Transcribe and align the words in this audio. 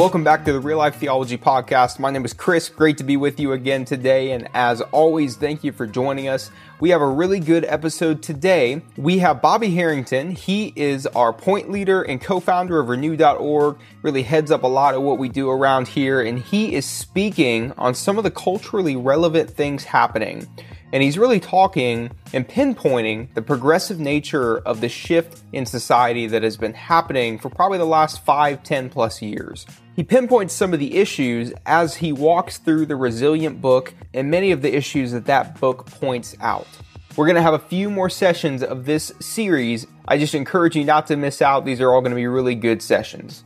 Welcome 0.00 0.24
back 0.24 0.46
to 0.46 0.52
the 0.54 0.60
Real 0.60 0.78
Life 0.78 0.96
Theology 0.96 1.36
Podcast. 1.36 1.98
My 1.98 2.10
name 2.10 2.24
is 2.24 2.32
Chris. 2.32 2.70
Great 2.70 2.96
to 2.96 3.04
be 3.04 3.18
with 3.18 3.38
you 3.38 3.52
again 3.52 3.84
today. 3.84 4.32
And 4.32 4.48
as 4.54 4.80
always, 4.80 5.36
thank 5.36 5.62
you 5.62 5.72
for 5.72 5.86
joining 5.86 6.26
us. 6.26 6.50
We 6.80 6.88
have 6.88 7.02
a 7.02 7.06
really 7.06 7.38
good 7.38 7.66
episode 7.66 8.22
today. 8.22 8.80
We 8.96 9.18
have 9.18 9.42
Bobby 9.42 9.68
Harrington. 9.68 10.30
He 10.30 10.72
is 10.74 11.06
our 11.08 11.34
point 11.34 11.70
leader 11.70 12.00
and 12.00 12.18
co 12.18 12.40
founder 12.40 12.80
of 12.80 12.88
Renew.org, 12.88 13.76
really 14.00 14.22
heads 14.22 14.50
up 14.50 14.62
a 14.62 14.66
lot 14.66 14.94
of 14.94 15.02
what 15.02 15.18
we 15.18 15.28
do 15.28 15.50
around 15.50 15.86
here. 15.86 16.22
And 16.22 16.38
he 16.38 16.74
is 16.74 16.86
speaking 16.86 17.74
on 17.76 17.94
some 17.94 18.16
of 18.16 18.24
the 18.24 18.30
culturally 18.30 18.96
relevant 18.96 19.50
things 19.50 19.84
happening. 19.84 20.48
And 20.92 21.02
he's 21.02 21.18
really 21.18 21.40
talking 21.40 22.10
and 22.32 22.48
pinpointing 22.48 23.32
the 23.34 23.42
progressive 23.42 24.00
nature 24.00 24.58
of 24.58 24.80
the 24.80 24.88
shift 24.88 25.42
in 25.52 25.66
society 25.66 26.26
that 26.28 26.42
has 26.42 26.56
been 26.56 26.74
happening 26.74 27.38
for 27.38 27.48
probably 27.48 27.78
the 27.78 27.84
last 27.84 28.24
five, 28.24 28.62
ten 28.62 28.90
plus 28.90 29.22
years. 29.22 29.66
He 30.00 30.04
pinpoints 30.04 30.54
some 30.54 30.72
of 30.72 30.80
the 30.80 30.96
issues 30.96 31.52
as 31.66 31.96
he 31.96 32.10
walks 32.10 32.56
through 32.56 32.86
the 32.86 32.96
Resilient 32.96 33.60
book 33.60 33.92
and 34.14 34.30
many 34.30 34.50
of 34.50 34.62
the 34.62 34.74
issues 34.74 35.12
that 35.12 35.26
that 35.26 35.60
book 35.60 35.84
points 35.84 36.34
out. 36.40 36.66
We're 37.16 37.26
going 37.26 37.36
to 37.36 37.42
have 37.42 37.52
a 37.52 37.58
few 37.58 37.90
more 37.90 38.08
sessions 38.08 38.62
of 38.62 38.86
this 38.86 39.12
series. 39.20 39.86
I 40.08 40.16
just 40.16 40.34
encourage 40.34 40.74
you 40.74 40.84
not 40.84 41.08
to 41.08 41.16
miss 41.16 41.42
out. 41.42 41.66
These 41.66 41.82
are 41.82 41.92
all 41.92 42.00
going 42.00 42.12
to 42.12 42.16
be 42.16 42.26
really 42.26 42.54
good 42.54 42.80
sessions. 42.80 43.44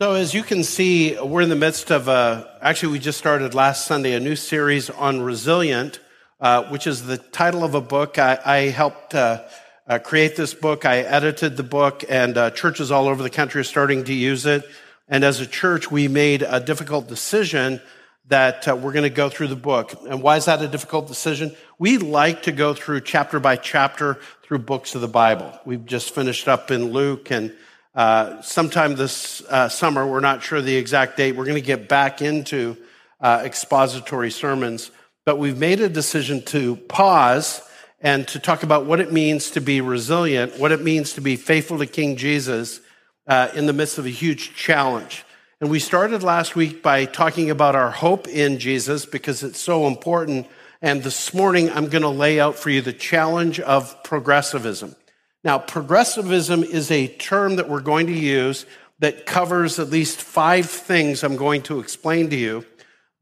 So, 0.00 0.14
as 0.14 0.34
you 0.34 0.42
can 0.42 0.64
see, 0.64 1.16
we're 1.20 1.42
in 1.42 1.50
the 1.50 1.54
midst 1.54 1.92
of 1.92 2.08
a, 2.08 2.58
actually, 2.60 2.94
we 2.94 2.98
just 2.98 3.18
started 3.18 3.54
last 3.54 3.86
Sunday 3.86 4.14
a 4.14 4.18
new 4.18 4.34
series 4.34 4.90
on 4.90 5.20
resilient, 5.20 6.00
uh, 6.40 6.64
which 6.64 6.88
is 6.88 7.06
the 7.06 7.18
title 7.18 7.62
of 7.62 7.76
a 7.76 7.80
book. 7.80 8.18
I, 8.18 8.40
I 8.44 8.56
helped 8.70 9.14
uh, 9.14 9.44
uh, 9.90 9.98
create 9.98 10.36
this 10.36 10.54
book. 10.54 10.84
I 10.84 10.98
edited 10.98 11.56
the 11.56 11.64
book, 11.64 12.04
and 12.08 12.38
uh, 12.38 12.52
churches 12.52 12.92
all 12.92 13.08
over 13.08 13.24
the 13.24 13.28
country 13.28 13.60
are 13.60 13.64
starting 13.64 14.04
to 14.04 14.14
use 14.14 14.46
it. 14.46 14.64
And 15.08 15.24
as 15.24 15.40
a 15.40 15.46
church, 15.48 15.90
we 15.90 16.06
made 16.06 16.42
a 16.42 16.60
difficult 16.60 17.08
decision 17.08 17.82
that 18.28 18.68
uh, 18.68 18.76
we're 18.76 18.92
going 18.92 19.02
to 19.02 19.10
go 19.10 19.28
through 19.28 19.48
the 19.48 19.56
book. 19.56 19.92
And 20.08 20.22
why 20.22 20.36
is 20.36 20.44
that 20.44 20.62
a 20.62 20.68
difficult 20.68 21.08
decision? 21.08 21.56
We 21.80 21.98
like 21.98 22.44
to 22.44 22.52
go 22.52 22.72
through 22.72 23.00
chapter 23.00 23.40
by 23.40 23.56
chapter 23.56 24.20
through 24.44 24.60
books 24.60 24.94
of 24.94 25.00
the 25.00 25.08
Bible. 25.08 25.52
We've 25.64 25.84
just 25.84 26.14
finished 26.14 26.46
up 26.46 26.70
in 26.70 26.92
Luke 26.92 27.32
and 27.32 27.52
uh, 27.92 28.40
sometime 28.42 28.94
this 28.94 29.42
uh, 29.50 29.68
summer, 29.68 30.06
we're 30.06 30.20
not 30.20 30.44
sure 30.44 30.62
the 30.62 30.76
exact 30.76 31.16
date, 31.16 31.34
we're 31.34 31.44
going 31.44 31.56
to 31.56 31.60
get 31.60 31.88
back 31.88 32.22
into 32.22 32.76
uh, 33.20 33.42
expository 33.44 34.30
sermons. 34.30 34.92
But 35.24 35.38
we've 35.38 35.58
made 35.58 35.80
a 35.80 35.88
decision 35.88 36.42
to 36.46 36.76
pause 36.76 37.60
and 38.00 38.26
to 38.28 38.38
talk 38.38 38.62
about 38.62 38.86
what 38.86 39.00
it 39.00 39.12
means 39.12 39.50
to 39.52 39.60
be 39.60 39.80
resilient, 39.80 40.58
what 40.58 40.72
it 40.72 40.82
means 40.82 41.12
to 41.14 41.20
be 41.20 41.36
faithful 41.36 41.78
to 41.78 41.86
King 41.86 42.16
Jesus 42.16 42.80
uh, 43.26 43.48
in 43.54 43.66
the 43.66 43.72
midst 43.72 43.98
of 43.98 44.06
a 44.06 44.10
huge 44.10 44.54
challenge. 44.54 45.24
And 45.60 45.70
we 45.70 45.78
started 45.78 46.22
last 46.22 46.56
week 46.56 46.82
by 46.82 47.04
talking 47.04 47.50
about 47.50 47.76
our 47.76 47.90
hope 47.90 48.26
in 48.26 48.58
Jesus 48.58 49.04
because 49.04 49.42
it's 49.42 49.60
so 49.60 49.86
important. 49.86 50.46
And 50.80 51.02
this 51.02 51.34
morning, 51.34 51.70
I'm 51.70 51.88
going 51.88 52.02
to 52.02 52.08
lay 52.08 52.40
out 52.40 52.56
for 52.56 52.70
you 52.70 52.80
the 52.80 52.94
challenge 52.94 53.60
of 53.60 54.02
progressivism. 54.02 54.96
Now, 55.44 55.58
progressivism 55.58 56.64
is 56.64 56.90
a 56.90 57.08
term 57.08 57.56
that 57.56 57.68
we're 57.68 57.80
going 57.80 58.06
to 58.06 58.18
use 58.18 58.64
that 59.00 59.26
covers 59.26 59.78
at 59.78 59.90
least 59.90 60.20
five 60.20 60.68
things 60.68 61.22
I'm 61.22 61.36
going 61.36 61.62
to 61.62 61.80
explain 61.80 62.30
to 62.30 62.36
you, 62.36 62.64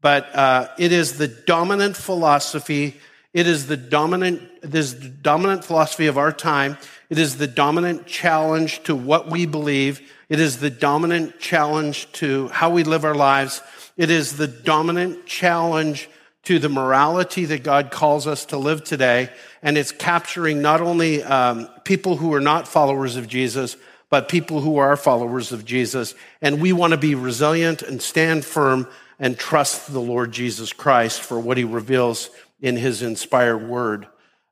but 0.01 0.33
uh, 0.35 0.69
it 0.77 0.91
is 0.91 1.17
the 1.17 1.27
dominant 1.27 1.97
philosophy. 1.97 2.95
It 3.33 3.45
is 3.45 3.67
the 3.67 3.77
dominant, 3.77 4.41
it 4.63 4.73
is 4.73 4.99
the 4.99 5.09
dominant 5.09 5.63
philosophy 5.63 6.07
of 6.07 6.17
our 6.17 6.31
time. 6.31 6.77
It 7.09 7.19
is 7.19 7.37
the 7.37 7.47
dominant 7.47 8.07
challenge 8.07 8.83
to 8.83 8.95
what 8.95 9.29
we 9.29 9.45
believe. 9.45 10.01
It 10.29 10.39
is 10.39 10.57
the 10.57 10.69
dominant 10.69 11.39
challenge 11.39 12.11
to 12.13 12.47
how 12.49 12.71
we 12.71 12.83
live 12.83 13.05
our 13.05 13.15
lives. 13.15 13.61
It 13.97 14.09
is 14.09 14.37
the 14.37 14.47
dominant 14.47 15.25
challenge 15.25 16.09
to 16.43 16.57
the 16.57 16.69
morality 16.69 17.45
that 17.45 17.63
God 17.63 17.91
calls 17.91 18.25
us 18.25 18.45
to 18.45 18.57
live 18.57 18.83
today. 18.83 19.29
And 19.61 19.77
it's 19.77 19.91
capturing 19.91 20.61
not 20.61 20.81
only 20.81 21.21
um, 21.21 21.67
people 21.83 22.17
who 22.17 22.33
are 22.33 22.41
not 22.41 22.67
followers 22.67 23.15
of 23.15 23.27
Jesus, 23.27 23.77
but 24.09 24.29
people 24.29 24.61
who 24.61 24.77
are 24.77 24.95
followers 24.97 25.51
of 25.51 25.65
Jesus. 25.65 26.15
And 26.41 26.59
we 26.61 26.73
want 26.73 26.91
to 26.91 26.97
be 26.97 27.13
resilient 27.13 27.83
and 27.83 28.01
stand 28.01 28.45
firm 28.45 28.87
and 29.19 29.37
trust 29.37 29.91
the 29.91 29.99
Lord 29.99 30.31
Jesus 30.31 30.73
Christ 30.73 31.21
for 31.21 31.39
what 31.39 31.57
he 31.57 31.63
reveals 31.63 32.31
in 32.61 32.75
his 32.75 33.01
inspired 33.01 33.67
word. 33.67 34.07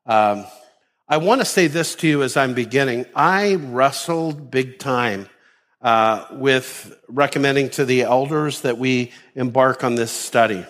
Um, 0.06 0.46
I 1.08 1.18
want 1.18 1.40
to 1.40 1.44
say 1.44 1.68
this 1.68 1.94
to 1.96 2.08
you 2.08 2.22
as 2.22 2.36
I'm 2.36 2.54
beginning. 2.54 3.06
I 3.14 3.54
wrestled 3.54 4.50
big 4.50 4.78
time 4.78 5.28
uh, 5.80 6.26
with 6.32 6.94
recommending 7.08 7.70
to 7.70 7.84
the 7.84 8.02
elders 8.02 8.62
that 8.62 8.78
we 8.78 9.12
embark 9.34 9.84
on 9.84 9.94
this 9.94 10.10
study. 10.10 10.66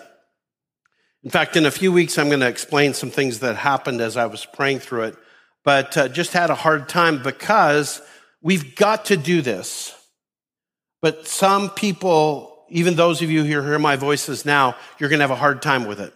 In 1.23 1.29
fact, 1.29 1.57
in 1.57 1.65
a 1.65 1.71
few 1.71 1.91
weeks, 1.91 2.17
I'm 2.17 2.29
going 2.29 2.39
to 2.39 2.47
explain 2.47 2.93
some 2.93 3.09
things 3.09 3.39
that 3.39 3.57
happened 3.57 3.99
as 3.99 4.15
I 4.15 4.27
was 4.27 4.45
praying 4.45 4.79
through 4.79 5.03
it, 5.03 5.17
but 5.65 5.97
uh, 5.97 6.07
just 6.07 6.31
had 6.31 6.49
a 6.49 6.55
hard 6.55 6.87
time 6.87 7.21
because 7.21 8.01
we've 8.41 8.75
got 8.75 9.05
to 9.05 9.17
do 9.17 9.41
this. 9.41 9.93
But 11.01 11.27
some 11.27 11.69
people, 11.69 12.65
even 12.69 12.95
those 12.95 13.21
of 13.21 13.29
you 13.29 13.43
who 13.43 13.61
hear 13.63 13.79
my 13.79 13.97
voices 13.97 14.45
now, 14.45 14.77
you're 14.97 15.09
going 15.09 15.19
to 15.19 15.23
have 15.23 15.31
a 15.31 15.35
hard 15.35 15.61
time 15.61 15.85
with 15.85 15.99
it. 15.99 16.13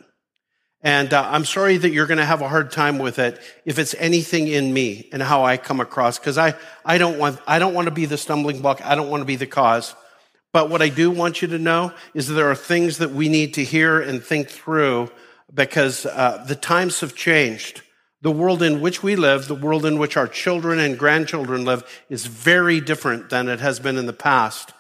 And 0.84 1.14
uh, 1.14 1.26
I'm 1.32 1.46
sorry 1.46 1.78
that 1.78 1.92
you're 1.92 2.08
going 2.08 2.18
to 2.18 2.26
have 2.26 2.42
a 2.42 2.50
hard 2.50 2.70
time 2.70 3.00
with 3.00 3.18
it 3.18 3.40
if 3.64 3.80
it's 3.80 3.96
anything 3.96 4.50
in 4.50 4.74
me 4.74 5.08
and 5.14 5.24
how 5.24 5.46
I 5.46 5.56
come 5.56 5.80
across, 5.80 6.20
because 6.20 6.38
I, 6.38 6.56
I 6.84 6.98
don't 6.98 7.18
want, 7.18 7.40
I 7.48 7.58
don't 7.58 7.74
want 7.74 7.86
to 7.86 7.92
be 7.92 8.06
the 8.06 8.18
stumbling 8.18 8.62
block. 8.62 8.86
I 8.86 8.96
don't 8.96 9.10
want 9.10 9.22
to 9.22 9.26
be 9.26 9.38
the 9.38 9.48
cause. 9.48 9.96
But 10.52 10.70
what 10.70 10.82
I 10.82 10.90
do 10.90 11.10
want 11.10 11.42
you 11.42 11.48
to 11.48 11.58
know 11.58 11.94
is 12.14 12.28
that 12.28 12.34
there 12.34 12.52
are 12.52 12.56
things 12.56 12.98
that 12.98 13.12
we 13.12 13.30
need 13.30 13.54
to 13.56 13.64
hear 13.64 14.00
and 14.00 14.22
think 14.22 14.50
through 14.50 15.10
because 15.54 16.06
uh, 16.06 16.44
the 16.48 16.56
times 16.56 17.00
have 17.00 17.16
changed. 17.16 17.82
The 18.22 18.32
world 18.32 18.62
in 18.62 18.80
which 18.82 19.02
we 19.02 19.16
live, 19.16 19.48
the 19.48 19.56
world 19.56 19.86
in 19.86 19.98
which 19.98 20.16
our 20.16 20.28
children 20.28 20.80
and 20.80 21.00
grandchildren 21.00 21.66
live, 21.66 21.84
is 22.10 22.26
very 22.26 22.82
different 22.82 23.30
than 23.30 23.48
it 23.48 23.62
has 23.62 23.80
been 23.80 23.98
in 23.98 24.06
the 24.06 24.14
past. 24.14 24.74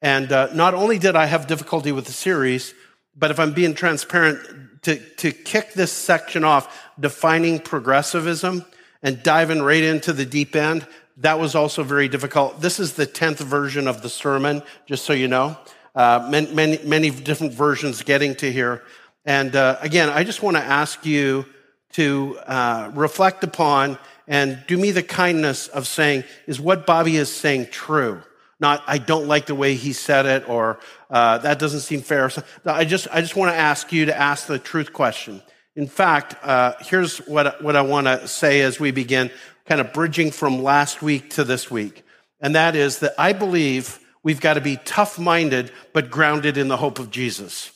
And 0.00 0.30
uh, 0.30 0.48
not 0.54 0.74
only 0.74 0.98
did 0.98 1.16
I 1.16 1.26
have 1.26 1.46
difficulty 1.46 1.92
with 1.92 2.04
the 2.04 2.12
series, 2.12 2.74
but 3.16 3.30
if 3.30 3.40
I'm 3.40 3.52
being 3.52 3.74
transparent, 3.74 4.65
to, 4.86 5.00
to 5.16 5.32
kick 5.32 5.72
this 5.72 5.90
section 5.90 6.44
off, 6.44 6.88
defining 7.00 7.58
progressivism 7.58 8.64
and 9.02 9.20
diving 9.20 9.60
right 9.60 9.82
into 9.82 10.12
the 10.12 10.24
deep 10.24 10.54
end, 10.54 10.86
that 11.16 11.40
was 11.40 11.56
also 11.56 11.82
very 11.82 12.06
difficult. 12.06 12.60
This 12.60 12.78
is 12.78 12.92
the 12.92 13.04
10th 13.04 13.38
version 13.38 13.88
of 13.88 14.02
the 14.02 14.08
sermon, 14.08 14.62
just 14.86 15.04
so 15.04 15.12
you 15.12 15.26
know. 15.26 15.58
Uh, 15.96 16.28
many, 16.30 16.54
many, 16.54 16.78
many, 16.84 17.10
different 17.10 17.52
versions 17.52 18.02
getting 18.02 18.36
to 18.36 18.52
here. 18.52 18.84
And 19.24 19.56
uh, 19.56 19.76
again, 19.80 20.08
I 20.08 20.22
just 20.22 20.40
want 20.40 20.56
to 20.56 20.62
ask 20.62 21.04
you 21.04 21.46
to 21.94 22.38
uh, 22.46 22.92
reflect 22.94 23.42
upon 23.42 23.98
and 24.28 24.62
do 24.68 24.76
me 24.76 24.92
the 24.92 25.02
kindness 25.02 25.66
of 25.66 25.88
saying, 25.88 26.22
is 26.46 26.60
what 26.60 26.86
Bobby 26.86 27.16
is 27.16 27.34
saying 27.34 27.68
true? 27.72 28.22
Not, 28.58 28.82
I 28.86 28.98
don't 28.98 29.26
like 29.26 29.46
the 29.46 29.54
way 29.54 29.74
he 29.74 29.92
said 29.92 30.24
it, 30.24 30.48
or 30.48 30.80
uh, 31.10 31.38
that 31.38 31.58
doesn't 31.58 31.80
seem 31.80 32.00
fair. 32.00 32.30
I 32.64 32.84
just, 32.84 33.06
I 33.12 33.20
just 33.20 33.36
want 33.36 33.52
to 33.52 33.56
ask 33.56 33.92
you 33.92 34.06
to 34.06 34.16
ask 34.16 34.46
the 34.46 34.58
truth 34.58 34.92
question. 34.92 35.42
In 35.74 35.86
fact, 35.86 36.36
uh, 36.42 36.72
here's 36.80 37.18
what, 37.18 37.62
what 37.62 37.76
I 37.76 37.82
want 37.82 38.06
to 38.06 38.26
say 38.26 38.62
as 38.62 38.80
we 38.80 38.92
begin 38.92 39.30
kind 39.66 39.80
of 39.80 39.92
bridging 39.92 40.30
from 40.30 40.62
last 40.62 41.02
week 41.02 41.30
to 41.30 41.44
this 41.44 41.70
week. 41.70 42.02
And 42.40 42.54
that 42.54 42.74
is 42.74 43.00
that 43.00 43.14
I 43.18 43.34
believe 43.34 43.98
we've 44.22 44.40
got 44.40 44.54
to 44.54 44.62
be 44.62 44.78
tough 44.84 45.18
minded, 45.18 45.70
but 45.92 46.10
grounded 46.10 46.56
in 46.56 46.68
the 46.68 46.78
hope 46.78 46.98
of 46.98 47.10
Jesus. 47.10 47.72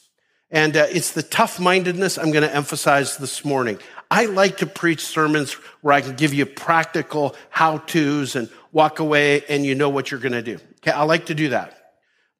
And 0.50 0.76
uh, 0.76 0.86
it's 0.90 1.12
the 1.12 1.22
tough 1.22 1.60
mindedness 1.60 2.16
I'm 2.18 2.32
going 2.32 2.48
to 2.48 2.54
emphasize 2.54 3.18
this 3.18 3.44
morning. 3.44 3.78
I 4.10 4.24
like 4.26 4.56
to 4.58 4.66
preach 4.66 5.04
sermons 5.04 5.52
where 5.82 5.94
I 5.94 6.00
can 6.00 6.16
give 6.16 6.34
you 6.34 6.46
practical 6.46 7.36
how 7.50 7.78
to's 7.78 8.34
and 8.34 8.48
walk 8.72 8.98
away 8.98 9.44
and 9.48 9.64
you 9.64 9.74
know 9.74 9.88
what 9.88 10.10
you're 10.10 10.20
going 10.20 10.32
to 10.32 10.42
do. 10.42 10.58
Okay, 10.82 10.90
I 10.90 11.02
like 11.04 11.26
to 11.26 11.34
do 11.34 11.50
that. 11.50 11.76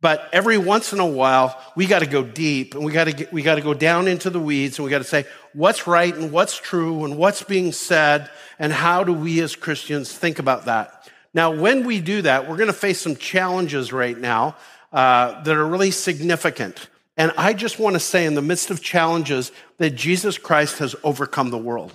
But 0.00 0.31
every 0.32 0.56
once 0.56 0.94
in 0.94 1.00
a 1.00 1.06
while, 1.06 1.60
we 1.76 1.87
got 1.87 1.98
to 1.98 2.06
go 2.06 2.22
deep 2.22 2.75
and 2.75 2.84
we 2.84 2.92
got 2.92 3.04
to 3.04 3.28
we 3.32 3.42
got 3.42 3.56
to 3.56 3.60
go 3.60 3.75
down 3.75 4.08
into 4.08 4.31
the 4.31 4.40
weeds 4.40 4.78
and 4.78 4.84
we 4.84 4.90
got 4.90 4.98
to 4.98 5.04
say 5.04 5.26
what's 5.52 5.87
right 5.87 6.14
and 6.14 6.32
what's 6.32 6.56
true 6.56 7.04
and 7.04 7.19
what's 7.19 7.42
being 7.42 7.72
said 7.72 8.31
and 8.58 8.72
how 8.72 9.04
do 9.04 9.12
we 9.12 9.40
as 9.40 9.56
Christians 9.56 10.10
think 10.10 10.38
about 10.38 10.64
that. 10.64 11.08
Now, 11.34 11.52
when 11.52 11.84
we 11.84 12.00
do 12.00 12.22
that, 12.22 12.48
we're 12.48 12.56
going 12.56 12.69
to 12.69 12.72
face 12.72 13.00
some 13.00 13.14
challenges 13.14 13.92
right 13.92 14.19
now 14.19 14.56
uh, 14.92 15.42
that 15.42 15.56
are 15.56 15.66
really 15.66 15.90
significant. 15.90 16.88
And 17.16 17.32
I 17.37 17.52
just 17.52 17.78
want 17.78 17.94
to 17.94 18.00
say, 18.00 18.25
in 18.25 18.34
the 18.34 18.42
midst 18.42 18.70
of 18.70 18.82
challenges, 18.82 19.52
that 19.78 19.90
Jesus 19.90 20.38
Christ 20.38 20.78
has 20.78 20.96
overcome 21.04 21.50
the 21.50 21.58
world. 21.58 21.92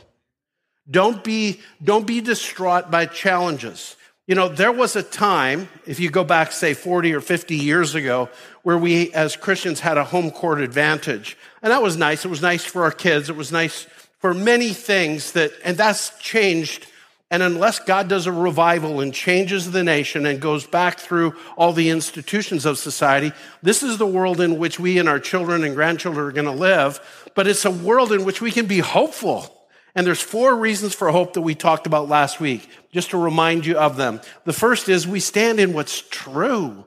Don't 0.89 1.23
be, 1.23 1.61
don't 1.83 2.05
be 2.05 2.21
distraught 2.21 2.91
by 2.91 3.07
challenges. 3.07 3.94
You 4.27 4.33
know, 4.33 4.49
there 4.49 4.71
was 4.71 4.95
a 4.95 5.03
time, 5.03 5.69
if 5.85 5.99
you 5.99 6.09
go 6.09 6.23
back, 6.23 6.51
say, 6.51 6.73
40 6.73 7.13
or 7.13 7.21
50 7.21 7.55
years 7.55 7.93
ago, 7.93 8.29
where 8.63 8.77
we 8.77 9.13
as 9.13 9.35
Christians 9.35 9.79
had 9.81 9.97
a 9.97 10.03
home 10.03 10.31
court 10.31 10.61
advantage. 10.61 11.37
And 11.61 11.71
that 11.71 11.83
was 11.83 11.95
nice. 11.95 12.25
It 12.25 12.29
was 12.29 12.41
nice 12.41 12.65
for 12.65 12.83
our 12.83 12.91
kids. 12.91 13.29
It 13.29 13.35
was 13.35 13.51
nice 13.51 13.85
for 14.17 14.33
many 14.33 14.73
things 14.73 15.33
that, 15.33 15.51
and 15.63 15.77
that's 15.77 16.17
changed 16.17 16.87
And 17.31 17.41
unless 17.41 17.79
God 17.79 18.07
does 18.07 18.27
a 18.27 18.31
revival 18.31 19.01
and 19.01 19.13
changes 19.13 19.71
the 19.71 19.83
nation 19.83 20.25
and 20.25 20.39
goes 20.39 20.67
back 20.67 20.99
through 20.99 21.35
all 21.57 21.73
the 21.73 21.89
institutions 21.89 22.65
of 22.65 22.77
society, 22.77 23.31
this 23.63 23.81
is 23.81 23.97
the 23.97 24.05
world 24.05 24.39
in 24.39 24.59
which 24.59 24.79
we 24.79 24.99
and 24.99 25.09
our 25.09 25.19
children 25.19 25.63
and 25.63 25.75
grandchildren 25.75 26.27
are 26.27 26.31
going 26.31 26.45
to 26.45 26.51
live. 26.51 26.99
But 27.33 27.47
it's 27.47 27.65
a 27.65 27.71
world 27.71 28.11
in 28.11 28.25
which 28.25 28.41
we 28.41 28.51
can 28.51 28.67
be 28.67 28.79
hopeful. 28.79 29.51
And 29.95 30.05
there's 30.05 30.21
four 30.21 30.55
reasons 30.55 30.93
for 30.93 31.09
hope 31.09 31.33
that 31.33 31.41
we 31.41 31.55
talked 31.55 31.87
about 31.87 32.09
last 32.09 32.39
week, 32.39 32.69
just 32.95 33.09
to 33.09 33.17
remind 33.17 33.65
you 33.65 33.77
of 33.77 33.97
them. 33.97 34.21
The 34.45 34.53
first 34.53 34.87
is 34.87 35.05
we 35.05 35.19
stand 35.19 35.59
in 35.59 35.73
what's 35.73 35.99
true. 36.09 36.85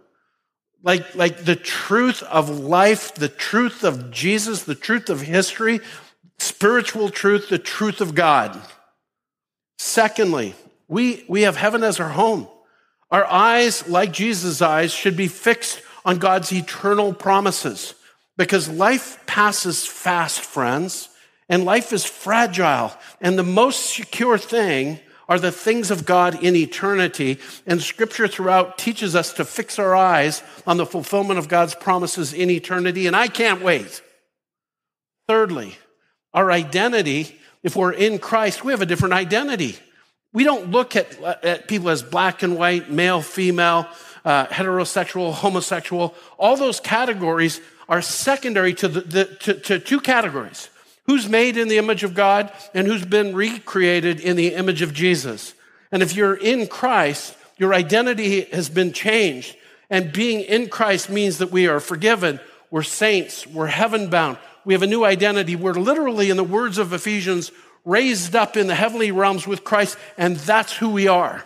Like, 0.82 1.14
like 1.14 1.44
the 1.44 1.54
truth 1.54 2.22
of 2.22 2.48
life, 2.48 3.14
the 3.14 3.28
truth 3.28 3.84
of 3.84 4.10
Jesus, 4.10 4.62
the 4.62 4.74
truth 4.74 5.10
of 5.10 5.20
history, 5.20 5.80
spiritual 6.38 7.10
truth, 7.10 7.50
the 7.50 7.58
truth 7.58 8.00
of 8.00 8.14
God. 8.14 8.58
Secondly, 9.76 10.54
we, 10.88 11.26
we 11.28 11.42
have 11.42 11.58
heaven 11.58 11.84
as 11.84 12.00
our 12.00 12.08
home. 12.08 12.48
Our 13.10 13.26
eyes, 13.26 13.86
like 13.86 14.10
Jesus' 14.10 14.62
eyes, 14.62 14.92
should 14.92 15.16
be 15.16 15.28
fixed 15.28 15.82
on 16.06 16.16
God's 16.16 16.50
eternal 16.50 17.12
promises 17.12 17.94
because 18.38 18.66
life 18.66 19.20
passes 19.26 19.84
fast, 19.84 20.40
friends, 20.40 21.10
and 21.50 21.66
life 21.66 21.92
is 21.92 22.06
fragile. 22.06 22.94
And 23.20 23.38
the 23.38 23.42
most 23.42 23.94
secure 23.94 24.38
thing 24.38 25.00
are 25.28 25.38
the 25.38 25.52
things 25.52 25.90
of 25.90 26.06
God 26.06 26.42
in 26.42 26.56
eternity. 26.56 27.38
And 27.66 27.82
scripture 27.82 28.28
throughout 28.28 28.78
teaches 28.78 29.14
us 29.14 29.32
to 29.34 29.44
fix 29.44 29.78
our 29.78 29.94
eyes 29.94 30.42
on 30.66 30.76
the 30.76 30.86
fulfillment 30.86 31.38
of 31.38 31.48
God's 31.48 31.74
promises 31.74 32.32
in 32.32 32.50
eternity. 32.50 33.06
And 33.06 33.14
I 33.14 33.28
can't 33.28 33.62
wait. 33.62 34.02
Thirdly, 35.26 35.76
our 36.32 36.50
identity 36.50 37.38
if 37.62 37.76
we're 37.76 37.92
in 37.92 38.18
Christ, 38.18 38.64
we 38.64 38.72
have 38.72 38.82
a 38.82 38.86
different 38.86 39.14
identity. 39.14 39.76
We 40.32 40.44
don't 40.44 40.70
look 40.70 40.96
at, 40.96 41.20
at 41.22 41.68
people 41.68 41.90
as 41.90 42.02
black 42.02 42.42
and 42.42 42.56
white, 42.56 42.90
male, 42.90 43.22
female, 43.22 43.88
uh, 44.24 44.46
heterosexual, 44.46 45.32
homosexual. 45.32 46.14
All 46.38 46.56
those 46.56 46.80
categories 46.80 47.60
are 47.88 48.02
secondary 48.02 48.74
to, 48.74 48.88
the, 48.88 49.00
the 49.00 49.24
to, 49.24 49.54
to 49.54 49.78
two 49.78 50.00
categories 50.00 50.70
who's 51.08 51.28
made 51.28 51.56
in 51.56 51.68
the 51.68 51.78
image 51.78 52.04
of 52.04 52.14
God 52.14 52.52
and 52.74 52.86
who's 52.86 53.04
been 53.04 53.34
recreated 53.34 54.20
in 54.20 54.36
the 54.36 54.54
image 54.54 54.82
of 54.82 54.92
Jesus. 54.92 55.54
And 55.90 56.02
if 56.02 56.14
you're 56.14 56.34
in 56.34 56.68
Christ, 56.68 57.34
your 57.56 57.74
identity 57.74 58.42
has 58.42 58.68
been 58.68 58.92
changed. 58.92 59.56
And 59.90 60.12
being 60.12 60.40
in 60.40 60.68
Christ 60.68 61.08
means 61.08 61.38
that 61.38 61.50
we 61.50 61.66
are 61.66 61.80
forgiven, 61.80 62.38
we're 62.70 62.82
saints, 62.82 63.46
we're 63.46 63.68
heaven 63.68 64.10
bound, 64.10 64.36
we 64.66 64.74
have 64.74 64.82
a 64.82 64.86
new 64.86 65.02
identity. 65.02 65.56
We're 65.56 65.72
literally, 65.72 66.28
in 66.28 66.36
the 66.36 66.44
words 66.44 66.76
of 66.76 66.92
Ephesians, 66.92 67.50
raised 67.86 68.36
up 68.36 68.54
in 68.54 68.66
the 68.66 68.74
heavenly 68.74 69.10
realms 69.10 69.46
with 69.46 69.64
Christ, 69.64 69.96
and 70.18 70.36
that's 70.36 70.76
who 70.76 70.90
we 70.90 71.08
are. 71.08 71.42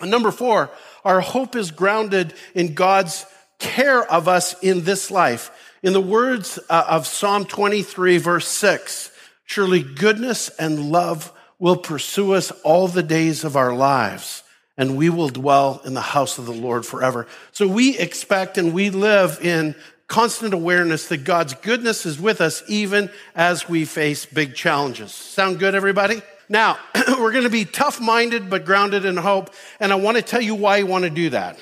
And 0.00 0.08
number 0.08 0.30
four, 0.30 0.70
our 1.04 1.20
hope 1.20 1.56
is 1.56 1.72
grounded 1.72 2.32
in 2.54 2.74
God's 2.74 3.26
care 3.58 4.02
of 4.04 4.28
us 4.28 4.58
in 4.62 4.84
this 4.84 5.10
life. 5.10 5.50
In 5.82 5.92
the 5.92 6.00
words 6.00 6.58
uh, 6.68 6.84
of 6.88 7.06
Psalm 7.06 7.44
23, 7.44 8.18
verse 8.18 8.48
6, 8.48 9.10
surely 9.44 9.82
goodness 9.82 10.48
and 10.50 10.90
love 10.90 11.32
will 11.58 11.76
pursue 11.76 12.32
us 12.32 12.50
all 12.62 12.88
the 12.88 13.02
days 13.02 13.44
of 13.44 13.56
our 13.56 13.74
lives, 13.74 14.42
and 14.76 14.96
we 14.96 15.10
will 15.10 15.28
dwell 15.28 15.80
in 15.84 15.94
the 15.94 16.00
house 16.00 16.38
of 16.38 16.46
the 16.46 16.52
Lord 16.52 16.86
forever. 16.86 17.26
So 17.52 17.66
we 17.66 17.98
expect 17.98 18.58
and 18.58 18.72
we 18.72 18.90
live 18.90 19.38
in 19.42 19.74
constant 20.06 20.54
awareness 20.54 21.08
that 21.08 21.24
God's 21.24 21.54
goodness 21.54 22.06
is 22.06 22.18
with 22.20 22.40
us 22.40 22.62
even 22.68 23.10
as 23.34 23.68
we 23.68 23.84
face 23.84 24.24
big 24.24 24.54
challenges. 24.54 25.12
Sound 25.12 25.58
good, 25.58 25.74
everybody? 25.74 26.22
Now, 26.48 26.78
we're 27.08 27.32
going 27.32 27.44
to 27.44 27.50
be 27.50 27.64
tough 27.64 28.00
minded 28.00 28.48
but 28.48 28.64
grounded 28.64 29.04
in 29.04 29.16
hope, 29.16 29.50
and 29.78 29.92
I 29.92 29.96
want 29.96 30.16
to 30.16 30.22
tell 30.22 30.40
you 30.40 30.54
why 30.54 30.78
I 30.78 30.82
want 30.84 31.04
to 31.04 31.10
do 31.10 31.30
that. 31.30 31.58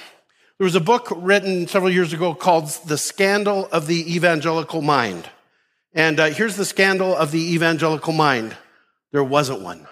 There 0.58 0.64
was 0.64 0.74
a 0.74 0.80
book 0.80 1.12
written 1.14 1.66
several 1.66 1.92
years 1.92 2.14
ago 2.14 2.34
called 2.34 2.68
The 2.86 2.96
Scandal 2.96 3.66
of 3.66 3.86
the 3.86 4.14
Evangelical 4.14 4.80
Mind. 4.80 5.28
And 5.92 6.18
uh, 6.18 6.30
here's 6.30 6.56
the 6.56 6.64
scandal 6.64 7.14
of 7.14 7.30
the 7.30 7.54
evangelical 7.54 8.14
mind 8.14 8.56
there 9.12 9.22
wasn't 9.22 9.60
one. 9.60 9.86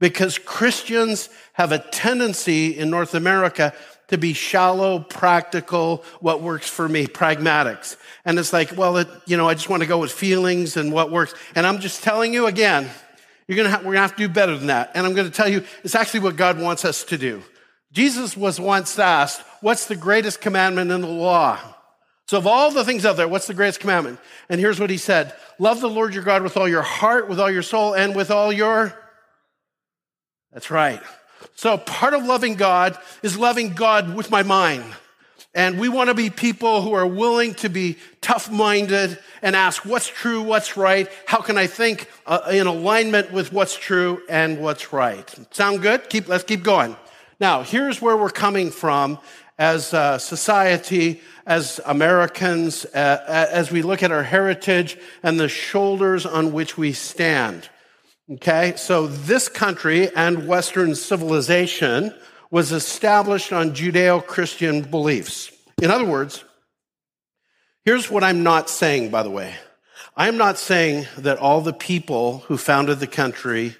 Because 0.00 0.38
Christians 0.38 1.28
have 1.52 1.70
a 1.70 1.78
tendency 1.78 2.76
in 2.76 2.90
North 2.90 3.14
America 3.14 3.74
to 4.08 4.18
be 4.18 4.32
shallow, 4.32 4.98
practical, 4.98 6.02
what 6.18 6.42
works 6.42 6.68
for 6.68 6.88
me, 6.88 7.06
pragmatics. 7.06 7.96
And 8.24 8.40
it's 8.40 8.52
like, 8.52 8.76
well, 8.76 8.96
it, 8.96 9.08
you 9.26 9.36
know, 9.36 9.48
I 9.48 9.54
just 9.54 9.68
want 9.68 9.82
to 9.82 9.88
go 9.88 9.98
with 9.98 10.10
feelings 10.10 10.76
and 10.76 10.92
what 10.92 11.12
works. 11.12 11.32
And 11.54 11.64
I'm 11.64 11.78
just 11.78 12.02
telling 12.02 12.34
you 12.34 12.46
again, 12.46 12.90
you're 13.46 13.56
gonna 13.56 13.78
we're 13.78 13.92
gonna 13.92 14.00
have 14.00 14.16
to 14.16 14.26
do 14.26 14.32
better 14.32 14.56
than 14.56 14.66
that. 14.66 14.90
And 14.94 15.06
I'm 15.06 15.14
gonna 15.14 15.30
tell 15.30 15.48
you, 15.48 15.64
it's 15.84 15.94
actually 15.94 16.20
what 16.20 16.34
God 16.34 16.60
wants 16.60 16.84
us 16.84 17.04
to 17.04 17.18
do. 17.18 17.42
Jesus 17.92 18.36
was 18.36 18.60
once 18.60 18.98
asked, 18.98 19.42
what's 19.60 19.86
the 19.86 19.96
greatest 19.96 20.40
commandment 20.40 20.90
in 20.90 21.00
the 21.00 21.06
law? 21.06 21.58
So 22.26 22.36
of 22.36 22.46
all 22.46 22.70
the 22.70 22.84
things 22.84 23.06
out 23.06 23.16
there, 23.16 23.26
what's 23.26 23.46
the 23.46 23.54
greatest 23.54 23.80
commandment? 23.80 24.20
And 24.50 24.60
here's 24.60 24.78
what 24.78 24.90
he 24.90 24.98
said. 24.98 25.32
Love 25.58 25.80
the 25.80 25.88
Lord 25.88 26.12
your 26.12 26.22
God 26.22 26.42
with 26.42 26.58
all 26.58 26.68
your 26.68 26.82
heart, 26.82 27.28
with 27.28 27.40
all 27.40 27.50
your 27.50 27.62
soul, 27.62 27.94
and 27.94 28.14
with 28.14 28.30
all 28.30 28.52
your, 28.52 28.94
that's 30.52 30.70
right. 30.70 31.00
So 31.54 31.78
part 31.78 32.14
of 32.14 32.24
loving 32.24 32.54
God 32.54 32.98
is 33.22 33.38
loving 33.38 33.72
God 33.72 34.14
with 34.14 34.30
my 34.30 34.42
mind. 34.42 34.84
And 35.54 35.80
we 35.80 35.88
want 35.88 36.08
to 36.08 36.14
be 36.14 36.28
people 36.28 36.82
who 36.82 36.92
are 36.92 37.06
willing 37.06 37.54
to 37.54 37.70
be 37.70 37.96
tough 38.20 38.50
minded 38.50 39.18
and 39.40 39.56
ask 39.56 39.84
what's 39.84 40.06
true, 40.06 40.42
what's 40.42 40.76
right, 40.76 41.08
how 41.26 41.40
can 41.40 41.56
I 41.56 41.66
think 41.66 42.08
uh, 42.26 42.40
in 42.50 42.66
alignment 42.66 43.32
with 43.32 43.52
what's 43.52 43.76
true 43.76 44.20
and 44.28 44.60
what's 44.60 44.92
right. 44.92 45.34
Sound 45.50 45.80
good? 45.80 46.10
Keep, 46.10 46.28
let's 46.28 46.44
keep 46.44 46.62
going. 46.62 46.94
Now, 47.40 47.62
here's 47.62 48.02
where 48.02 48.16
we're 48.16 48.30
coming 48.30 48.70
from 48.70 49.18
as 49.58 49.92
a 49.92 50.18
society, 50.18 51.20
as 51.46 51.80
Americans, 51.86 52.84
uh, 52.86 53.24
as 53.28 53.70
we 53.70 53.82
look 53.82 54.02
at 54.02 54.10
our 54.10 54.22
heritage 54.22 54.96
and 55.22 55.38
the 55.38 55.48
shoulders 55.48 56.26
on 56.26 56.52
which 56.52 56.76
we 56.76 56.92
stand. 56.92 57.68
Okay, 58.30 58.74
so 58.76 59.06
this 59.06 59.48
country 59.48 60.14
and 60.14 60.46
Western 60.46 60.94
civilization 60.94 62.14
was 62.50 62.72
established 62.72 63.52
on 63.52 63.74
Judeo 63.74 64.24
Christian 64.24 64.82
beliefs. 64.82 65.50
In 65.80 65.90
other 65.90 66.04
words, 66.04 66.44
here's 67.84 68.10
what 68.10 68.24
I'm 68.24 68.42
not 68.42 68.68
saying, 68.68 69.10
by 69.10 69.22
the 69.22 69.30
way. 69.30 69.54
I'm 70.16 70.36
not 70.36 70.58
saying 70.58 71.06
that 71.18 71.38
all 71.38 71.60
the 71.60 71.72
people 71.72 72.40
who 72.48 72.58
founded 72.58 72.98
the 72.98 73.06
country 73.06 73.76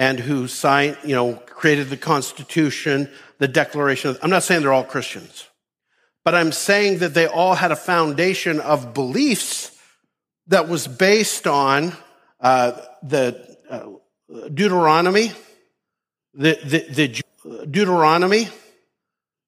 and 0.00 0.18
who 0.18 0.48
signed, 0.48 0.96
you 1.04 1.14
know, 1.14 1.34
created 1.34 1.90
the 1.90 1.96
Constitution, 1.96 3.06
the 3.36 3.46
Declaration, 3.46 4.16
I'm 4.22 4.30
not 4.30 4.42
saying 4.42 4.62
they're 4.62 4.72
all 4.72 4.82
Christians. 4.82 5.46
But 6.24 6.34
I'm 6.34 6.52
saying 6.52 7.00
that 7.00 7.12
they 7.12 7.26
all 7.26 7.54
had 7.54 7.70
a 7.70 7.76
foundation 7.76 8.60
of 8.60 8.94
beliefs 8.94 9.78
that 10.46 10.68
was 10.68 10.88
based 10.88 11.46
on 11.46 11.92
uh, 12.40 12.80
the 13.02 13.58
uh, 13.68 14.48
Deuteronomy, 14.48 15.32
the, 16.32 16.58
the, 16.64 17.22
the 17.44 17.66
Deuteronomy, 17.66 18.48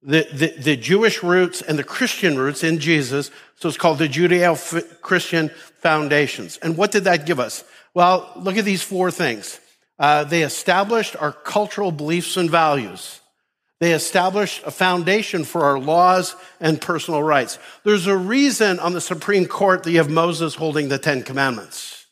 the, 0.03 0.29
the, 0.35 0.55
the, 0.59 0.77
Jewish 0.77 1.23
roots 1.23 1.62
and 1.62 1.79
the 1.79 1.85
Christian 1.85 2.37
roots 2.37 2.62
in 2.62 2.79
Jesus. 2.79 3.31
So 3.57 3.69
it's 3.71 3.79
called 3.79 3.99
the 3.99 4.09
Judeo 4.09 5.00
Christian 5.00 5.49
foundations. 5.81 6.59
And 6.59 6.77
what 6.77 6.93
did 6.93 7.05
that 7.05 7.25
give 7.25 7.41
us? 7.41 7.65
Well, 7.95 8.31
look 8.37 8.59
at 8.59 8.67
these 8.67 8.83
four 8.83 9.11
things. 9.11 9.59
Uh, 10.03 10.25
they 10.25 10.43
established 10.43 11.15
our 11.15 11.31
cultural 11.31 11.93
beliefs 11.93 12.37
and 12.37 12.51
values. 12.51 13.21
They 13.79 13.93
established 13.93 14.63
a 14.67 14.73
foundation 14.73 15.45
for 15.45 15.63
our 15.63 15.79
laws 15.79 16.35
and 16.61 16.81
personal 16.81 17.23
rights. 17.23 17.57
There's 17.85 18.09
a 18.09 18.17
reason 18.17 18.81
on 18.81 18.95
the 18.95 19.01
Supreme 19.01 19.47
Court 19.47 19.85
that 19.85 19.93
you 19.93 19.99
have 19.99 20.11
Moses 20.11 20.57
holding 20.57 20.89
the 20.89 20.99
Ten 20.99 21.23
Commandments. 21.23 22.07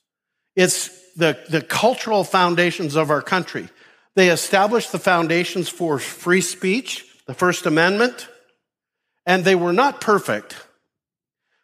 It's 0.54 0.88
the, 1.14 1.36
the 1.48 1.62
cultural 1.62 2.22
foundations 2.22 2.94
of 2.94 3.10
our 3.10 3.22
country. 3.22 3.68
They 4.14 4.30
established 4.30 4.92
the 4.92 5.00
foundations 5.00 5.68
for 5.68 5.98
free 5.98 6.42
speech, 6.42 7.04
the 7.26 7.34
First 7.34 7.66
Amendment, 7.66 8.28
and 9.26 9.44
they 9.44 9.56
were 9.56 9.72
not 9.72 10.00
perfect. 10.00 10.54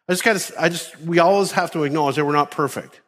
I 0.09 0.13
just 0.13 0.25
got 0.25 0.37
to, 0.37 0.61
I 0.61 0.67
just, 0.67 0.99
we 0.99 1.19
always 1.19 1.53
have 1.53 1.71
to 1.71 1.85
acknowledge 1.85 2.17
they 2.17 2.21
were 2.21 2.33
not 2.33 2.51
perfect, 2.51 2.99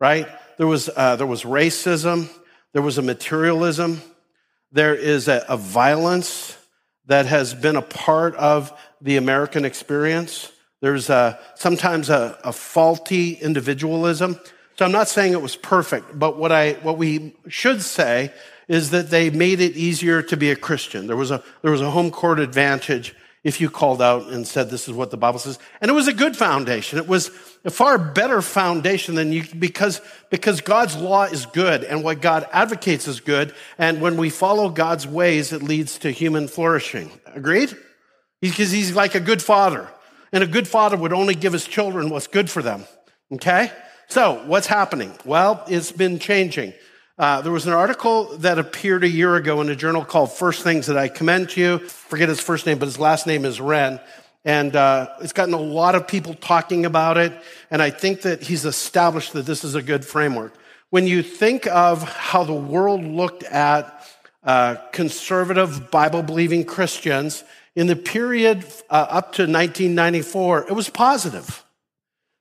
right? 0.00 0.28
There 0.56 0.68
was, 0.68 0.88
uh, 0.94 1.16
there 1.16 1.26
was 1.26 1.42
racism, 1.42 2.28
there 2.72 2.82
was 2.82 2.98
a 2.98 3.02
materialism, 3.02 4.00
there 4.72 4.94
is 4.94 5.28
a, 5.28 5.44
a 5.48 5.56
violence 5.56 6.56
that 7.06 7.26
has 7.26 7.54
been 7.54 7.76
a 7.76 7.82
part 7.82 8.34
of 8.36 8.72
the 9.00 9.16
American 9.16 9.64
experience. 9.64 10.52
There's 10.80 11.10
a, 11.10 11.38
sometimes 11.56 12.08
a, 12.08 12.38
a 12.44 12.52
faulty 12.52 13.34
individualism. 13.34 14.38
So 14.76 14.84
I'm 14.84 14.92
not 14.92 15.08
saying 15.08 15.32
it 15.32 15.42
was 15.42 15.56
perfect, 15.56 16.18
but 16.18 16.38
what 16.38 16.52
I, 16.52 16.74
what 16.82 16.96
we 16.96 17.34
should 17.48 17.82
say 17.82 18.32
is 18.68 18.90
that 18.90 19.10
they 19.10 19.28
made 19.28 19.60
it 19.60 19.76
easier 19.76 20.22
to 20.22 20.36
be 20.36 20.50
a 20.50 20.56
Christian. 20.56 21.08
There 21.08 21.16
was 21.16 21.32
a, 21.32 21.42
there 21.62 21.72
was 21.72 21.80
a 21.80 21.90
home 21.90 22.10
court 22.10 22.38
advantage 22.38 23.14
if 23.42 23.60
you 23.60 23.70
called 23.70 24.02
out 24.02 24.28
and 24.28 24.46
said, 24.46 24.68
this 24.68 24.86
is 24.86 24.94
what 24.94 25.10
the 25.10 25.16
Bible 25.16 25.38
says. 25.38 25.58
And 25.80 25.90
it 25.90 25.94
was 25.94 26.08
a 26.08 26.12
good 26.12 26.36
foundation. 26.36 26.98
It 26.98 27.08
was 27.08 27.30
a 27.64 27.70
far 27.70 27.96
better 27.96 28.42
foundation 28.42 29.14
than 29.14 29.32
you, 29.32 29.44
because, 29.58 30.02
because 30.30 30.60
God's 30.60 30.96
law 30.96 31.24
is 31.24 31.46
good 31.46 31.82
and 31.82 32.04
what 32.04 32.20
God 32.20 32.46
advocates 32.52 33.08
is 33.08 33.20
good. 33.20 33.54
And 33.78 34.02
when 34.02 34.18
we 34.18 34.28
follow 34.28 34.68
God's 34.68 35.06
ways, 35.06 35.52
it 35.52 35.62
leads 35.62 35.98
to 36.00 36.10
human 36.10 36.48
flourishing. 36.48 37.10
Agreed? 37.26 37.74
Because 38.42 38.70
he's 38.70 38.94
like 38.94 39.14
a 39.14 39.20
good 39.20 39.42
father. 39.42 39.88
And 40.32 40.44
a 40.44 40.46
good 40.46 40.68
father 40.68 40.96
would 40.96 41.12
only 41.12 41.34
give 41.34 41.54
his 41.54 41.66
children 41.66 42.10
what's 42.10 42.26
good 42.26 42.50
for 42.50 42.62
them. 42.62 42.84
Okay? 43.32 43.72
So 44.08 44.42
what's 44.46 44.66
happening? 44.66 45.12
Well, 45.24 45.64
it's 45.66 45.92
been 45.92 46.18
changing. 46.18 46.74
Uh, 47.20 47.42
there 47.42 47.52
was 47.52 47.66
an 47.66 47.74
article 47.74 48.34
that 48.38 48.58
appeared 48.58 49.04
a 49.04 49.08
year 49.08 49.36
ago 49.36 49.60
in 49.60 49.68
a 49.68 49.76
journal 49.76 50.02
called 50.02 50.32
First 50.32 50.62
Things 50.62 50.86
that 50.86 50.96
I 50.96 51.08
commend 51.08 51.50
to 51.50 51.60
you. 51.60 51.78
Forget 51.80 52.30
his 52.30 52.40
first 52.40 52.64
name, 52.64 52.78
but 52.78 52.86
his 52.86 52.98
last 52.98 53.26
name 53.26 53.44
is 53.44 53.58
Renn. 53.58 54.00
And 54.42 54.74
uh, 54.74 55.10
it's 55.20 55.34
gotten 55.34 55.52
a 55.52 55.60
lot 55.60 55.94
of 55.94 56.08
people 56.08 56.32
talking 56.32 56.86
about 56.86 57.18
it. 57.18 57.34
And 57.70 57.82
I 57.82 57.90
think 57.90 58.22
that 58.22 58.40
he's 58.40 58.64
established 58.64 59.34
that 59.34 59.44
this 59.44 59.64
is 59.64 59.74
a 59.74 59.82
good 59.82 60.02
framework. 60.02 60.54
When 60.88 61.06
you 61.06 61.22
think 61.22 61.66
of 61.66 62.02
how 62.04 62.42
the 62.42 62.54
world 62.54 63.04
looked 63.04 63.42
at 63.42 64.02
uh, 64.42 64.76
conservative 64.90 65.90
Bible 65.90 66.22
believing 66.22 66.64
Christians 66.64 67.44
in 67.76 67.86
the 67.86 67.96
period 67.96 68.64
uh, 68.88 69.08
up 69.10 69.34
to 69.34 69.42
1994, 69.42 70.68
it 70.68 70.72
was 70.72 70.88
positive. 70.88 71.66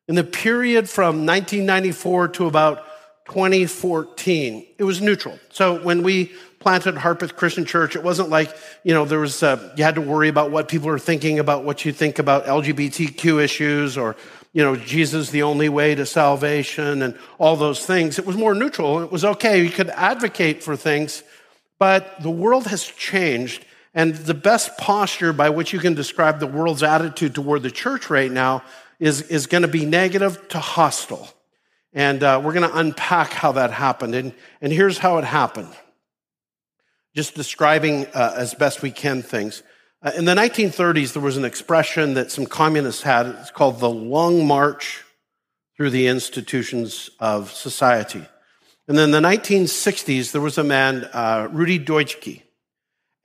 In 0.07 0.15
the 0.15 0.23
period 0.23 0.89
from 0.89 1.25
1994 1.25 2.29
to 2.29 2.47
about 2.47 2.85
2014. 3.29 4.65
It 4.77 4.83
was 4.83 5.01
neutral. 5.01 5.39
So 5.51 5.81
when 5.83 6.01
we 6.01 6.31
planted 6.59 6.95
Harpeth 6.95 7.35
Christian 7.35 7.63
Church, 7.63 7.95
it 7.95 8.03
wasn't 8.03 8.29
like, 8.29 8.55
you 8.83 8.93
know, 8.93 9.05
there 9.05 9.19
was, 9.19 9.43
uh, 9.43 9.71
you 9.77 9.83
had 9.83 9.95
to 9.95 10.01
worry 10.01 10.29
about 10.29 10.49
what 10.49 10.67
people 10.67 10.89
are 10.89 10.99
thinking 10.99 11.37
about 11.37 11.63
what 11.63 11.85
you 11.85 11.93
think 11.93 12.17
about 12.17 12.45
LGBTQ 12.45 13.41
issues 13.41 13.97
or, 13.97 14.15
you 14.51 14.63
know, 14.63 14.75
Jesus 14.75 15.29
the 15.29 15.43
only 15.43 15.69
way 15.69 15.93
to 15.93 16.07
salvation 16.07 17.03
and 17.03 17.17
all 17.37 17.55
those 17.55 17.85
things. 17.85 18.17
It 18.17 18.25
was 18.25 18.35
more 18.35 18.55
neutral. 18.55 19.03
It 19.03 19.11
was 19.11 19.23
okay. 19.23 19.63
You 19.63 19.69
could 19.69 19.89
advocate 19.91 20.63
for 20.63 20.75
things, 20.75 21.23
but 21.77 22.21
the 22.21 22.31
world 22.31 22.65
has 22.67 22.83
changed. 22.83 23.63
And 23.93 24.15
the 24.15 24.33
best 24.33 24.77
posture 24.77 25.33
by 25.33 25.49
which 25.49 25.71
you 25.71 25.79
can 25.79 25.93
describe 25.93 26.39
the 26.39 26.47
world's 26.47 26.83
attitude 26.83 27.35
toward 27.35 27.61
the 27.61 27.71
church 27.71 28.09
right 28.09 28.31
now 28.31 28.63
is, 28.99 29.21
is 29.21 29.45
going 29.45 29.61
to 29.61 29.67
be 29.67 29.85
negative 29.85 30.47
to 30.49 30.59
hostile. 30.59 31.33
And 31.93 32.21
uh, 32.21 32.41
we're 32.43 32.53
going 32.53 32.69
to 32.69 32.77
unpack 32.77 33.31
how 33.33 33.53
that 33.53 33.71
happened. 33.71 34.15
And, 34.15 34.33
and 34.61 34.71
here's 34.71 34.97
how 34.97 35.17
it 35.17 35.23
happened. 35.23 35.73
Just 37.15 37.35
describing 37.35 38.05
uh, 38.07 38.35
as 38.37 38.53
best 38.53 38.81
we 38.81 38.91
can 38.91 39.21
things. 39.23 39.63
Uh, 40.01 40.11
in 40.15 40.25
the 40.25 40.35
1930s, 40.35 41.13
there 41.13 41.21
was 41.21 41.35
an 41.35 41.45
expression 41.45 42.13
that 42.13 42.31
some 42.31 42.45
communists 42.45 43.01
had. 43.01 43.25
It's 43.25 43.51
called 43.51 43.79
the 43.79 43.89
Long 43.89 44.45
March 44.45 45.03
through 45.75 45.89
the 45.89 46.07
institutions 46.07 47.09
of 47.19 47.51
society. 47.51 48.25
And 48.87 48.97
then 48.97 49.13
in 49.13 49.23
the 49.23 49.27
1960s, 49.27 50.31
there 50.31 50.41
was 50.41 50.57
a 50.57 50.63
man, 50.63 51.09
uh, 51.13 51.47
Rudi 51.51 51.79
Dutschke, 51.79 52.43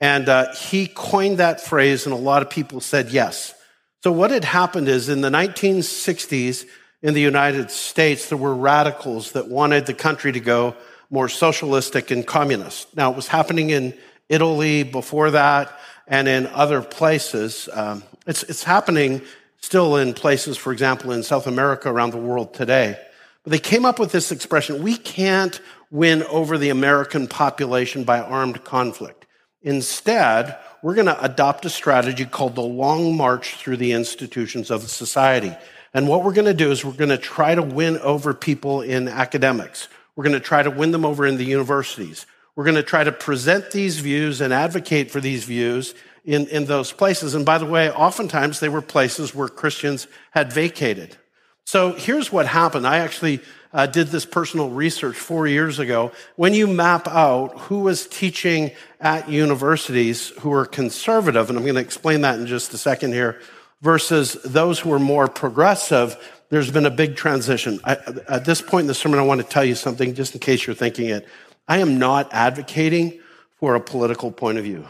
and 0.00 0.28
uh, 0.28 0.54
he 0.54 0.86
coined 0.86 1.38
that 1.38 1.60
phrase, 1.60 2.06
and 2.06 2.12
a 2.12 2.18
lot 2.18 2.42
of 2.42 2.50
people 2.50 2.80
said 2.80 3.10
yes. 3.10 3.54
So 4.02 4.12
what 4.12 4.30
had 4.30 4.44
happened 4.44 4.88
is 4.88 5.08
in 5.08 5.22
the 5.22 5.30
1960s, 5.30 6.66
in 7.04 7.12
the 7.12 7.20
United 7.20 7.70
States, 7.70 8.30
there 8.30 8.38
were 8.38 8.54
radicals 8.54 9.32
that 9.32 9.46
wanted 9.46 9.84
the 9.84 9.92
country 9.92 10.32
to 10.32 10.40
go 10.40 10.74
more 11.10 11.28
socialistic 11.28 12.10
and 12.10 12.26
communist. 12.26 12.96
Now, 12.96 13.10
it 13.10 13.16
was 13.16 13.28
happening 13.28 13.68
in 13.68 13.92
Italy 14.30 14.84
before 14.84 15.30
that 15.32 15.78
and 16.08 16.26
in 16.26 16.46
other 16.46 16.80
places. 16.80 17.68
Um, 17.74 18.04
it's, 18.26 18.42
it's 18.44 18.64
happening 18.64 19.20
still 19.58 19.96
in 19.96 20.14
places, 20.14 20.56
for 20.56 20.72
example, 20.72 21.12
in 21.12 21.22
South 21.22 21.46
America 21.46 21.90
around 21.90 22.12
the 22.12 22.16
world 22.16 22.54
today. 22.54 22.98
But 23.42 23.50
they 23.50 23.58
came 23.58 23.84
up 23.84 23.98
with 23.98 24.10
this 24.10 24.32
expression 24.32 24.82
we 24.82 24.96
can't 24.96 25.60
win 25.90 26.22
over 26.22 26.56
the 26.56 26.70
American 26.70 27.28
population 27.28 28.04
by 28.04 28.20
armed 28.20 28.64
conflict. 28.64 29.26
Instead, 29.60 30.56
we're 30.82 30.94
going 30.94 31.06
to 31.06 31.22
adopt 31.22 31.66
a 31.66 31.70
strategy 31.70 32.24
called 32.24 32.54
the 32.54 32.62
long 32.62 33.14
march 33.14 33.56
through 33.56 33.76
the 33.76 33.92
institutions 33.92 34.70
of 34.70 34.88
society. 34.88 35.54
And 35.94 36.08
what 36.08 36.24
we're 36.24 36.32
going 36.32 36.46
to 36.46 36.54
do 36.54 36.72
is 36.72 36.84
we're 36.84 36.92
going 36.92 37.10
to 37.10 37.18
try 37.18 37.54
to 37.54 37.62
win 37.62 37.98
over 37.98 38.34
people 38.34 38.82
in 38.82 39.06
academics. 39.06 39.88
We're 40.16 40.24
going 40.24 40.34
to 40.34 40.40
try 40.40 40.62
to 40.62 40.70
win 40.70 40.90
them 40.90 41.04
over 41.04 41.24
in 41.24 41.36
the 41.36 41.44
universities. 41.44 42.26
We're 42.56 42.64
going 42.64 42.76
to 42.76 42.82
try 42.82 43.04
to 43.04 43.12
present 43.12 43.70
these 43.70 44.00
views 44.00 44.40
and 44.40 44.52
advocate 44.52 45.10
for 45.10 45.20
these 45.20 45.44
views 45.44 45.94
in, 46.24 46.48
in 46.48 46.64
those 46.64 46.92
places. 46.92 47.34
And 47.34 47.46
by 47.46 47.58
the 47.58 47.66
way, 47.66 47.90
oftentimes 47.90 48.60
they 48.60 48.68
were 48.68 48.82
places 48.82 49.34
where 49.34 49.48
Christians 49.48 50.08
had 50.32 50.52
vacated. 50.52 51.16
So 51.64 51.92
here's 51.92 52.30
what 52.30 52.46
happened. 52.46 52.86
I 52.86 52.98
actually 52.98 53.40
uh, 53.72 53.86
did 53.86 54.08
this 54.08 54.26
personal 54.26 54.70
research 54.70 55.16
four 55.16 55.46
years 55.46 55.78
ago. 55.78 56.12
When 56.36 56.54
you 56.54 56.66
map 56.66 57.08
out 57.08 57.58
who 57.58 57.80
was 57.80 58.06
teaching 58.06 58.70
at 59.00 59.28
universities 59.28 60.28
who 60.40 60.50
were 60.50 60.66
conservative, 60.66 61.48
and 61.48 61.58
I'm 61.58 61.64
going 61.64 61.74
to 61.74 61.80
explain 61.80 62.20
that 62.20 62.38
in 62.38 62.46
just 62.46 62.74
a 62.74 62.78
second 62.78 63.12
here, 63.12 63.40
versus 63.84 64.32
those 64.44 64.80
who 64.80 64.90
are 64.94 64.98
more 64.98 65.28
progressive, 65.28 66.16
there's 66.48 66.70
been 66.70 66.86
a 66.86 66.90
big 66.90 67.16
transition. 67.16 67.78
I, 67.84 67.98
at 68.28 68.46
this 68.46 68.62
point 68.62 68.84
in 68.84 68.86
the 68.88 68.94
sermon, 68.94 69.20
I 69.20 69.22
want 69.22 69.42
to 69.42 69.46
tell 69.46 69.64
you 69.64 69.74
something 69.74 70.14
just 70.14 70.34
in 70.34 70.40
case 70.40 70.66
you're 70.66 70.74
thinking 70.74 71.10
it. 71.10 71.28
I 71.68 71.78
am 71.78 71.98
not 71.98 72.32
advocating 72.32 73.20
for 73.60 73.74
a 73.74 73.80
political 73.80 74.32
point 74.32 74.56
of 74.56 74.64
view. 74.64 74.88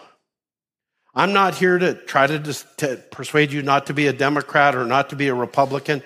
I'm 1.13 1.33
not 1.33 1.57
here 1.57 1.77
to 1.77 1.95
try 1.95 2.29
to, 2.29 2.39
just, 2.39 2.79
to 2.79 2.97
persuade 3.11 3.53
you 3.53 3.63
not 3.63 3.87
to 3.87 3.95
be 3.95 4.07
a 4.07 4.13
Democrat 4.13 4.77
or 4.77 4.85
not 4.85 5.11
to 5.11 5.17
be 5.17 5.27
a 5.27 5.35
Republican. 5.35 6.03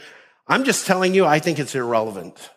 I'm 0.46 0.64
just 0.64 0.86
telling 0.86 1.14
you, 1.14 1.26
I 1.26 1.40
think 1.40 1.58
it's 1.58 1.74
irrelevant. 1.74 2.50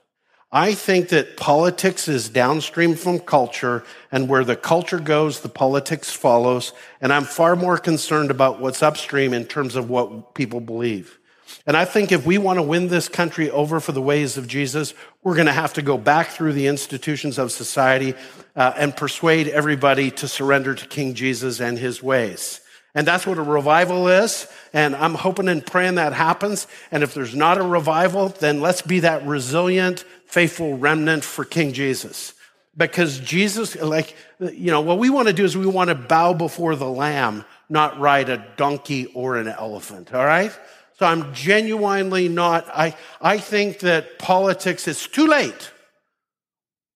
I 0.53 0.73
think 0.73 1.09
that 1.09 1.37
politics 1.37 2.09
is 2.09 2.27
downstream 2.27 2.95
from 2.95 3.19
culture, 3.19 3.85
and 4.11 4.27
where 4.27 4.43
the 4.43 4.57
culture 4.57 4.99
goes, 4.99 5.39
the 5.39 5.49
politics 5.49 6.11
follows. 6.11 6.73
And 6.99 7.13
I'm 7.13 7.23
far 7.23 7.55
more 7.55 7.77
concerned 7.77 8.31
about 8.31 8.59
what's 8.59 8.83
upstream 8.83 9.33
in 9.33 9.45
terms 9.45 9.77
of 9.77 9.89
what 9.89 10.33
people 10.33 10.59
believe. 10.59 11.17
And 11.65 11.77
I 11.77 11.85
think 11.85 12.11
if 12.11 12.25
we 12.25 12.37
want 12.37 12.57
to 12.57 12.63
win 12.63 12.89
this 12.89 13.07
country 13.07 13.49
over 13.49 13.79
for 13.79 13.91
the 13.93 14.01
ways 14.01 14.37
of 14.37 14.47
Jesus, 14.47 14.93
we're 15.23 15.35
going 15.35 15.47
to 15.47 15.53
have 15.53 15.73
to 15.73 15.81
go 15.81 15.97
back 15.97 16.29
through 16.29 16.53
the 16.53 16.67
institutions 16.67 17.37
of 17.37 17.51
society 17.51 18.13
uh, 18.55 18.73
and 18.75 18.95
persuade 18.95 19.47
everybody 19.47 20.11
to 20.11 20.27
surrender 20.27 20.75
to 20.75 20.87
King 20.87 21.13
Jesus 21.13 21.61
and 21.61 21.77
his 21.77 22.03
ways. 22.03 22.61
And 22.93 23.07
that's 23.07 23.25
what 23.25 23.37
a 23.37 23.43
revival 23.43 24.09
is. 24.09 24.47
And 24.73 24.95
I'm 24.95 25.15
hoping 25.15 25.47
and 25.47 25.65
praying 25.65 25.95
that 25.95 26.11
happens. 26.11 26.67
And 26.91 27.03
if 27.03 27.13
there's 27.13 27.35
not 27.35 27.57
a 27.57 27.63
revival, 27.63 28.29
then 28.29 28.59
let's 28.59 28.81
be 28.81 28.99
that 29.01 29.25
resilient, 29.25 30.03
faithful 30.31 30.77
remnant 30.77 31.23
for 31.23 31.45
King 31.45 31.73
Jesus. 31.73 32.33
Because 32.75 33.19
Jesus, 33.19 33.75
like, 33.75 34.15
you 34.39 34.71
know, 34.71 34.79
what 34.79 34.97
we 34.97 35.09
want 35.09 35.27
to 35.27 35.33
do 35.33 35.43
is 35.43 35.57
we 35.57 35.65
want 35.65 35.89
to 35.89 35.95
bow 35.95 36.33
before 36.33 36.77
the 36.77 36.87
Lamb, 36.87 37.43
not 37.69 37.99
ride 37.99 38.29
a 38.29 38.45
donkey 38.55 39.07
or 39.07 39.35
an 39.35 39.49
elephant, 39.49 40.13
all 40.13 40.25
right? 40.25 40.57
So 40.97 41.05
I'm 41.05 41.33
genuinely 41.33 42.29
not, 42.29 42.65
I, 42.69 42.95
I 43.19 43.39
think 43.39 43.79
that 43.79 44.19
politics 44.19 44.87
is 44.87 45.05
too 45.05 45.27
late. 45.27 45.71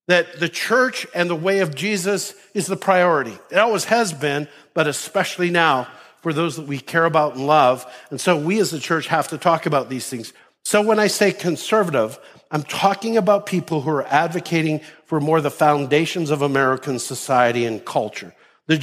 That 0.07 0.39
the 0.39 0.47
church 0.47 1.05
and 1.13 1.29
the 1.29 1.35
way 1.35 1.59
of 1.59 1.75
Jesus 1.75 2.35
is 2.53 2.67
the 2.67 2.77
priority. 2.77 3.37
It 3.51 3.57
always 3.57 3.85
has 3.85 4.13
been, 4.13 4.47
but 4.73 4.87
especially 4.87 5.49
now 5.49 5.89
for 6.21 6.31
those 6.31 6.55
that 6.55 6.67
we 6.67 6.79
care 6.79 7.05
about 7.05 7.35
and 7.35 7.47
love. 7.47 7.85
And 8.11 8.21
so 8.21 8.37
we 8.37 8.59
as 8.61 8.71
a 8.71 8.79
church 8.79 9.07
have 9.07 9.27
to 9.29 9.37
talk 9.37 9.65
about 9.65 9.89
these 9.89 10.07
things. 10.07 10.31
So 10.63 10.81
when 10.81 10.99
I 10.99 11.07
say 11.07 11.31
conservative, 11.31 12.17
I'm 12.51 12.63
talking 12.63 13.17
about 13.17 13.45
people 13.45 13.81
who 13.81 13.89
are 13.89 14.05
advocating 14.07 14.81
for 15.05 15.19
more 15.19 15.41
the 15.41 15.51
foundations 15.51 16.29
of 16.29 16.41
American 16.41 16.99
society 16.99 17.65
and 17.65 17.83
culture. 17.83 18.33
The 18.67 18.77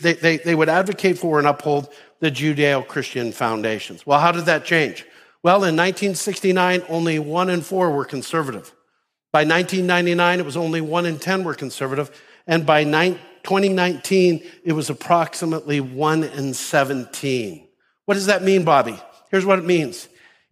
they, 0.00 0.12
they, 0.14 0.36
they 0.38 0.54
would 0.54 0.68
advocate 0.68 1.18
for 1.18 1.38
and 1.38 1.48
uphold 1.48 1.88
the 2.20 2.30
Judeo 2.30 2.86
Christian 2.86 3.32
foundations. 3.32 4.06
Well, 4.06 4.20
how 4.20 4.32
did 4.32 4.46
that 4.46 4.64
change? 4.64 5.04
Well, 5.42 5.56
in 5.56 5.76
1969, 5.76 6.82
only 6.88 7.18
one 7.18 7.50
in 7.50 7.62
four 7.62 7.90
were 7.90 8.04
conservative. 8.04 8.72
By 9.32 9.40
1999, 9.40 10.40
it 10.40 10.44
was 10.44 10.56
only 10.56 10.80
one 10.80 11.06
in 11.06 11.18
10 11.18 11.44
were 11.44 11.54
conservative. 11.54 12.10
And 12.46 12.64
by 12.64 12.84
2019, 12.84 14.42
it 14.64 14.72
was 14.72 14.90
approximately 14.90 15.80
one 15.80 16.24
in 16.24 16.54
17. 16.54 17.68
What 18.06 18.14
does 18.14 18.26
that 18.26 18.42
mean, 18.42 18.64
Bobby? 18.64 18.98
Here's 19.30 19.44
what 19.44 19.58
it 19.58 19.64
means 19.64 20.08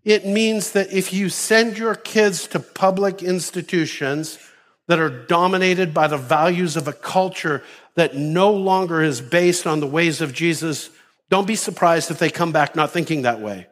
it 0.07 0.25
means 0.25 0.71
that 0.71 0.93
if 0.93 1.13
you 1.13 1.29
send 1.29 1.77
your 1.77 1.97
kids 1.97 2.47
to 2.49 2.61
public 2.61 3.23
institutions 3.25 4.39
that 4.87 5.01
are 5.01 5.11
dominated 5.27 5.93
by 5.93 6.07
the 6.07 6.17
values 6.17 6.77
of 6.77 6.87
a 6.87 6.93
culture 6.93 7.65
that 7.97 8.15
no 8.15 8.53
longer 8.53 9.03
is 9.03 9.21
based 9.21 9.67
on 9.67 9.81
the 9.81 9.87
ways 9.87 10.21
of 10.21 10.33
Jesus, 10.33 10.91
don't 11.29 11.47
be 11.47 11.57
surprised 11.57 12.11
if 12.11 12.21
they 12.21 12.31
come 12.31 12.53
back 12.53 12.77
not 12.77 12.93
thinking 12.93 13.23
that 13.23 13.41
way. 13.41 13.67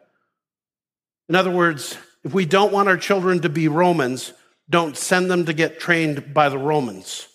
In 1.28 1.36
other 1.36 1.52
words, 1.52 1.96
if 2.24 2.34
we 2.34 2.46
don't 2.46 2.72
want 2.72 2.88
our 2.88 2.96
children 2.96 3.40
to 3.42 3.48
be 3.48 3.68
Romans, 3.68 4.32
don't 4.68 4.96
send 4.96 5.30
them 5.30 5.44
to 5.46 5.52
get 5.52 5.78
trained 5.78 6.34
by 6.34 6.48
the 6.48 6.58
Romans. 6.58 7.28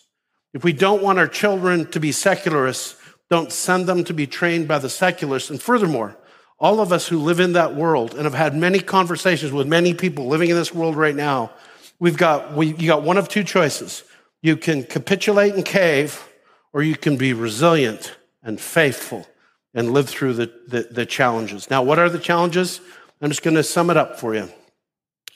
If 0.54 0.66
we 0.66 0.74
don't 0.74 1.02
want 1.02 1.20
our 1.20 1.28
children 1.28 1.90
to 1.92 2.00
be 2.02 2.12
secularists, 2.12 2.98
Don't 3.30 3.52
send 3.52 3.86
them 3.86 4.04
to 4.06 4.14
be 4.14 4.26
trained 4.26 4.68
by 4.68 4.80
the 4.80 4.90
secularists. 4.90 5.50
And 5.50 5.62
furthermore, 5.62 6.18
all 6.60 6.82
of 6.82 6.92
us 6.92 7.08
who 7.08 7.20
live 7.20 7.40
in 7.40 7.54
that 7.54 7.76
world 7.76 8.14
and 8.14 8.24
have 8.24 8.34
had 8.34 8.56
many 8.56 8.80
conversations 8.80 9.52
with 9.52 9.68
many 9.68 9.94
people 9.94 10.28
living 10.28 10.50
in 10.50 10.56
this 10.56 10.74
world 10.74 10.96
right 10.96 11.16
now, 11.16 11.52
we've 12.00 12.18
got, 12.18 12.54
we, 12.54 12.68
you 12.76 12.88
got 12.88 13.04
one 13.04 13.18
of 13.18 13.30
two 13.30 13.44
choices. 13.44 14.04
You 14.42 14.58
can 14.58 14.84
capitulate 14.84 15.54
and 15.56 15.66
cave, 15.66 16.28
or 16.74 16.84
you 16.84 16.96
can 16.96 17.18
be 17.18 17.34
resilient 17.34 18.16
and 18.44 18.60
faithful 18.60 19.28
and 19.74 19.92
live 19.92 20.10
through 20.10 20.34
the, 20.34 20.52
the, 20.68 20.88
the 20.92 21.06
challenges. 21.06 21.70
Now, 21.70 21.84
what 21.84 22.00
are 22.00 22.10
the 22.10 22.20
challenges? 22.20 22.82
I'm 23.22 23.30
just 23.30 23.44
going 23.44 23.56
to 23.56 23.64
sum 23.64 23.90
it 23.90 23.98
up 23.98 24.20
for 24.20 24.36
you. 24.36 24.50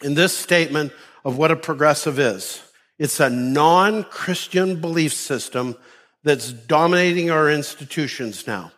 In 0.01 0.15
this 0.15 0.37
statement 0.37 0.91
of 1.23 1.37
what 1.37 1.51
a 1.51 1.55
progressive 1.55 2.19
is, 2.19 2.61
it's 2.99 3.19
a 3.19 3.29
non 3.29 4.03
Christian 4.03 4.79
belief 4.81 5.13
system 5.13 5.75
that's 6.23 6.51
dominating 6.51 7.31
our 7.31 7.49
institutions 7.49 8.47
now. 8.47 8.71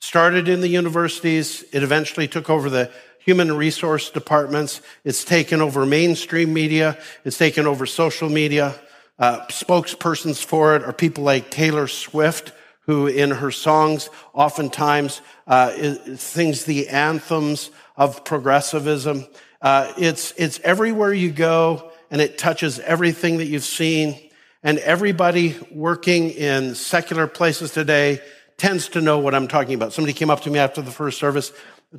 Started 0.00 0.48
in 0.48 0.60
the 0.60 0.68
universities, 0.68 1.64
it 1.72 1.82
eventually 1.82 2.28
took 2.28 2.48
over 2.50 2.70
the 2.70 2.90
human 3.18 3.56
resource 3.56 4.10
departments. 4.10 4.80
It's 5.04 5.24
taken 5.24 5.60
over 5.60 5.84
mainstream 5.84 6.52
media. 6.52 6.96
It's 7.24 7.38
taken 7.38 7.66
over 7.66 7.84
social 7.84 8.28
media. 8.28 8.74
Uh, 9.18 9.44
spokespersons 9.46 10.44
for 10.44 10.76
it 10.76 10.84
are 10.84 10.92
people 10.92 11.24
like 11.24 11.50
Taylor 11.50 11.88
Swift, 11.88 12.52
who 12.80 13.08
in 13.08 13.32
her 13.32 13.50
songs 13.50 14.10
oftentimes 14.32 15.22
uh, 15.46 15.96
sings 16.16 16.64
the 16.64 16.88
anthems 16.88 17.70
of 17.96 18.24
progressivism. 18.24 19.26
Uh, 19.60 19.92
it's, 19.98 20.32
it's 20.36 20.60
everywhere 20.60 21.12
you 21.12 21.32
go 21.32 21.90
and 22.10 22.20
it 22.20 22.38
touches 22.38 22.78
everything 22.78 23.38
that 23.38 23.46
you've 23.46 23.64
seen. 23.64 24.20
And 24.62 24.78
everybody 24.78 25.56
working 25.70 26.30
in 26.30 26.74
secular 26.74 27.26
places 27.26 27.72
today 27.72 28.20
tends 28.58 28.88
to 28.90 29.00
know 29.00 29.18
what 29.18 29.34
I'm 29.34 29.48
talking 29.48 29.74
about. 29.74 29.92
Somebody 29.92 30.12
came 30.12 30.30
up 30.30 30.40
to 30.42 30.50
me 30.50 30.58
after 30.58 30.82
the 30.82 30.90
first 30.90 31.18
service, 31.18 31.52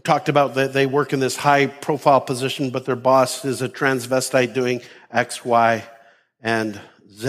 talked 0.04 0.30
about 0.30 0.56
that 0.56 0.74
they 0.74 0.86
work 0.86 1.14
in 1.14 1.20
this 1.20 1.36
high 1.36 1.68
profile 1.68 2.22
position, 2.22 2.70
but 2.70 2.86
their 2.86 2.96
boss 2.96 3.46
is 3.46 3.62
a 3.62 3.70
transvestite 3.70 4.54
doing 4.54 4.82
X, 5.12 5.46
Y, 5.46 5.84
and 6.42 6.80
Z. 7.12 7.28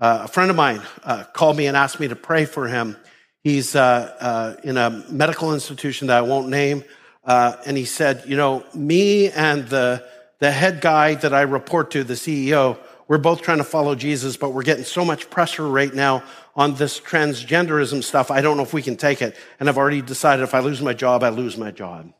Uh, 0.00 0.22
a 0.24 0.28
friend 0.28 0.50
of 0.50 0.56
mine 0.56 0.80
uh, 1.02 1.24
called 1.32 1.56
me 1.56 1.66
and 1.66 1.76
asked 1.76 1.98
me 1.98 2.08
to 2.08 2.16
pray 2.16 2.44
for 2.44 2.68
him. 2.68 2.96
He's 3.42 3.74
uh, 3.74 4.14
uh 4.20 4.60
in 4.62 4.76
a 4.76 4.90
medical 5.10 5.54
institution 5.54 6.08
that 6.08 6.18
I 6.18 6.22
won't 6.22 6.48
name. 6.48 6.84
Uh, 7.24 7.56
and 7.66 7.76
he 7.76 7.84
said, 7.84 8.24
You 8.26 8.36
know, 8.36 8.64
me 8.74 9.30
and 9.30 9.68
the, 9.68 10.04
the 10.38 10.50
head 10.50 10.80
guy 10.80 11.14
that 11.16 11.34
I 11.34 11.42
report 11.42 11.90
to, 11.92 12.04
the 12.04 12.14
CEO, 12.14 12.78
we're 13.08 13.18
both 13.18 13.42
trying 13.42 13.58
to 13.58 13.64
follow 13.64 13.94
Jesus, 13.94 14.36
but 14.36 14.52
we're 14.52 14.62
getting 14.62 14.84
so 14.84 15.04
much 15.04 15.30
pressure 15.30 15.66
right 15.66 15.92
now 15.92 16.22
on 16.58 16.74
this 16.74 16.98
transgenderism 16.98 18.02
stuff. 18.02 18.32
I 18.32 18.40
don't 18.40 18.56
know 18.56 18.64
if 18.64 18.74
we 18.74 18.82
can 18.82 18.96
take 18.96 19.22
it. 19.22 19.36
And 19.60 19.68
I've 19.68 19.78
already 19.78 20.02
decided 20.02 20.42
if 20.42 20.54
I 20.54 20.58
lose 20.58 20.82
my 20.82 20.92
job, 20.92 21.22
I 21.22 21.28
lose 21.28 21.56
my 21.56 21.70
job. 21.70 22.12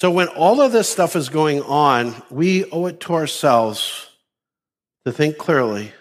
So 0.00 0.10
when 0.10 0.28
all 0.28 0.62
of 0.62 0.72
this 0.72 0.88
stuff 0.88 1.14
is 1.14 1.28
going 1.28 1.60
on, 1.62 2.14
we 2.30 2.64
owe 2.70 2.86
it 2.86 3.00
to 3.00 3.12
ourselves 3.12 4.08
to 5.04 5.12
think 5.12 5.36
clearly, 5.36 5.92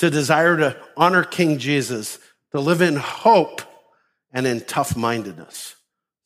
to 0.00 0.10
desire 0.10 0.56
to 0.56 0.76
honor 0.96 1.22
King 1.22 1.58
Jesus, 1.58 2.18
to 2.50 2.60
live 2.60 2.82
in 2.82 2.96
hope 2.96 3.62
and 4.32 4.48
in 4.48 4.62
tough 4.62 4.96
mindedness. 4.96 5.76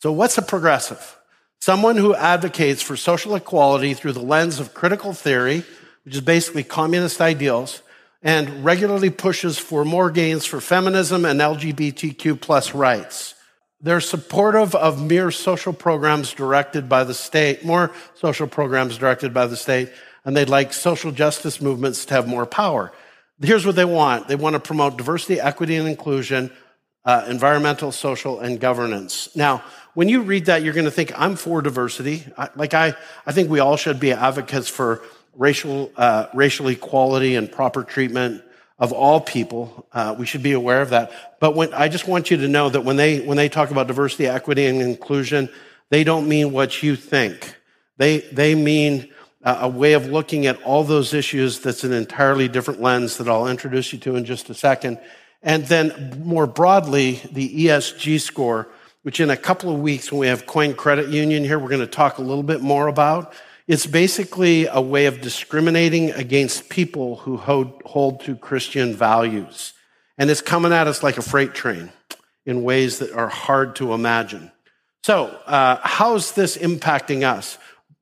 So, 0.01 0.11
what's 0.13 0.39
a 0.39 0.43
progressive? 0.43 1.19
Someone 1.61 1.97
who 1.97 2.15
advocates 2.15 2.81
for 2.81 2.97
social 2.97 3.35
equality 3.35 3.93
through 3.93 4.13
the 4.13 4.23
lens 4.23 4.61
of 4.61 4.73
critical 4.73 5.13
theory, 5.13 5.65
which 6.05 6.15
is 6.15 6.21
basically 6.23 6.63
communist 6.63 7.21
ideals, 7.21 7.83
and 8.23 8.65
regularly 8.65 9.11
pushes 9.11 9.59
for 9.59 9.85
more 9.85 10.11
gains 10.11 10.45
for 10.45 10.61
feminism 10.61 11.25
and 11.25 11.41
LGBTQ 11.41 12.41
plus 12.41 12.75
rights. 12.75 13.35
They're 13.81 14.01
supportive 14.01 14.75
of 14.75 15.01
mere 15.01 15.31
social 15.31 15.73
programs 15.73 16.33
directed 16.33 16.89
by 16.89 17.05
the 17.05 17.15
state, 17.15 17.65
more 17.65 17.93
social 18.15 18.49
programs 18.49 18.99
directed 18.99 19.33
by 19.33 19.47
the 19.47 19.57
state, 19.57 19.91
and 20.25 20.37
they'd 20.37 20.49
like 20.49 20.73
social 20.73 21.13
justice 21.13 21.61
movements 21.61 22.05
to 22.07 22.15
have 22.15 22.27
more 22.27 22.45
power. 22.45 22.93
Here's 23.41 23.65
what 23.65 23.77
they 23.77 23.85
want. 23.85 24.27
They 24.27 24.35
want 24.35 24.55
to 24.55 24.61
promote 24.61 24.99
diversity, 24.99 25.41
equity, 25.41 25.77
and 25.77 25.87
inclusion, 25.87 26.51
uh, 27.05 27.25
environmental, 27.29 27.93
social, 27.93 28.41
and 28.41 28.59
governance. 28.59 29.29
Now, 29.37 29.63
when 29.95 30.09
you 30.09 30.23
read 30.23 30.47
that, 30.47 30.62
you're 30.62 30.75
going 30.75 30.85
to 30.87 30.90
think, 30.90 31.12
I'm 31.19 31.37
for 31.37 31.62
diversity. 31.62 32.25
I, 32.37 32.49
like, 32.57 32.75
I, 32.75 32.95
I 33.27 33.33
think 33.33 33.49
we 33.49 33.61
all 33.61 33.77
should 33.77 34.01
be 34.01 34.12
advocates 34.12 34.69
for 34.69 35.03
racial, 35.35 35.91
uh, 35.97 36.27
racial 36.35 36.69
equality 36.69 37.35
and 37.35 37.51
proper 37.51 37.85
treatment 37.85 38.43
of 38.79 38.93
all 38.93 39.21
people. 39.21 39.87
Uh, 39.93 40.14
we 40.19 40.27
should 40.27 40.43
be 40.43 40.53
aware 40.53 40.81
of 40.81 40.91
that. 40.91 41.12
But 41.41 41.55
when, 41.55 41.75
I 41.75 41.88
just 41.88 42.07
want 42.07 42.31
you 42.31 42.37
to 42.38 42.49
know 42.49 42.69
that 42.69 42.83
when 42.83 42.97
they, 42.97 43.21
when 43.21 43.37
they 43.37 43.49
talk 43.49 43.71
about 43.71 43.87
diversity, 43.87 44.27
equity, 44.27 44.67
and 44.67 44.81
inclusion, 44.81 45.49
they 45.91 46.05
don't 46.05 46.29
mean 46.29 46.53
what 46.53 46.83
you 46.83 46.97
think. 46.97 47.57
They, 47.97 48.19
they 48.19 48.55
mean 48.55 49.11
a 49.43 49.69
way 49.69 49.95
of 49.95 50.07
looking 50.07 50.47
at 50.47 50.61
all 50.62 50.85
those 50.85 51.14
issues 51.14 51.61
that's 51.61 51.85
an 51.85 51.93
entirely 51.93 52.49
different 52.49 52.81
lens 52.81 53.19
that 53.19 53.29
I'll 53.29 53.49
introduce 53.49 53.93
you 53.93 53.99
to 54.01 54.17
in 54.17 54.25
just 54.25 54.51
a 54.51 54.55
second. 54.55 55.01
And 55.43 55.64
then 55.67 56.23
more 56.25 56.47
broadly, 56.47 57.23
the 57.31 57.67
ESG 57.67 58.21
score, 58.21 58.69
which 59.03 59.21
in 59.21 59.31
a 59.31 59.37
couple 59.37 59.73
of 59.73 59.81
weeks 59.81 60.11
when 60.11 60.19
we 60.19 60.27
have 60.27 60.47
Coin 60.47 60.75
Credit 60.75 61.09
Union 61.09 61.45
here, 61.45 61.59
we're 61.59 61.69
going 61.69 61.81
to 61.81 61.87
talk 61.87 62.19
a 62.19 62.23
little 62.23 62.43
bit 62.43 62.61
more 62.61 62.88
about. 62.88 63.33
It's 63.68 63.87
basically 63.87 64.66
a 64.66 64.81
way 64.81 65.04
of 65.04 65.20
discriminating 65.20 66.11
against 66.12 66.70
people 66.70 67.16
who 67.16 67.37
hold, 67.37 67.83
hold 67.85 68.20
to 68.20 68.35
Christian 68.35 68.94
values. 68.94 69.74
And 70.16 70.31
it's 70.31 70.40
coming 70.40 70.72
at 70.72 70.87
us 70.87 71.02
like 71.02 71.18
a 71.18 71.22
freight 71.22 71.52
train 71.52 71.92
in 72.46 72.62
ways 72.62 72.98
that 73.00 73.12
are 73.12 73.28
hard 73.28 73.76
to 73.76 73.92
imagine. 73.92 74.50
So, 75.02 75.26
uh, 75.44 75.81
how's 75.83 76.33
this 76.33 76.57
impacting 76.57 77.24
us? 77.24 77.59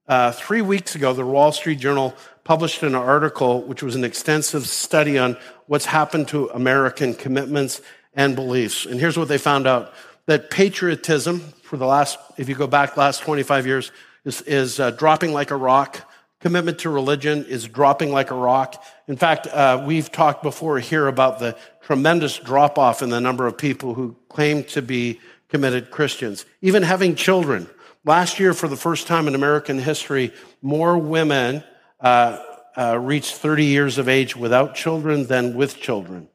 Uh, 0.07 0.31
three 0.31 0.63
weeks 0.63 0.95
ago, 0.95 1.13
the 1.13 1.27
Wall 1.27 1.51
Street 1.51 1.81
Journal 1.81 2.15
published 2.45 2.85
an 2.85 2.95
article 2.95 3.63
which 3.63 3.83
was 3.83 3.97
an 3.97 4.05
extensive 4.05 4.69
study 4.69 5.19
on 5.19 5.37
what's 5.67 5.87
happened 5.87 6.29
to 6.29 6.49
American 6.51 7.13
commitments 7.13 7.81
and 8.15 8.37
beliefs. 8.37 8.87
And 8.87 9.01
here's 9.01 9.19
what 9.19 9.27
they 9.27 9.37
found 9.37 9.67
out 9.67 9.93
that 10.27 10.49
patriotism 10.49 11.41
for 11.63 11.77
the 11.77 11.87
last, 11.87 12.19
if 12.37 12.49
you 12.49 12.55
go 12.55 12.69
back 12.69 12.97
last 12.97 13.23
25 13.23 13.67
years, 13.67 13.91
is, 14.27 14.43
is 14.43 14.81
uh, 14.81 14.91
dropping 14.91 15.33
like 15.33 15.51
a 15.51 15.57
rock. 15.57 16.13
Commitment 16.41 16.81
to 16.81 16.91
religion 16.91 17.47
is 17.47 17.67
dropping 17.67 18.13
like 18.13 18.31
a 18.31 18.35
rock. 18.35 18.85
In 19.09 19.17
fact, 19.17 19.47
uh, 19.47 19.83
we've 19.87 20.13
talked 20.13 20.43
before 20.43 20.79
here 20.81 21.07
about 21.07 21.39
the 21.39 21.57
tremendous 21.83 22.37
drop 22.37 22.77
off 22.77 23.01
in 23.01 23.09
the 23.09 23.21
number 23.21 23.47
of 23.47 23.57
people 23.57 23.95
who 23.95 24.17
claim 24.29 24.65
to 24.65 24.83
be 24.83 25.21
committed 25.49 25.91
Christians. 25.91 26.45
Even 26.61 26.83
having 26.83 27.15
children. 27.15 27.69
Last 28.05 28.39
year, 28.39 28.53
for 28.53 28.69
the 28.69 28.77
first 28.77 29.07
time 29.07 29.29
in 29.29 29.35
American 29.35 29.79
history, 29.79 30.33
more 30.61 30.99
women 30.99 31.65
uh, 32.01 32.39
uh 32.77 32.99
reached 32.99 33.35
30 33.37 33.65
years 33.65 33.97
of 33.97 34.09
age 34.09 34.37
without 34.37 34.75
children 34.75 35.27
than 35.27 35.55
with 35.55 35.79
children. 35.79 36.29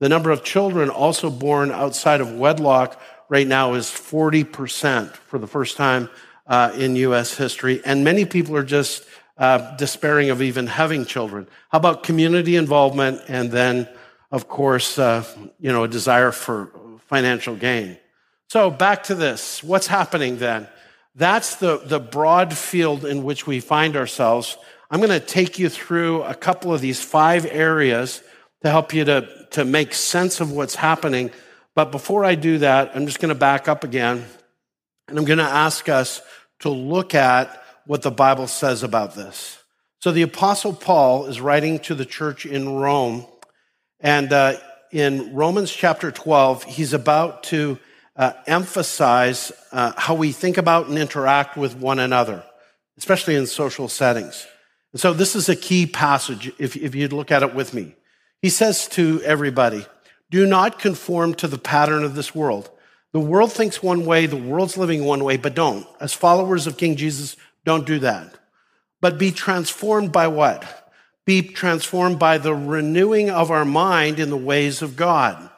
The 0.00 0.08
number 0.08 0.30
of 0.30 0.44
children 0.44 0.90
also 0.90 1.30
born 1.30 1.70
outside 1.70 2.20
of 2.20 2.32
wedlock 2.32 3.00
right 3.28 3.46
now 3.46 3.74
is 3.74 3.86
40% 3.86 5.14
for 5.14 5.38
the 5.38 5.46
first 5.46 5.76
time 5.76 6.10
uh, 6.50 6.72
in 6.76 6.96
U.S. 6.96 7.34
history. 7.36 7.80
And 7.84 8.04
many 8.04 8.26
people 8.26 8.56
are 8.56 8.64
just 8.64 9.06
uh, 9.38 9.76
despairing 9.76 10.28
of 10.28 10.42
even 10.42 10.66
having 10.66 11.06
children. 11.06 11.46
How 11.70 11.78
about 11.78 12.02
community 12.02 12.56
involvement 12.56 13.22
and 13.28 13.50
then, 13.50 13.88
of 14.30 14.48
course, 14.48 14.98
uh, 14.98 15.24
you 15.60 15.72
know, 15.72 15.84
a 15.84 15.88
desire 15.88 16.32
for 16.32 16.72
financial 17.06 17.54
gain? 17.54 17.96
So 18.48 18.68
back 18.68 19.04
to 19.04 19.14
this. 19.14 19.62
What's 19.62 19.86
happening 19.86 20.38
then? 20.38 20.68
That's 21.14 21.56
the, 21.56 21.78
the 21.78 22.00
broad 22.00 22.52
field 22.52 23.04
in 23.04 23.22
which 23.22 23.46
we 23.46 23.60
find 23.60 23.96
ourselves. 23.96 24.58
I'm 24.90 25.00
going 25.00 25.18
to 25.18 25.24
take 25.24 25.58
you 25.58 25.68
through 25.68 26.24
a 26.24 26.34
couple 26.34 26.74
of 26.74 26.80
these 26.80 27.00
five 27.00 27.46
areas 27.46 28.22
to 28.62 28.70
help 28.70 28.92
you 28.92 29.04
to 29.04 29.40
to 29.52 29.64
make 29.64 29.94
sense 29.94 30.40
of 30.40 30.52
what's 30.52 30.74
happening. 30.74 31.30
But 31.74 31.90
before 31.90 32.24
I 32.24 32.34
do 32.34 32.58
that, 32.58 32.92
I'm 32.94 33.06
just 33.06 33.20
going 33.20 33.30
to 33.30 33.34
back 33.34 33.68
up 33.68 33.84
again 33.84 34.26
and 35.10 35.18
I'm 35.18 35.24
going 35.24 35.38
to 35.38 35.44
ask 35.44 35.88
us 35.88 36.22
to 36.60 36.68
look 36.68 37.14
at 37.14 37.62
what 37.86 38.02
the 38.02 38.10
Bible 38.10 38.46
says 38.46 38.82
about 38.82 39.14
this. 39.14 39.58
So 40.00 40.12
the 40.12 40.22
Apostle 40.22 40.72
Paul 40.72 41.26
is 41.26 41.40
writing 41.40 41.78
to 41.80 41.94
the 41.94 42.06
church 42.06 42.46
in 42.46 42.76
Rome, 42.76 43.26
and 44.00 44.32
uh, 44.32 44.54
in 44.90 45.34
Romans 45.34 45.70
chapter 45.70 46.10
12, 46.10 46.64
he's 46.64 46.92
about 46.92 47.42
to 47.44 47.78
uh, 48.16 48.32
emphasize 48.46 49.52
uh, 49.72 49.92
how 49.96 50.14
we 50.14 50.32
think 50.32 50.58
about 50.58 50.88
and 50.88 50.98
interact 50.98 51.56
with 51.56 51.76
one 51.76 51.98
another, 51.98 52.44
especially 52.98 53.34
in 53.34 53.46
social 53.46 53.88
settings. 53.88 54.46
And 54.92 55.00
so 55.00 55.12
this 55.12 55.36
is 55.36 55.48
a 55.48 55.56
key 55.56 55.86
passage 55.86 56.52
if, 56.58 56.76
if 56.76 56.94
you'd 56.94 57.12
look 57.12 57.30
at 57.30 57.42
it 57.42 57.54
with 57.54 57.72
me. 57.72 57.94
He 58.42 58.50
says 58.50 58.88
to 58.88 59.22
everybody, 59.22 59.86
do 60.30 60.46
not 60.46 60.78
conform 60.78 61.34
to 61.34 61.48
the 61.48 61.58
pattern 61.58 62.04
of 62.04 62.14
this 62.14 62.34
world. 62.34 62.70
The 63.12 63.20
world 63.20 63.52
thinks 63.52 63.82
one 63.82 64.06
way, 64.06 64.26
the 64.26 64.36
world's 64.36 64.76
living 64.76 65.04
one 65.04 65.24
way, 65.24 65.36
but 65.36 65.54
don't. 65.54 65.86
As 66.00 66.12
followers 66.12 66.66
of 66.66 66.76
King 66.76 66.96
Jesus, 66.96 67.36
don't 67.64 67.86
do 67.86 67.98
that. 68.00 68.34
But 69.00 69.18
be 69.18 69.32
transformed 69.32 70.12
by 70.12 70.28
what? 70.28 70.92
Be 71.26 71.42
transformed 71.42 72.18
by 72.18 72.38
the 72.38 72.54
renewing 72.54 73.30
of 73.30 73.50
our 73.50 73.64
mind 73.64 74.18
in 74.20 74.30
the 74.30 74.36
ways 74.36 74.82
of 74.82 74.96
God. 74.96 75.50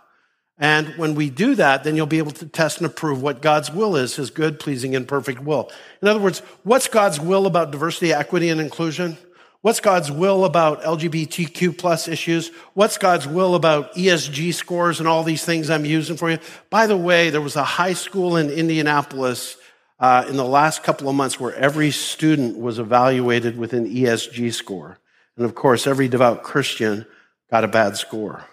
And 0.58 0.88
when 0.96 1.14
we 1.14 1.28
do 1.28 1.54
that, 1.56 1.82
then 1.82 1.96
you'll 1.96 2.06
be 2.06 2.18
able 2.18 2.30
to 2.32 2.46
test 2.46 2.78
and 2.78 2.86
approve 2.86 3.20
what 3.20 3.42
God's 3.42 3.70
will 3.70 3.96
is, 3.96 4.16
his 4.16 4.30
good, 4.30 4.60
pleasing, 4.60 4.94
and 4.94 5.08
perfect 5.08 5.40
will. 5.40 5.70
In 6.00 6.08
other 6.08 6.20
words, 6.20 6.40
what's 6.62 6.88
God's 6.88 7.18
will 7.18 7.46
about 7.46 7.72
diversity, 7.72 8.12
equity, 8.12 8.48
and 8.48 8.60
inclusion? 8.60 9.18
What's 9.62 9.78
God's 9.78 10.10
will 10.10 10.44
about 10.44 10.82
LGBTQ 10.82 11.78
plus 11.78 12.08
issues? 12.08 12.50
What's 12.74 12.98
God's 12.98 13.28
will 13.28 13.54
about 13.54 13.94
ESG 13.94 14.54
scores 14.54 14.98
and 14.98 15.08
all 15.08 15.22
these 15.22 15.44
things 15.44 15.70
I'm 15.70 15.84
using 15.84 16.16
for 16.16 16.32
you? 16.32 16.40
By 16.68 16.88
the 16.88 16.96
way, 16.96 17.30
there 17.30 17.40
was 17.40 17.54
a 17.54 17.62
high 17.62 17.92
school 17.92 18.36
in 18.36 18.50
Indianapolis 18.50 19.56
uh, 20.00 20.24
in 20.28 20.36
the 20.36 20.44
last 20.44 20.82
couple 20.82 21.08
of 21.08 21.14
months 21.14 21.38
where 21.38 21.54
every 21.54 21.92
student 21.92 22.58
was 22.58 22.80
evaluated 22.80 23.56
with 23.56 23.72
an 23.72 23.88
ESG 23.88 24.52
score. 24.52 24.98
And 25.36 25.46
of 25.46 25.54
course, 25.54 25.86
every 25.86 26.08
devout 26.08 26.42
Christian 26.42 27.06
got 27.48 27.62
a 27.62 27.68
bad 27.68 27.96
score 27.96 28.44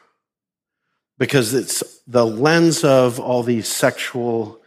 because 1.17 1.55
it's 1.55 2.01
the 2.05 2.25
lens 2.25 2.83
of 2.83 3.19
all 3.19 3.41
these 3.41 3.67
sexual 3.67 4.61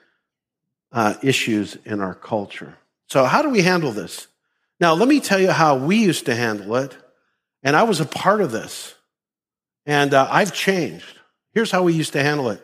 uh, 0.91 1.15
issues 1.23 1.77
in 1.85 2.01
our 2.01 2.15
culture. 2.15 2.77
So, 3.07 3.27
how 3.27 3.43
do 3.43 3.49
we 3.49 3.63
handle 3.63 3.93
this? 3.93 4.27
Now, 4.83 4.95
let 4.95 5.07
me 5.07 5.21
tell 5.21 5.39
you 5.39 5.53
how 5.53 5.77
we 5.77 5.99
used 5.99 6.27
to 6.27 6.35
handle 6.35 6.75
it. 6.75 6.97
And 7.63 7.77
I 7.77 7.85
was 7.85 8.01
a 8.01 8.05
part 8.05 8.41
of 8.41 8.51
this. 8.51 8.97
And 9.87 10.13
uh, 10.13 10.27
I've 10.29 10.53
changed. 10.53 11.21
Here's 11.55 11.71
how 11.71 11.85
we 11.85 11.93
used 11.93 12.15
to 12.15 12.23
handle 12.25 12.51
it 12.51 12.61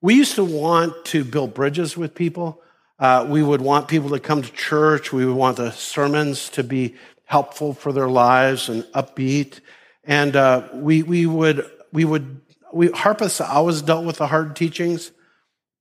we 0.00 0.14
used 0.14 0.36
to 0.36 0.44
want 0.44 1.04
to 1.06 1.24
build 1.24 1.52
bridges 1.52 1.94
with 1.94 2.14
people. 2.14 2.62
Uh, 2.98 3.26
we 3.28 3.42
would 3.42 3.60
want 3.60 3.86
people 3.86 4.08
to 4.10 4.18
come 4.18 4.40
to 4.40 4.50
church. 4.52 5.12
We 5.12 5.26
would 5.26 5.36
want 5.36 5.58
the 5.58 5.70
sermons 5.72 6.48
to 6.50 6.64
be 6.64 6.94
helpful 7.26 7.74
for 7.74 7.92
their 7.92 8.08
lives 8.08 8.70
and 8.70 8.84
upbeat. 8.94 9.60
And 10.04 10.36
uh, 10.36 10.68
we, 10.72 11.02
we 11.02 11.26
would, 11.26 11.70
we 11.92 12.06
would, 12.06 12.40
we, 12.72 12.88
Harpeth 12.88 13.46
always 13.46 13.82
dealt 13.82 14.06
with 14.06 14.16
the 14.16 14.28
hard 14.28 14.56
teachings, 14.56 15.12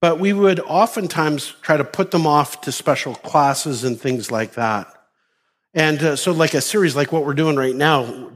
but 0.02 0.20
we 0.20 0.34
would 0.34 0.60
oftentimes 0.60 1.56
try 1.62 1.78
to 1.78 1.86
put 1.86 2.12
them 2.12 2.28
off 2.28 2.60
to 2.62 2.74
special 2.74 3.16
classes 3.16 3.86
and 3.86 3.98
things 3.98 4.30
like 4.30 4.56
that. 4.56 4.94
And 5.78 6.02
uh, 6.02 6.16
so, 6.16 6.32
like 6.32 6.56
a 6.56 6.62
series 6.62 6.96
like 6.96 7.12
what 7.12 7.24
we're 7.24 7.36
doing 7.36 7.56
right 7.56 7.76
now, 7.76 8.32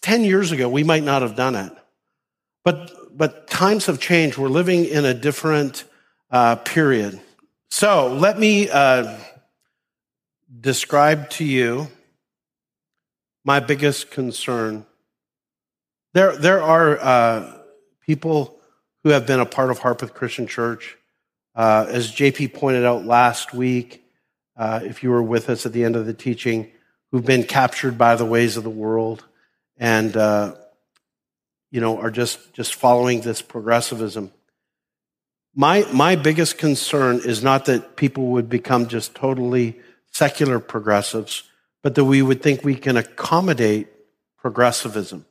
10 0.00 0.24
years 0.24 0.50
ago, 0.50 0.66
we 0.66 0.82
might 0.82 1.02
not 1.02 1.20
have 1.20 1.36
done 1.36 1.54
it. 1.54 1.70
But, 2.64 2.90
but 3.14 3.48
times 3.48 3.84
have 3.84 4.00
changed. 4.00 4.38
We're 4.38 4.48
living 4.48 4.86
in 4.86 5.04
a 5.04 5.12
different 5.12 5.84
uh, 6.30 6.56
period. 6.56 7.20
So, 7.68 8.14
let 8.14 8.38
me 8.38 8.70
uh, 8.70 9.18
describe 10.58 11.28
to 11.32 11.44
you 11.44 11.88
my 13.44 13.60
biggest 13.60 14.10
concern. 14.10 14.86
There, 16.14 16.34
there 16.34 16.62
are 16.62 16.98
uh, 16.98 17.58
people 18.06 18.58
who 19.04 19.10
have 19.10 19.26
been 19.26 19.40
a 19.40 19.44
part 19.44 19.70
of 19.70 19.80
Harpeth 19.80 20.14
Christian 20.14 20.46
Church. 20.46 20.96
Uh, 21.54 21.84
as 21.90 22.10
JP 22.10 22.54
pointed 22.54 22.86
out 22.86 23.04
last 23.04 23.52
week, 23.52 24.02
uh, 24.56 24.80
if 24.82 25.02
you 25.02 25.10
were 25.10 25.22
with 25.22 25.50
us 25.50 25.66
at 25.66 25.74
the 25.74 25.84
end 25.84 25.94
of 25.94 26.06
the 26.06 26.14
teaching, 26.14 26.72
who've 27.16 27.24
been 27.24 27.44
captured 27.44 27.96
by 27.96 28.14
the 28.14 28.26
ways 28.26 28.58
of 28.58 28.62
the 28.62 28.68
world 28.68 29.24
and 29.78 30.18
uh, 30.18 30.54
you 31.70 31.80
know 31.80 31.98
are 31.98 32.10
just 32.10 32.52
just 32.52 32.74
following 32.74 33.22
this 33.22 33.40
progressivism. 33.40 34.30
My 35.54 35.86
my 35.94 36.16
biggest 36.16 36.58
concern 36.58 37.22
is 37.24 37.42
not 37.42 37.64
that 37.64 37.96
people 37.96 38.26
would 38.32 38.50
become 38.50 38.86
just 38.86 39.14
totally 39.14 39.80
secular 40.12 40.60
progressives 40.60 41.44
but 41.82 41.94
that 41.94 42.04
we 42.04 42.20
would 42.20 42.42
think 42.42 42.62
we 42.62 42.74
can 42.74 42.98
accommodate 42.98 43.88
progressivism. 44.36 45.24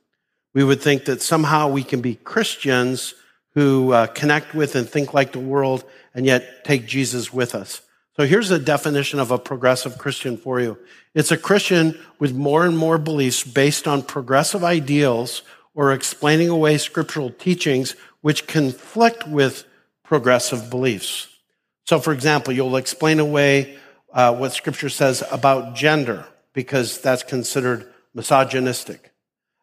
We 0.56 0.64
would 0.64 0.82
think 0.82 1.06
that 1.06 1.22
somehow 1.22 1.70
we 1.70 1.84
can 1.84 2.02
be 2.02 2.16
christians 2.16 3.14
who 3.54 3.92
uh, 3.92 4.08
connect 4.08 4.56
with 4.56 4.76
and 4.76 4.90
think 4.90 5.14
like 5.14 5.34
the 5.34 5.40
world 5.40 5.84
and 6.16 6.26
yet 6.26 6.66
take 6.66 6.88
jesus 6.88 7.32
with 7.32 7.54
us 7.54 7.82
so 8.18 8.26
here's 8.26 8.50
a 8.50 8.60
definition 8.60 9.20
of 9.20 9.32
a 9.32 9.38
progressive 9.38 9.98
Christian 9.98 10.38
for 10.38 10.62
you. 10.62 10.78
It's 11.14 11.32
a 11.32 11.38
Christian 11.38 12.00
with 12.18 12.34
more 12.34 12.66
and 12.66 12.78
more 12.78 12.98
beliefs 12.98 13.44
based 13.44 13.88
on 13.88 14.04
progressive 14.04 14.64
ideals 14.64 15.42
or 15.74 15.92
explaining 15.92 16.48
away 16.48 16.78
scriptural 16.78 17.30
teachings 17.30 17.96
which 18.22 18.48
conflict 18.48 19.28
with 19.28 19.66
progressive 20.04 20.70
beliefs. 20.70 21.28
So, 21.86 22.00
for 22.00 22.14
example, 22.14 22.54
you'll 22.54 22.78
explain 22.78 23.20
away 23.20 23.78
uh, 24.14 24.34
what 24.34 24.54
scripture 24.54 24.90
says 24.90 25.22
about 25.30 25.76
gender 25.76 26.26
because 26.54 27.02
that's 27.02 27.24
considered 27.24 27.92
misogynistic. 28.14 29.12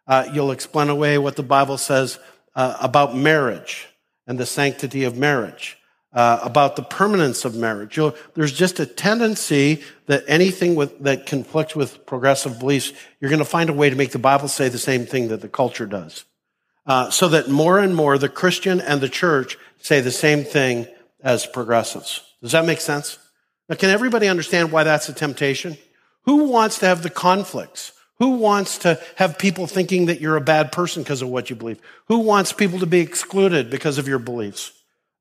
Uh, 0.06 0.28
you'll 0.32 0.50
explain 0.50 0.90
away 0.90 1.16
what 1.16 1.36
the 1.36 1.42
Bible 1.42 1.78
says 1.78 2.18
uh, 2.54 2.76
about 2.80 3.16
marriage 3.16 3.88
and 4.26 4.38
the 4.38 4.44
sanctity 4.44 5.04
of 5.04 5.16
marriage 5.16 5.78
uh, 6.12 6.40
about 6.42 6.76
the 6.76 6.82
permanence 6.82 7.44
of 7.44 7.54
marriage. 7.54 7.96
You'll, 7.96 8.14
there's 8.34 8.52
just 8.52 8.80
a 8.80 8.86
tendency 8.86 9.82
that 10.06 10.24
anything 10.26 10.74
with, 10.74 10.98
that 11.00 11.26
conflicts 11.26 11.74
with 11.74 12.04
progressive 12.06 12.58
beliefs, 12.58 12.92
you're 13.20 13.30
going 13.30 13.38
to 13.38 13.44
find 13.44 13.70
a 13.70 13.72
way 13.72 13.88
to 13.88 13.96
make 13.96 14.10
the 14.12 14.18
Bible 14.18 14.48
say 14.48 14.68
the 14.68 14.78
same 14.78 15.06
thing 15.06 15.28
that 15.28 15.40
the 15.40 15.48
culture 15.48 15.86
does. 15.86 16.24
Uh, 16.84 17.10
so 17.10 17.28
that 17.28 17.48
more 17.48 17.78
and 17.78 17.94
more 17.94 18.18
the 18.18 18.28
Christian 18.28 18.80
and 18.80 19.00
the 19.00 19.08
church 19.08 19.56
say 19.80 20.00
the 20.00 20.10
same 20.10 20.44
thing 20.44 20.86
as 21.22 21.46
progressives. 21.46 22.20
Does 22.42 22.52
that 22.52 22.66
make 22.66 22.80
sense? 22.80 23.18
Now, 23.68 23.76
can 23.76 23.90
everybody 23.90 24.28
understand 24.28 24.72
why 24.72 24.84
that's 24.84 25.08
a 25.08 25.12
temptation? 25.12 25.78
Who 26.24 26.44
wants 26.44 26.78
to 26.80 26.86
have 26.86 27.02
the 27.02 27.10
conflicts? 27.10 27.92
Who 28.18 28.32
wants 28.32 28.78
to 28.78 29.00
have 29.16 29.38
people 29.38 29.66
thinking 29.66 30.06
that 30.06 30.20
you're 30.20 30.36
a 30.36 30.40
bad 30.40 30.72
person 30.72 31.02
because 31.02 31.22
of 31.22 31.28
what 31.28 31.50
you 31.50 31.56
believe? 31.56 31.80
Who 32.08 32.18
wants 32.18 32.52
people 32.52 32.80
to 32.80 32.86
be 32.86 33.00
excluded 33.00 33.70
because 33.70 33.98
of 33.98 34.06
your 34.06 34.18
beliefs? 34.18 34.72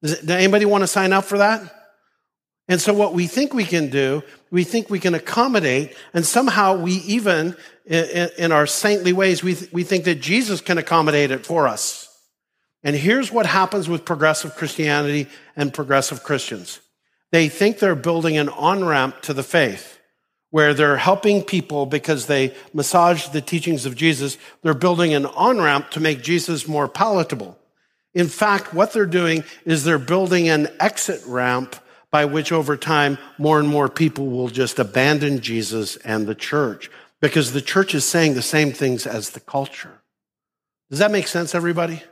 Does, 0.02 0.28
anybody 0.30 0.66
want 0.66 0.84
to 0.84 0.88
sign 0.88 1.14
up 1.14 1.26
for 1.26 1.38
that? 1.38 1.62
And 2.68 2.80
so 2.80 2.94
what 2.94 3.14
we 3.14 3.28
think 3.28 3.54
we 3.54 3.66
can 3.66 3.90
do, 3.90 4.24
we 4.50 4.64
think 4.64 4.90
we 4.90 5.00
can 5.00 5.14
accommodate, 5.14 5.96
and 6.14 6.26
somehow 6.26 6.78
we 6.78 6.94
even, 6.94 7.56
in, 7.86 8.52
our 8.52 8.66
saintly 8.66 9.14
ways, 9.14 9.44
we, 9.44 9.58
we 9.74 9.84
think 9.84 10.06
that 10.06 10.22
Jesus 10.22 10.62
can 10.62 10.78
accommodate 10.78 11.32
it 11.32 11.46
for 11.46 11.68
us. 11.68 12.08
And 12.84 12.96
here's 12.96 13.32
what 13.32 13.46
happens 13.46 13.90
with 13.90 14.06
progressive 14.06 14.56
Christianity 14.56 15.28
and 15.56 15.74
progressive 15.74 16.24
Christians. 16.24 16.80
They 17.32 17.50
think 17.50 17.80
they're 17.80 17.96
building 17.96 18.38
an 18.38 18.50
on-ramp 18.50 19.22
to 19.24 19.34
the 19.34 19.44
faith 19.44 20.00
where 20.50 20.74
they're 20.74 20.98
helping 20.98 21.44
people 21.44 21.86
because 21.86 22.26
they 22.26 22.54
massage 22.74 23.28
the 23.30 23.42
teachings 23.42 23.86
of 23.86 23.96
Jesus. 23.96 24.38
They're 24.64 24.74
building 24.74 25.14
an 25.14 25.26
on-ramp 25.26 25.92
to 25.92 26.00
make 26.00 26.22
Jesus 26.24 26.68
more 26.68 26.88
palatable. 26.88 27.58
In 28.14 28.28
fact, 28.28 28.74
what 28.74 28.94
they're 28.94 29.06
doing 29.06 29.44
is 29.66 29.84
they're 29.84 29.98
building 29.98 30.50
an 30.50 30.68
exit 30.80 31.22
ramp 31.26 31.76
by 32.12 32.26
which 32.26 32.52
over 32.52 32.76
time 32.76 33.18
more 33.38 33.60
and 33.60 33.70
more 33.70 33.88
people 33.88 34.28
will 34.28 34.50
just 34.50 34.80
abandon 34.80 35.40
Jesus 35.40 35.96
and 35.98 36.28
the 36.28 36.36
church 36.36 36.92
because 37.22 37.54
the 37.54 37.62
church 37.62 37.96
is 37.96 38.04
saying 38.04 38.34
the 38.34 38.42
same 38.42 38.74
things 38.74 39.08
as 39.08 39.30
the 39.30 39.40
culture. 39.40 40.02
Does 40.90 41.00
that 41.00 41.12
make 41.12 41.28
sense, 41.28 41.56
everybody? 41.56 42.04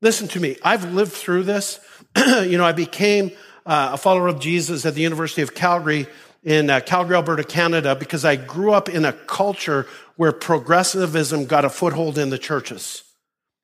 Listen 0.00 0.28
to 0.28 0.40
me. 0.40 0.56
I've 0.62 0.92
lived 0.92 1.12
through 1.12 1.42
this. 1.42 1.80
you 2.16 2.56
know, 2.56 2.64
I 2.64 2.72
became 2.72 3.32
uh, 3.66 3.90
a 3.94 3.96
follower 3.96 4.28
of 4.28 4.38
Jesus 4.40 4.86
at 4.86 4.94
the 4.94 5.02
University 5.02 5.42
of 5.42 5.54
Calgary 5.54 6.06
in 6.44 6.70
uh, 6.70 6.80
Calgary, 6.80 7.16
Alberta, 7.16 7.44
Canada, 7.44 7.94
because 7.94 8.24
I 8.24 8.36
grew 8.36 8.72
up 8.72 8.88
in 8.88 9.04
a 9.04 9.12
culture 9.12 9.86
where 10.16 10.32
progressivism 10.32 11.46
got 11.46 11.64
a 11.64 11.70
foothold 11.70 12.18
in 12.18 12.30
the 12.30 12.38
churches. 12.38 13.04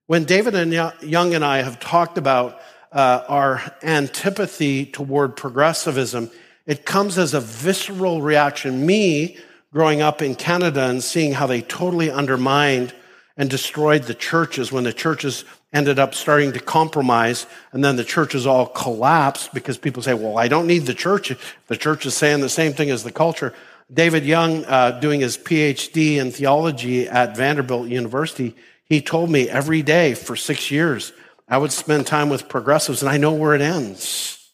When 0.09 0.25
David 0.25 0.55
and 0.55 0.73
Young 1.03 1.35
and 1.35 1.45
I 1.45 1.59
have 1.61 1.81
talked 1.81 2.17
about 2.17 2.63
uh, 2.91 3.25
our 3.29 3.61
antipathy 3.83 4.87
toward 4.87 5.37
progressivism, 5.37 6.31
it 6.65 6.87
comes 6.87 7.19
as 7.19 7.35
a 7.35 7.43
visceral 7.43 8.23
reaction. 8.23 8.87
Me, 8.87 9.37
growing 9.71 10.01
up 10.01 10.23
in 10.23 10.35
Canada 10.35 10.85
and 10.85 11.05
seeing 11.05 11.35
how 11.35 11.47
they 11.47 11.61
totally 11.61 12.11
undermined 12.11 12.95
and 13.37 13.51
destroyed 13.51 14.05
the 14.05 14.15
churches 14.15 14.73
when 14.73 14.85
the 14.85 14.95
churches 14.95 15.45
ended 15.75 15.99
up 15.99 16.15
starting 16.15 16.55
to 16.55 16.61
compromise 16.61 17.47
and 17.73 17.85
then 17.85 17.97
the 17.97 18.03
churches 18.03 18.47
all 18.47 18.65
collapsed 18.65 19.53
because 19.53 19.77
people 19.77 20.03
say, 20.03 20.15
well, 20.15 20.39
I 20.39 20.49
don't 20.49 20.67
need 20.67 20.87
the 20.87 20.95
church. 20.95 21.37
The 21.67 21.77
church 21.77 22.07
is 22.07 22.15
saying 22.15 22.41
the 22.41 22.49
same 22.49 22.73
thing 22.73 22.89
as 22.89 23.05
the 23.05 23.13
culture. 23.13 23.53
David 23.93 24.25
Young, 24.25 24.65
uh, 24.65 24.93
doing 25.01 25.21
his 25.21 25.37
PhD 25.37 26.17
in 26.17 26.31
theology 26.31 27.07
at 27.07 27.37
Vanderbilt 27.37 27.89
University, 27.89 28.57
he 28.89 29.03
told 29.03 29.31
me 29.31 29.49
every 29.49 29.83
day 29.83 30.15
for 30.15 30.35
six 30.35 30.71
years, 30.71 31.13
I 31.47 31.59
would 31.59 31.73
spend 31.73 32.07
time 32.07 32.29
with 32.29 32.49
progressives, 32.49 33.03
and 33.03 33.11
I 33.11 33.17
know 33.17 33.33
where 33.33 33.55
it 33.55 33.61
ends. 33.61 34.53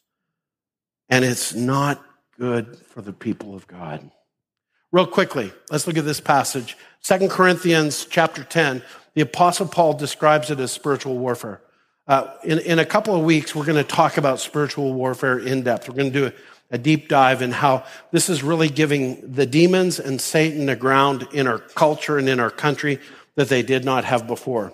And 1.08 1.24
it's 1.24 1.54
not 1.54 2.04
good 2.38 2.76
for 2.88 3.02
the 3.02 3.12
people 3.12 3.54
of 3.54 3.66
God. 3.66 4.10
Real 4.90 5.06
quickly, 5.06 5.52
let's 5.70 5.86
look 5.86 5.96
at 5.96 6.04
this 6.04 6.20
passage. 6.20 6.76
Second 7.00 7.30
Corinthians 7.30 8.06
chapter 8.06 8.44
10, 8.44 8.82
the 9.14 9.22
Apostle 9.22 9.66
Paul 9.66 9.94
describes 9.94 10.50
it 10.50 10.60
as 10.60 10.72
spiritual 10.72 11.18
warfare. 11.18 11.60
Uh, 12.06 12.28
in, 12.42 12.58
in 12.60 12.78
a 12.78 12.84
couple 12.84 13.14
of 13.14 13.24
weeks, 13.24 13.54
we're 13.54 13.64
going 13.64 13.82
to 13.82 13.84
talk 13.84 14.16
about 14.16 14.40
spiritual 14.40 14.92
warfare 14.92 15.38
in 15.38 15.62
depth. 15.62 15.88
We're 15.88 15.96
going 15.96 16.12
to 16.12 16.18
do 16.18 16.26
a, 16.26 16.32
a 16.74 16.78
deep 16.78 17.08
dive 17.08 17.40
in 17.40 17.50
how 17.50 17.84
this 18.10 18.28
is 18.28 18.42
really 18.42 18.68
giving 18.68 19.32
the 19.32 19.46
demons 19.46 19.98
and 19.98 20.20
Satan 20.20 20.68
a 20.68 20.76
ground 20.76 21.26
in 21.32 21.46
our 21.46 21.58
culture 21.58 22.18
and 22.18 22.28
in 22.28 22.40
our 22.40 22.50
country 22.50 23.00
that 23.36 23.48
they 23.48 23.62
did 23.62 23.84
not 23.84 24.04
have 24.04 24.26
before. 24.26 24.72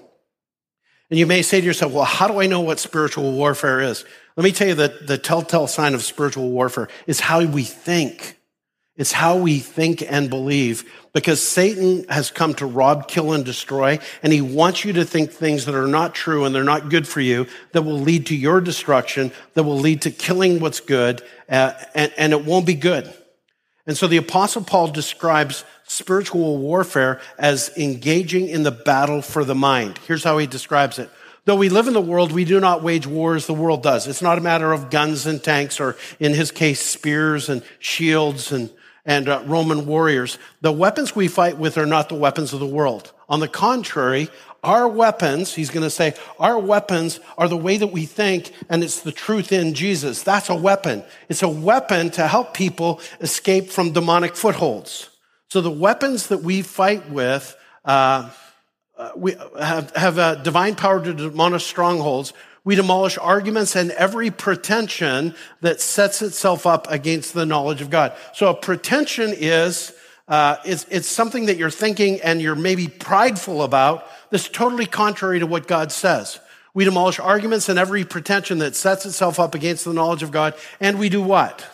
And 1.11 1.19
you 1.19 1.27
may 1.27 1.43
say 1.43 1.61
to 1.61 1.67
yourself, 1.67 1.93
well, 1.93 2.05
how 2.05 2.29
do 2.29 2.41
I 2.41 2.47
know 2.47 2.61
what 2.61 2.79
spiritual 2.79 3.33
warfare 3.33 3.81
is? 3.81 4.05
Let 4.37 4.45
me 4.45 4.53
tell 4.53 4.69
you 4.69 4.75
that 4.77 5.07
the 5.07 5.19
telltale 5.19 5.67
sign 5.67 5.95
of 5.95 6.03
spiritual 6.03 6.51
warfare 6.51 6.89
is 7.07 7.21
how 7.21 7.45
we 7.45 7.65
think. 7.65 8.37
It's 8.97 9.13
how 9.13 9.37
we 9.37 9.61
think 9.61 10.03
and 10.03 10.29
believe 10.29 10.85
because 11.13 11.43
Satan 11.43 12.05
has 12.09 12.31
come 12.31 12.55
to 12.55 12.67
rob, 12.67 13.09
kill, 13.09 13.33
and 13.33 13.45
destroy. 13.45 13.99
And 14.23 14.33
he 14.33 14.41
wants 14.41 14.85
you 14.85 14.93
to 14.93 15.05
think 15.05 15.31
things 15.31 15.65
that 15.65 15.75
are 15.75 15.87
not 15.87 16.15
true 16.15 16.45
and 16.45 16.55
they're 16.55 16.65
not 16.65 16.91
good 16.91 17.09
for 17.09 17.21
you, 17.21 17.47
that 17.73 17.83
will 17.83 17.99
lead 17.99 18.27
to 18.27 18.37
your 18.37 18.61
destruction, 18.61 19.33
that 19.55 19.63
will 19.63 19.79
lead 19.79 20.03
to 20.03 20.11
killing 20.11 20.61
what's 20.61 20.81
good, 20.81 21.23
uh, 21.49 21.73
and, 21.95 22.13
and 22.17 22.33
it 22.33 22.45
won't 22.45 22.67
be 22.67 22.75
good. 22.75 23.13
And 23.87 23.97
so 23.97 24.07
the 24.07 24.19
apostle 24.19 24.63
Paul 24.63 24.89
describes 24.89 25.65
spiritual 25.91 26.57
warfare 26.59 27.21
as 27.37 27.77
engaging 27.77 28.49
in 28.49 28.63
the 28.63 28.71
battle 28.71 29.21
for 29.21 29.45
the 29.45 29.57
mind. 29.57 29.99
Here's 30.07 30.23
how 30.23 30.39
he 30.39 30.47
describes 30.47 31.01
it. 31.01 31.11
Though 31.47 31.57
we 31.57 31.69
live 31.69 31.89
in 31.89 31.95
the 31.95 32.01
world, 32.01 32.31
we 32.31 32.45
do 32.45 32.61
not 32.61 32.85
wage 32.85 33.09
war 33.09 33.35
as 33.35 33.47
the 33.47 33.55
world 33.55 33.83
does. 33.83 34.07
It's 34.07 34.23
not 34.23 34.39
a 34.39 34.41
matter 34.41 34.73
of 34.73 34.89
guns 34.89 35.27
and 35.27 35.43
tanks 35.43 35.81
or, 35.81 35.97
in 36.21 36.33
his 36.33 36.53
case, 36.53 36.81
spears 36.81 37.49
and 37.49 37.65
shields 37.81 38.53
and, 38.53 38.71
and 39.05 39.29
uh, 39.29 39.43
Roman 39.47 39.85
warriors. 39.85 40.39
The 40.61 40.71
weapons 40.71 41.17
we 41.17 41.27
fight 41.27 41.59
with 41.59 41.77
are 41.77 41.87
not 41.87 42.09
the 42.09 42.15
weapons 42.15 42.53
of 42.53 42.61
the 42.61 42.67
world. 42.67 43.13
On 43.29 43.41
the 43.41 43.49
contrary, 43.49 44.29
our 44.63 44.87
weapons, 44.87 45.55
he's 45.55 45.71
going 45.71 45.83
to 45.83 45.91
say, 45.91 46.15
our 46.39 46.59
weapons 46.59 47.19
are 47.37 47.49
the 47.49 47.57
way 47.57 47.79
that 47.79 47.89
we 47.89 48.07
think, 48.07 48.53
and 48.69 48.85
it's 48.85 49.01
the 49.01 49.11
truth 49.11 49.51
in 49.51 49.75
Jesus. 49.75 50.23
That's 50.23 50.51
a 50.51 50.55
weapon. 50.55 51.03
It's 51.29 51.43
a 51.43 51.49
weapon 51.49 52.11
to 52.11 52.29
help 52.29 52.55
people 52.55 53.01
escape 53.21 53.71
from 53.71 53.91
demonic 53.91 54.37
footholds. 54.37 55.10
So 55.51 55.61
the 55.61 55.71
weapons 55.71 56.29
that 56.29 56.43
we 56.43 56.63
fight 56.63 57.11
with, 57.11 57.57
uh, 57.85 58.31
uh, 58.97 59.11
we 59.17 59.35
have, 59.59 59.91
have 59.97 60.19
a 60.19 60.41
divine 60.41 60.77
power 60.77 61.03
to 61.03 61.13
demolish 61.13 61.65
strongholds. 61.65 62.33
We 62.63 62.77
demolish 62.77 63.19
arguments 63.19 63.75
and 63.75 63.91
every 63.93 64.31
pretension 64.31 65.35
that 65.61 65.81
sets 65.81 66.23
itself 66.23 66.67
up 66.67 66.89
against 66.89 67.35
the 67.35 67.47
knowledge 67.47 67.81
of 67.81 67.91
God. 67.91 68.13
So 68.33 68.49
a 68.49 68.55
pretension 68.55 69.33
is, 69.37 69.93
uh, 70.29 70.59
it's, 70.65 70.87
it's 70.89 71.09
something 71.09 71.47
that 71.47 71.57
you're 71.57 71.69
thinking 71.69 72.21
and 72.21 72.41
you're 72.41 72.55
maybe 72.55 72.87
prideful 72.87 73.65
about 73.65 74.07
that's 74.31 74.49
totally 74.49 74.87
contrary 74.87 75.41
to 75.41 75.47
what 75.47 75.67
God 75.67 75.91
says. 75.91 76.39
We 76.75 76.85
demolish 76.85 77.19
arguments 77.19 77.69
and 77.69 77.77
every 77.77 78.05
pretension 78.05 78.59
that 78.59 78.77
sets 78.77 79.05
itself 79.05 79.41
up 79.41 79.57
against 79.57 79.85
the 79.85 79.95
knowledge 79.95 80.23
of 80.23 80.31
God. 80.31 80.55
And 80.79 80.97
we 80.97 81.09
do 81.09 81.21
what? 81.21 81.67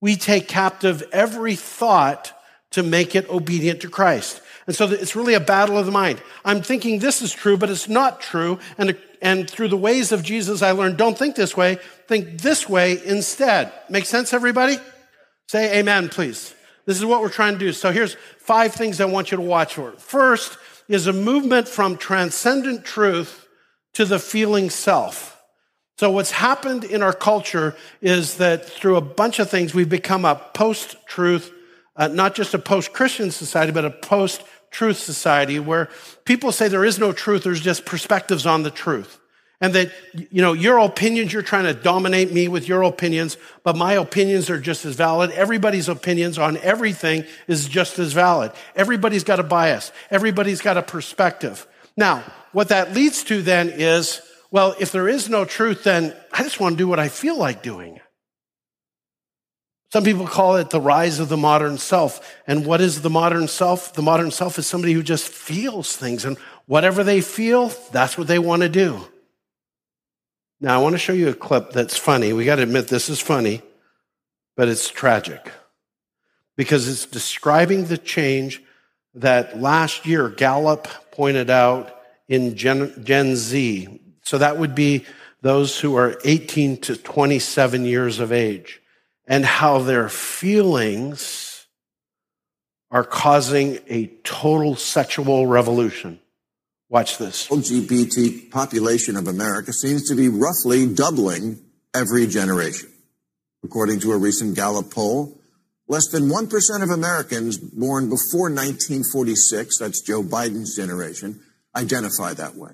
We 0.00 0.16
take 0.16 0.48
captive 0.48 1.04
every 1.12 1.54
thought 1.54 2.32
to 2.76 2.82
make 2.82 3.16
it 3.16 3.28
obedient 3.28 3.80
to 3.80 3.88
Christ. 3.88 4.40
And 4.66 4.76
so 4.76 4.86
it's 4.86 5.16
really 5.16 5.34
a 5.34 5.40
battle 5.40 5.78
of 5.78 5.86
the 5.86 5.92
mind. 5.92 6.22
I'm 6.44 6.62
thinking 6.62 6.98
this 6.98 7.22
is 7.22 7.32
true, 7.32 7.56
but 7.56 7.70
it's 7.70 7.88
not 7.88 8.20
true. 8.20 8.58
And, 8.78 8.96
and 9.20 9.48
through 9.48 9.68
the 9.68 9.76
ways 9.76 10.12
of 10.12 10.22
Jesus, 10.22 10.60
I 10.60 10.72
learned 10.72 10.96
don't 10.96 11.16
think 11.16 11.36
this 11.36 11.56
way, 11.56 11.78
think 12.06 12.42
this 12.42 12.68
way 12.68 13.00
instead. 13.04 13.72
Make 13.88 14.04
sense, 14.04 14.32
everybody? 14.32 14.76
Say 15.48 15.78
amen, 15.78 16.10
please. 16.10 16.54
This 16.84 16.98
is 16.98 17.04
what 17.04 17.22
we're 17.22 17.28
trying 17.30 17.54
to 17.54 17.58
do. 17.58 17.72
So 17.72 17.92
here's 17.92 18.16
five 18.38 18.74
things 18.74 19.00
I 19.00 19.06
want 19.06 19.30
you 19.30 19.36
to 19.36 19.42
watch 19.42 19.74
for. 19.74 19.92
First 19.92 20.58
is 20.88 21.06
a 21.06 21.12
movement 21.12 21.66
from 21.66 21.96
transcendent 21.96 22.84
truth 22.84 23.48
to 23.94 24.04
the 24.04 24.18
feeling 24.18 24.68
self. 24.70 25.32
So 25.98 26.10
what's 26.10 26.32
happened 26.32 26.84
in 26.84 27.02
our 27.02 27.14
culture 27.14 27.74
is 28.02 28.36
that 28.36 28.66
through 28.66 28.96
a 28.96 29.00
bunch 29.00 29.38
of 29.38 29.48
things, 29.48 29.74
we've 29.74 29.88
become 29.88 30.26
a 30.26 30.34
post-truth, 30.34 31.50
uh, 31.96 32.08
not 32.08 32.34
just 32.34 32.54
a 32.54 32.58
post-Christian 32.58 33.30
society, 33.30 33.72
but 33.72 33.84
a 33.84 33.90
post 33.90 34.42
truth 34.70 34.98
society 34.98 35.58
where 35.58 35.88
people 36.24 36.52
say 36.52 36.68
there 36.68 36.84
is 36.84 36.98
no 36.98 37.12
truth, 37.12 37.44
there's 37.44 37.60
just 37.60 37.86
perspectives 37.86 38.46
on 38.46 38.62
the 38.62 38.70
truth. 38.70 39.18
And 39.58 39.72
that, 39.72 39.90
you 40.12 40.42
know, 40.42 40.52
your 40.52 40.78
opinions, 40.78 41.32
you're 41.32 41.40
trying 41.40 41.64
to 41.64 41.72
dominate 41.72 42.30
me 42.30 42.46
with 42.46 42.68
your 42.68 42.82
opinions, 42.82 43.38
but 43.62 43.74
my 43.74 43.94
opinions 43.94 44.50
are 44.50 44.60
just 44.60 44.84
as 44.84 44.96
valid. 44.96 45.30
Everybody's 45.30 45.88
opinions 45.88 46.36
on 46.36 46.58
everything 46.58 47.24
is 47.48 47.66
just 47.66 47.98
as 47.98 48.12
valid. 48.12 48.52
Everybody's 48.74 49.24
got 49.24 49.40
a 49.40 49.42
bias. 49.42 49.92
Everybody's 50.10 50.60
got 50.60 50.76
a 50.76 50.82
perspective. 50.82 51.66
Now, 51.96 52.22
what 52.52 52.68
that 52.68 52.92
leads 52.92 53.24
to 53.24 53.40
then 53.40 53.70
is, 53.70 54.20
well, 54.50 54.74
if 54.78 54.92
there 54.92 55.08
is 55.08 55.30
no 55.30 55.46
truth, 55.46 55.84
then 55.84 56.14
I 56.32 56.42
just 56.42 56.60
want 56.60 56.74
to 56.74 56.76
do 56.76 56.86
what 56.86 57.00
I 57.00 57.08
feel 57.08 57.38
like 57.38 57.62
doing. 57.62 58.00
Some 59.92 60.04
people 60.04 60.26
call 60.26 60.56
it 60.56 60.70
the 60.70 60.80
rise 60.80 61.20
of 61.20 61.28
the 61.28 61.36
modern 61.36 61.78
self. 61.78 62.36
And 62.46 62.66
what 62.66 62.80
is 62.80 63.02
the 63.02 63.10
modern 63.10 63.48
self? 63.48 63.92
The 63.92 64.02
modern 64.02 64.30
self 64.30 64.58
is 64.58 64.66
somebody 64.66 64.92
who 64.92 65.02
just 65.02 65.28
feels 65.28 65.96
things, 65.96 66.24
and 66.24 66.36
whatever 66.66 67.04
they 67.04 67.20
feel, 67.20 67.72
that's 67.92 68.18
what 68.18 68.26
they 68.26 68.38
want 68.38 68.62
to 68.62 68.68
do. 68.68 69.00
Now, 70.60 70.78
I 70.78 70.82
want 70.82 70.94
to 70.94 70.98
show 70.98 71.12
you 71.12 71.28
a 71.28 71.34
clip 71.34 71.70
that's 71.70 71.96
funny. 71.96 72.32
We 72.32 72.44
got 72.44 72.56
to 72.56 72.62
admit 72.62 72.88
this 72.88 73.08
is 73.08 73.20
funny, 73.20 73.62
but 74.56 74.68
it's 74.68 74.88
tragic 74.88 75.52
because 76.56 76.88
it's 76.88 77.04
describing 77.04 77.84
the 77.84 77.98
change 77.98 78.62
that 79.14 79.60
last 79.60 80.06
year 80.06 80.28
Gallup 80.28 80.88
pointed 81.10 81.50
out 81.50 81.94
in 82.28 82.56
Gen, 82.56 83.04
Gen 83.04 83.36
Z. 83.36 84.00
So 84.22 84.38
that 84.38 84.58
would 84.58 84.74
be 84.74 85.04
those 85.42 85.78
who 85.78 85.96
are 85.96 86.18
18 86.24 86.78
to 86.82 86.96
27 86.96 87.84
years 87.84 88.18
of 88.18 88.32
age 88.32 88.80
and 89.26 89.44
how 89.44 89.78
their 89.78 90.08
feelings 90.08 91.66
are 92.90 93.04
causing 93.04 93.78
a 93.88 94.06
total 94.22 94.76
sexual 94.76 95.46
revolution. 95.46 96.20
Watch 96.88 97.18
this. 97.18 97.48
LGBT 97.48 98.50
population 98.50 99.16
of 99.16 99.26
America 99.26 99.72
seems 99.72 100.08
to 100.08 100.14
be 100.14 100.28
roughly 100.28 100.86
doubling 100.86 101.58
every 101.92 102.26
generation. 102.26 102.92
According 103.64 104.00
to 104.00 104.12
a 104.12 104.16
recent 104.16 104.54
Gallup 104.54 104.92
poll, 104.92 105.40
less 105.88 106.06
than 106.08 106.28
1% 106.28 106.82
of 106.82 106.90
Americans 106.90 107.58
born 107.58 108.04
before 108.04 108.48
1946, 108.50 109.78
that's 109.78 110.00
Joe 110.00 110.22
Biden's 110.22 110.76
generation, 110.76 111.40
identify 111.74 112.34
that 112.34 112.54
way. 112.54 112.72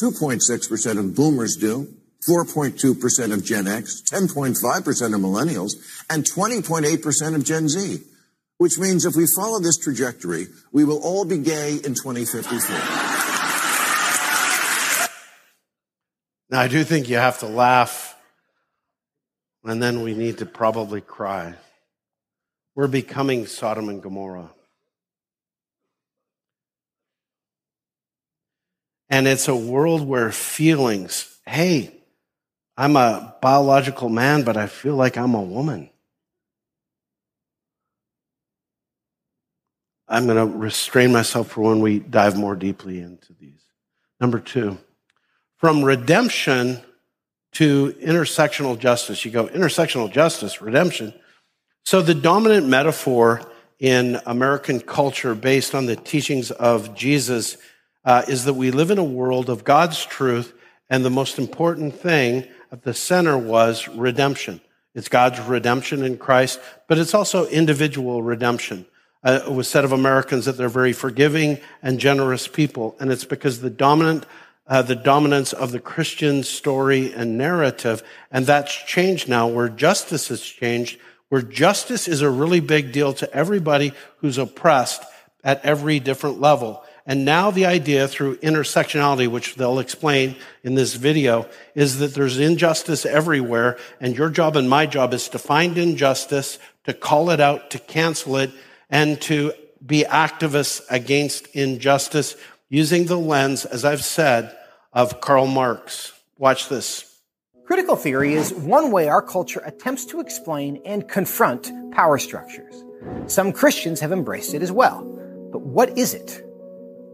2.6% 0.00 0.98
of 0.98 1.16
boomers 1.16 1.56
do, 1.56 1.92
4.2% 2.26 3.32
of 3.32 3.44
Gen 3.44 3.68
X, 3.68 4.02
10.5% 4.02 4.54
of 5.14 5.20
millennials, 5.20 5.74
and 6.10 6.24
20.8% 6.24 7.34
of 7.34 7.44
Gen 7.44 7.68
Z. 7.68 8.02
Which 8.56 8.78
means 8.78 9.04
if 9.04 9.14
we 9.14 9.26
follow 9.36 9.60
this 9.60 9.76
trajectory, 9.76 10.48
we 10.72 10.84
will 10.84 10.98
all 10.98 11.24
be 11.24 11.38
gay 11.38 11.74
in 11.74 11.94
2054. 11.94 12.76
Now, 16.50 16.60
I 16.60 16.68
do 16.68 16.82
think 16.82 17.08
you 17.08 17.16
have 17.16 17.38
to 17.40 17.46
laugh, 17.46 18.16
and 19.62 19.80
then 19.82 20.02
we 20.02 20.14
need 20.14 20.38
to 20.38 20.46
probably 20.46 21.00
cry. 21.00 21.54
We're 22.74 22.88
becoming 22.88 23.46
Sodom 23.46 23.88
and 23.88 24.02
Gomorrah. 24.02 24.50
And 29.10 29.28
it's 29.28 29.46
a 29.46 29.56
world 29.56 30.06
where 30.06 30.32
feelings, 30.32 31.38
hey, 31.46 31.97
I'm 32.78 32.94
a 32.94 33.34
biological 33.42 34.08
man, 34.08 34.44
but 34.44 34.56
I 34.56 34.68
feel 34.68 34.94
like 34.94 35.18
I'm 35.18 35.34
a 35.34 35.42
woman. 35.42 35.90
I'm 40.06 40.26
going 40.26 40.36
to 40.36 40.56
restrain 40.56 41.12
myself 41.12 41.48
for 41.48 41.62
when 41.62 41.80
we 41.80 41.98
dive 41.98 42.38
more 42.38 42.54
deeply 42.54 43.00
into 43.00 43.32
these. 43.32 43.60
Number 44.20 44.38
two, 44.38 44.78
from 45.56 45.84
redemption 45.84 46.80
to 47.54 47.94
intersectional 48.00 48.78
justice. 48.78 49.24
You 49.24 49.32
go, 49.32 49.48
intersectional 49.48 50.10
justice, 50.10 50.62
redemption. 50.62 51.12
So 51.84 52.00
the 52.00 52.14
dominant 52.14 52.68
metaphor 52.68 53.42
in 53.80 54.20
American 54.24 54.78
culture 54.78 55.34
based 55.34 55.74
on 55.74 55.86
the 55.86 55.96
teachings 55.96 56.52
of 56.52 56.94
Jesus 56.94 57.56
uh, 58.04 58.22
is 58.28 58.44
that 58.44 58.54
we 58.54 58.70
live 58.70 58.92
in 58.92 58.98
a 58.98 59.04
world 59.04 59.50
of 59.50 59.64
God's 59.64 60.04
truth, 60.04 60.52
and 60.88 61.04
the 61.04 61.10
most 61.10 61.38
important 61.38 61.98
thing 61.98 62.46
at 62.70 62.82
the 62.82 62.94
center 62.94 63.36
was 63.36 63.88
redemption. 63.88 64.60
It's 64.94 65.08
God's 65.08 65.40
redemption 65.40 66.02
in 66.02 66.18
Christ, 66.18 66.60
but 66.86 66.98
it's 66.98 67.14
also 67.14 67.46
individual 67.46 68.22
redemption. 68.22 68.86
Uh, 69.22 69.40
it 69.46 69.52
was 69.52 69.68
said 69.68 69.84
of 69.84 69.92
Americans 69.92 70.44
that 70.44 70.56
they're 70.56 70.68
very 70.68 70.92
forgiving 70.92 71.58
and 71.82 71.98
generous 71.98 72.48
people, 72.48 72.96
and 73.00 73.10
it's 73.10 73.24
because 73.24 73.60
the 73.60 73.70
dominant, 73.70 74.26
uh, 74.66 74.82
the 74.82 74.96
dominance 74.96 75.52
of 75.52 75.72
the 75.72 75.80
Christian 75.80 76.42
story 76.42 77.12
and 77.12 77.36
narrative, 77.36 78.02
and 78.30 78.46
that's 78.46 78.74
changed 78.74 79.28
now, 79.28 79.46
where 79.46 79.68
justice 79.68 80.28
has 80.28 80.42
changed, 80.42 80.98
where 81.28 81.42
justice 81.42 82.08
is 82.08 82.22
a 82.22 82.30
really 82.30 82.60
big 82.60 82.92
deal 82.92 83.12
to 83.14 83.32
everybody 83.34 83.92
who's 84.18 84.38
oppressed 84.38 85.02
at 85.42 85.64
every 85.64 86.00
different 86.00 86.40
level. 86.40 86.82
And 87.08 87.24
now 87.24 87.50
the 87.50 87.64
idea 87.64 88.06
through 88.06 88.36
intersectionality, 88.36 89.28
which 89.28 89.54
they'll 89.54 89.78
explain 89.78 90.36
in 90.62 90.74
this 90.74 90.94
video, 90.94 91.48
is 91.74 92.00
that 92.00 92.12
there's 92.12 92.38
injustice 92.38 93.06
everywhere. 93.06 93.78
And 93.98 94.14
your 94.14 94.28
job 94.28 94.56
and 94.56 94.68
my 94.68 94.84
job 94.84 95.14
is 95.14 95.30
to 95.30 95.38
find 95.38 95.78
injustice, 95.78 96.58
to 96.84 96.92
call 96.92 97.30
it 97.30 97.40
out, 97.40 97.70
to 97.70 97.78
cancel 97.78 98.36
it, 98.36 98.52
and 98.90 99.18
to 99.22 99.54
be 99.84 100.04
activists 100.04 100.82
against 100.90 101.46
injustice 101.56 102.36
using 102.68 103.06
the 103.06 103.16
lens, 103.16 103.64
as 103.64 103.86
I've 103.86 104.04
said, 104.04 104.54
of 104.92 105.22
Karl 105.22 105.46
Marx. 105.46 106.12
Watch 106.36 106.68
this. 106.68 107.06
Critical 107.64 107.96
theory 107.96 108.34
is 108.34 108.52
one 108.52 108.90
way 108.90 109.08
our 109.08 109.22
culture 109.22 109.62
attempts 109.64 110.04
to 110.06 110.20
explain 110.20 110.82
and 110.84 111.08
confront 111.08 111.72
power 111.90 112.18
structures. 112.18 112.84
Some 113.28 113.52
Christians 113.52 114.00
have 114.00 114.12
embraced 114.12 114.52
it 114.52 114.60
as 114.60 114.72
well. 114.72 115.04
But 115.50 115.62
what 115.62 115.96
is 115.96 116.12
it? 116.12 116.44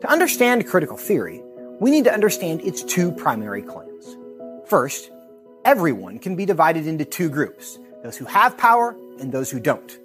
To 0.05 0.11
understand 0.11 0.69
critical 0.69 0.99
theory, 0.99 1.43
we 1.81 1.90
need 1.90 2.05
to 2.05 2.12
understand 2.12 2.61
its 2.61 2.83
two 2.83 3.11
primary 3.11 3.62
claims. 3.62 4.19
First, 4.67 5.11
everyone 5.64 6.19
can 6.19 6.37
be 6.37 6.45
divided 6.45 6.87
into 6.87 7.07
two 7.07 7.31
groups 7.31 7.79
those 8.03 8.14
who 8.19 8.27
have 8.27 8.59
power 8.59 8.95
and 9.19 9.33
those 9.33 9.51
who 9.51 9.59
don't. 9.59 9.99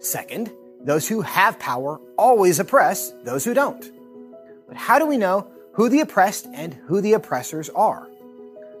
Second, 0.00 0.50
those 0.80 1.06
who 1.06 1.20
have 1.20 1.56
power 1.60 2.00
always 2.16 2.58
oppress 2.58 3.12
those 3.22 3.44
who 3.44 3.54
don't. 3.54 3.88
But 4.66 4.76
how 4.76 4.98
do 4.98 5.06
we 5.06 5.16
know 5.16 5.46
who 5.74 5.88
the 5.88 6.00
oppressed 6.00 6.48
and 6.52 6.74
who 6.74 7.00
the 7.00 7.12
oppressors 7.12 7.68
are? 7.68 8.08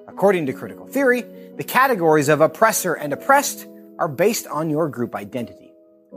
According 0.08 0.46
to 0.46 0.52
critical 0.52 0.88
theory, 0.88 1.22
the 1.56 1.62
categories 1.62 2.28
of 2.28 2.40
oppressor 2.40 2.94
and 2.94 3.12
oppressed 3.12 3.64
are 4.00 4.08
based 4.08 4.48
on 4.48 4.70
your 4.70 4.88
group 4.88 5.14
identity. 5.14 5.70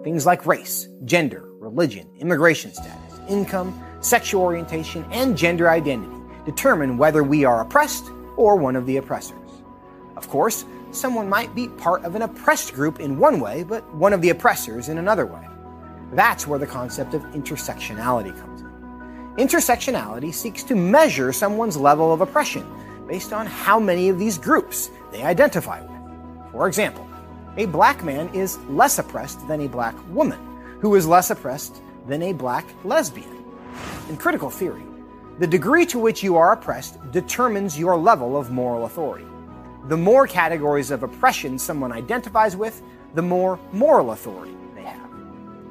Things 0.04 0.26
like 0.26 0.48
race, 0.48 0.88
gender, 1.06 1.48
religion, 1.60 2.10
immigration 2.20 2.74
status, 2.74 3.20
income, 3.30 3.80
sexual 4.02 4.42
orientation, 4.42 5.06
and 5.12 5.38
gender 5.38 5.70
identity 5.70 6.12
determine 6.46 6.98
whether 6.98 7.24
we 7.24 7.46
are 7.46 7.62
oppressed 7.62 8.12
or 8.36 8.56
one 8.56 8.76
of 8.76 8.86
the 8.86 8.98
oppressors. 8.98 9.38
Of 10.18 10.28
course, 10.30 10.66
someone 10.92 11.30
might 11.30 11.56
be 11.56 11.68
part 11.68 12.04
of 12.04 12.16
an 12.16 12.24
oppressed 12.24 12.74
group 12.74 13.00
in 13.00 13.18
one 13.18 13.40
way, 13.40 13.64
but 13.64 13.88
one 13.94 14.14
of 14.14 14.22
the 14.22 14.30
oppressors 14.30 14.90
in 14.90 14.98
another 14.98 15.26
way. 15.26 15.48
That's 16.14 16.46
where 16.46 16.60
the 16.60 16.68
concept 16.68 17.14
of 17.14 17.22
intersectionality 17.34 18.38
comes 18.38 18.62
in. 18.62 18.68
Intersectionality 19.38 20.34
seeks 20.34 20.64
to 20.64 20.76
measure 20.76 21.32
someone's 21.32 21.78
level 21.78 22.12
of 22.12 22.22
oppression 22.22 22.68
based 23.08 23.32
on 23.32 23.46
how 23.46 23.80
many 23.80 24.10
of 24.10 24.20
these 24.20 24.38
groups 24.38 24.90
they 25.12 25.24
identify 25.24 25.82
with. 25.82 26.52
For 26.52 26.68
example, 26.68 27.08
a 27.58 27.66
black 27.66 28.04
man 28.04 28.34
is 28.34 28.58
less 28.70 29.00
oppressed 29.00 29.48
than 29.48 29.62
a 29.62 29.68
black 29.68 29.96
woman, 30.10 30.40
who 30.82 30.96
is 30.96 31.08
less 31.08 31.30
oppressed 31.30 31.82
than 32.08 32.24
a 32.24 32.34
black 32.34 32.66
lesbian. 32.84 33.41
In 34.10 34.18
critical 34.18 34.50
theory, 34.50 34.84
the 35.40 35.48
degree 35.48 35.86
to 35.88 35.98
which 35.98 36.22
you 36.22 36.38
are 36.38 36.54
oppressed 36.54 37.00
determines 37.12 37.80
your 37.80 37.98
level 37.98 38.38
of 38.38 38.52
moral 38.52 38.86
authority. 38.86 39.26
The 39.88 39.98
more 39.98 40.28
categories 40.28 40.92
of 40.92 41.04
oppression 41.04 41.58
someone 41.58 41.92
identifies 41.92 42.56
with, 42.56 42.82
the 43.16 43.22
more 43.22 43.60
moral 43.72 44.12
authority 44.12 44.56
they 44.76 44.84
have. 44.84 45.10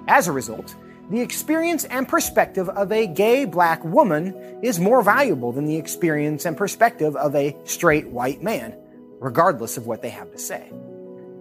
As 0.09 0.27
a 0.27 0.33
result, 0.33 0.75
the 1.11 1.21
experience 1.21 1.85
and 1.85 2.09
perspective 2.09 2.69
of 2.69 2.91
a 2.93 3.07
gay 3.07 3.45
black 3.45 3.85
woman 3.85 4.61
is 4.63 4.81
more 4.81 5.03
valuable 5.03 5.53
than 5.53 5.67
the 5.67 5.77
experience 5.77 6.47
and 6.47 6.57
perspective 6.57 7.15
of 7.17 7.35
a 7.35 7.57
straight 7.65 8.09
white 8.09 8.43
man, 8.43 8.77
regardless 9.21 9.77
of 9.77 9.87
what 9.87 10.03
they 10.03 10.11
have 10.11 10.33
to 10.33 10.39
say. 10.39 10.73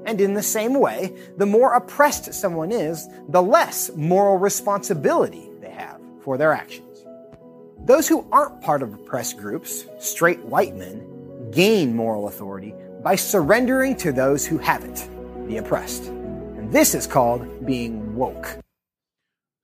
And 0.05 0.21
in 0.21 0.33
the 0.33 0.43
same 0.43 0.73
way, 0.73 1.15
the 1.37 1.45
more 1.45 1.73
oppressed 1.73 2.33
someone 2.33 2.71
is, 2.71 3.07
the 3.27 3.41
less 3.41 3.91
moral 3.95 4.37
responsibility 4.37 5.48
for 6.29 6.37
their 6.37 6.53
actions. 6.53 7.07
Those 7.85 8.07
who 8.07 8.23
aren't 8.31 8.61
part 8.61 8.83
of 8.83 8.93
oppressed 8.93 9.39
groups, 9.39 9.87
straight 9.97 10.39
white 10.41 10.75
men, 10.75 11.03
gain 11.49 11.95
moral 11.95 12.27
authority 12.27 12.75
by 13.01 13.15
surrendering 13.15 13.95
to 13.95 14.11
those 14.11 14.45
who 14.45 14.59
have 14.59 14.83
it, 14.83 15.09
the 15.47 15.57
oppressed. 15.57 16.05
And 16.05 16.71
this 16.71 16.93
is 16.93 17.07
called 17.07 17.65
being 17.65 18.15
woke. 18.15 18.59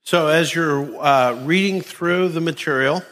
So, 0.01 0.25
as 0.25 0.55
you're 0.55 0.89
uh, 0.99 1.33
reading 1.43 1.81
through 1.81 2.29
the 2.29 2.41
material, 2.41 3.03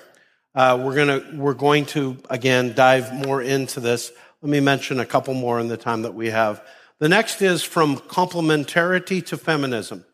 uh, 0.55 0.81
we're 0.83 0.95
gonna 0.95 1.21
we're 1.35 1.53
going 1.53 1.85
to 1.97 2.17
again 2.31 2.73
dive 2.73 3.13
more 3.13 3.39
into 3.39 3.79
this. 3.79 4.11
Let 4.41 4.49
me 4.49 4.61
mention 4.61 4.99
a 4.99 5.05
couple 5.05 5.35
more 5.35 5.59
in 5.59 5.67
the 5.67 5.77
time 5.77 6.01
that 6.01 6.15
we 6.15 6.31
have. 6.31 6.59
The 6.97 7.07
next 7.07 7.39
is 7.43 7.61
from 7.61 7.97
complementarity 7.97 9.23
to 9.27 9.37
feminism. 9.37 10.05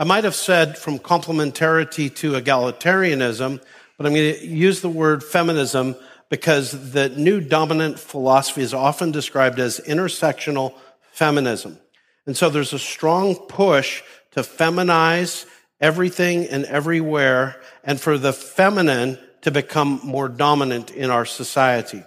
I 0.00 0.04
might 0.04 0.22
have 0.22 0.36
said 0.36 0.78
from 0.78 1.00
complementarity 1.00 2.14
to 2.16 2.32
egalitarianism, 2.32 3.60
but 3.96 4.06
I'm 4.06 4.14
going 4.14 4.34
to 4.34 4.46
use 4.46 4.80
the 4.80 4.88
word 4.88 5.24
feminism 5.24 5.96
because 6.28 6.92
the 6.92 7.08
new 7.08 7.40
dominant 7.40 7.98
philosophy 7.98 8.62
is 8.62 8.72
often 8.72 9.10
described 9.10 9.58
as 9.58 9.80
intersectional 9.80 10.74
feminism. 11.10 11.78
And 12.26 12.36
so 12.36 12.48
there's 12.48 12.72
a 12.72 12.78
strong 12.78 13.34
push 13.34 14.02
to 14.32 14.40
feminize 14.40 15.46
everything 15.80 16.46
and 16.46 16.64
everywhere 16.66 17.60
and 17.82 18.00
for 18.00 18.18
the 18.18 18.32
feminine 18.32 19.18
to 19.40 19.50
become 19.50 20.00
more 20.04 20.28
dominant 20.28 20.92
in 20.92 21.10
our 21.10 21.24
society. 21.24 22.04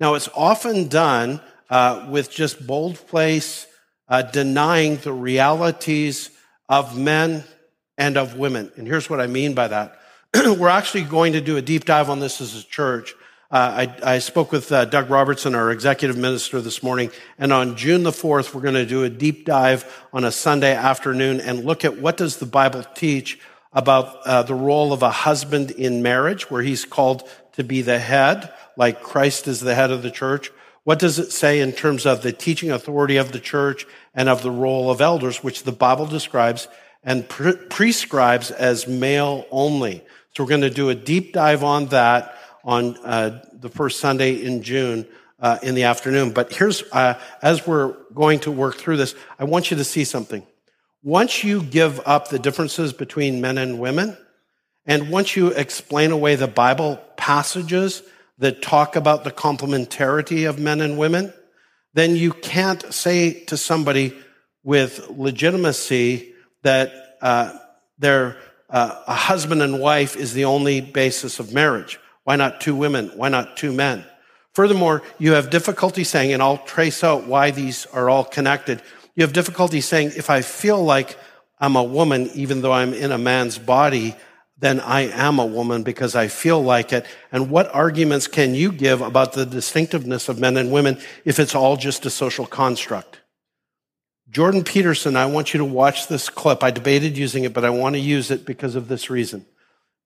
Now, 0.00 0.14
it's 0.14 0.28
often 0.34 0.88
done 0.88 1.40
uh, 1.68 2.06
with 2.08 2.30
just 2.30 2.66
boldface 2.66 3.66
uh, 4.08 4.22
denying 4.22 4.96
the 4.98 5.12
realities 5.12 6.30
of 6.68 6.98
men 6.98 7.44
and 7.98 8.16
of 8.16 8.36
women. 8.36 8.72
And 8.76 8.86
here's 8.86 9.08
what 9.08 9.20
I 9.20 9.26
mean 9.26 9.54
by 9.54 9.68
that. 9.68 9.98
We're 10.34 10.68
actually 10.68 11.04
going 11.04 11.32
to 11.34 11.40
do 11.40 11.56
a 11.56 11.62
deep 11.62 11.84
dive 11.84 12.10
on 12.10 12.20
this 12.20 12.40
as 12.40 12.56
a 12.56 12.62
church. 12.64 13.14
Uh, 13.48 13.86
I, 14.02 14.14
I, 14.14 14.18
spoke 14.18 14.50
with 14.50 14.72
uh, 14.72 14.86
Doug 14.86 15.08
Robertson, 15.08 15.54
our 15.54 15.70
executive 15.70 16.16
minister, 16.16 16.60
this 16.60 16.82
morning, 16.82 17.12
and 17.38 17.52
on 17.52 17.76
June 17.76 18.02
the 18.02 18.10
4th, 18.10 18.52
we're 18.52 18.60
going 18.60 18.74
to 18.74 18.84
do 18.84 19.04
a 19.04 19.08
deep 19.08 19.44
dive 19.44 20.04
on 20.12 20.24
a 20.24 20.32
Sunday 20.32 20.74
afternoon 20.74 21.40
and 21.40 21.64
look 21.64 21.84
at 21.84 21.96
what 21.96 22.16
does 22.16 22.38
the 22.38 22.46
Bible 22.46 22.82
teach 22.96 23.38
about 23.72 24.20
uh, 24.26 24.42
the 24.42 24.54
role 24.54 24.92
of 24.92 25.02
a 25.02 25.10
husband 25.10 25.70
in 25.70 26.02
marriage, 26.02 26.50
where 26.50 26.62
he's 26.62 26.84
called 26.84 27.28
to 27.52 27.62
be 27.62 27.82
the 27.82 28.00
head, 28.00 28.52
like 28.76 29.00
Christ 29.00 29.46
is 29.46 29.60
the 29.60 29.76
head 29.76 29.92
of 29.92 30.02
the 30.02 30.10
church. 30.10 30.50
What 30.86 31.00
does 31.00 31.18
it 31.18 31.32
say 31.32 31.58
in 31.58 31.72
terms 31.72 32.06
of 32.06 32.22
the 32.22 32.30
teaching 32.30 32.70
authority 32.70 33.16
of 33.16 33.32
the 33.32 33.40
church 33.40 33.88
and 34.14 34.28
of 34.28 34.44
the 34.44 34.52
role 34.52 34.88
of 34.88 35.00
elders, 35.00 35.42
which 35.42 35.64
the 35.64 35.72
Bible 35.72 36.06
describes 36.06 36.68
and 37.02 37.28
pre- 37.28 37.56
prescribes 37.56 38.52
as 38.52 38.86
male 38.86 39.46
only? 39.50 40.04
So 40.32 40.44
we're 40.44 40.48
going 40.50 40.60
to 40.60 40.70
do 40.70 40.88
a 40.88 40.94
deep 40.94 41.32
dive 41.32 41.64
on 41.64 41.86
that 41.86 42.38
on 42.62 42.96
uh, 42.98 43.42
the 43.52 43.68
first 43.68 43.98
Sunday 43.98 44.34
in 44.34 44.62
June 44.62 45.08
uh, 45.40 45.58
in 45.60 45.74
the 45.74 45.82
afternoon. 45.82 46.30
But 46.30 46.52
here's, 46.52 46.84
uh, 46.92 47.18
as 47.42 47.66
we're 47.66 47.96
going 48.14 48.38
to 48.40 48.52
work 48.52 48.76
through 48.76 48.98
this, 48.98 49.16
I 49.40 49.44
want 49.44 49.72
you 49.72 49.78
to 49.78 49.84
see 49.84 50.04
something. 50.04 50.46
Once 51.02 51.42
you 51.42 51.64
give 51.64 52.00
up 52.06 52.28
the 52.28 52.38
differences 52.38 52.92
between 52.92 53.40
men 53.40 53.58
and 53.58 53.80
women, 53.80 54.16
and 54.86 55.10
once 55.10 55.34
you 55.34 55.48
explain 55.48 56.12
away 56.12 56.36
the 56.36 56.46
Bible 56.46 57.02
passages 57.16 58.04
that 58.38 58.62
talk 58.62 58.96
about 58.96 59.24
the 59.24 59.30
complementarity 59.30 60.48
of 60.48 60.58
men 60.58 60.80
and 60.80 60.98
women, 60.98 61.32
then 61.94 62.16
you 62.16 62.32
can't 62.32 62.92
say 62.92 63.44
to 63.44 63.56
somebody 63.56 64.14
with 64.62 65.08
legitimacy 65.10 66.34
that 66.62 67.16
uh, 67.22 67.52
uh, 68.02 68.22
a 68.70 69.14
husband 69.14 69.62
and 69.62 69.80
wife 69.80 70.16
is 70.16 70.34
the 70.34 70.44
only 70.44 70.80
basis 70.80 71.38
of 71.38 71.54
marriage. 71.54 71.98
Why 72.24 72.36
not 72.36 72.60
two 72.60 72.74
women? 72.74 73.10
Why 73.14 73.28
not 73.28 73.56
two 73.56 73.72
men? 73.72 74.04
Furthermore, 74.52 75.02
you 75.18 75.32
have 75.32 75.50
difficulty 75.50 76.02
saying, 76.02 76.32
and 76.32 76.42
I'll 76.42 76.58
trace 76.58 77.04
out 77.04 77.26
why 77.26 77.50
these 77.50 77.86
are 77.86 78.10
all 78.10 78.24
connected. 78.24 78.82
You 79.14 79.22
have 79.22 79.32
difficulty 79.32 79.80
saying, 79.80 80.12
if 80.16 80.28
I 80.28 80.42
feel 80.42 80.82
like 80.82 81.16
I'm 81.58 81.76
a 81.76 81.82
woman, 81.82 82.30
even 82.34 82.62
though 82.62 82.72
I'm 82.72 82.92
in 82.92 83.12
a 83.12 83.18
man's 83.18 83.58
body, 83.58 84.16
then 84.58 84.80
I 84.80 85.02
am 85.02 85.38
a 85.38 85.46
woman 85.46 85.82
because 85.82 86.14
I 86.14 86.28
feel 86.28 86.62
like 86.62 86.92
it. 86.92 87.04
And 87.30 87.50
what 87.50 87.72
arguments 87.74 88.26
can 88.26 88.54
you 88.54 88.72
give 88.72 89.02
about 89.02 89.34
the 89.34 89.44
distinctiveness 89.44 90.28
of 90.28 90.38
men 90.38 90.56
and 90.56 90.72
women 90.72 90.98
if 91.24 91.38
it's 91.38 91.54
all 91.54 91.76
just 91.76 92.06
a 92.06 92.10
social 92.10 92.46
construct? 92.46 93.20
Jordan 94.30 94.64
Peterson, 94.64 95.14
I 95.14 95.26
want 95.26 95.52
you 95.52 95.58
to 95.58 95.64
watch 95.64 96.08
this 96.08 96.28
clip. 96.28 96.62
I 96.62 96.70
debated 96.70 97.16
using 97.16 97.44
it, 97.44 97.52
but 97.52 97.64
I 97.64 97.70
want 97.70 97.94
to 97.94 98.00
use 98.00 98.30
it 98.30 98.44
because 98.44 98.74
of 98.74 98.88
this 98.88 99.10
reason. 99.10 99.44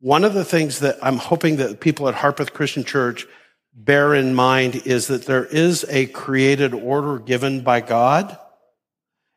One 0.01 0.25
of 0.25 0.35
the 0.35 0.45
things 0.45 0.81
that 0.81 0.99
I'm 1.03 1.17
hoping 1.17 1.57
that 1.57 1.81
people 1.81 2.09
at 2.09 2.15
Harpeth 2.15 2.53
Christian 2.53 2.85
Church 2.85 3.27
bear 3.73 4.15
in 4.15 4.35
mind 4.35 4.83
is 4.85 5.07
that 5.07 5.27
there 5.27 5.45
is 5.45 5.85
a 5.89 6.07
created 6.07 6.75
order 6.75 7.19
given 7.19 7.63
by 7.63 7.81
God. 7.81 8.37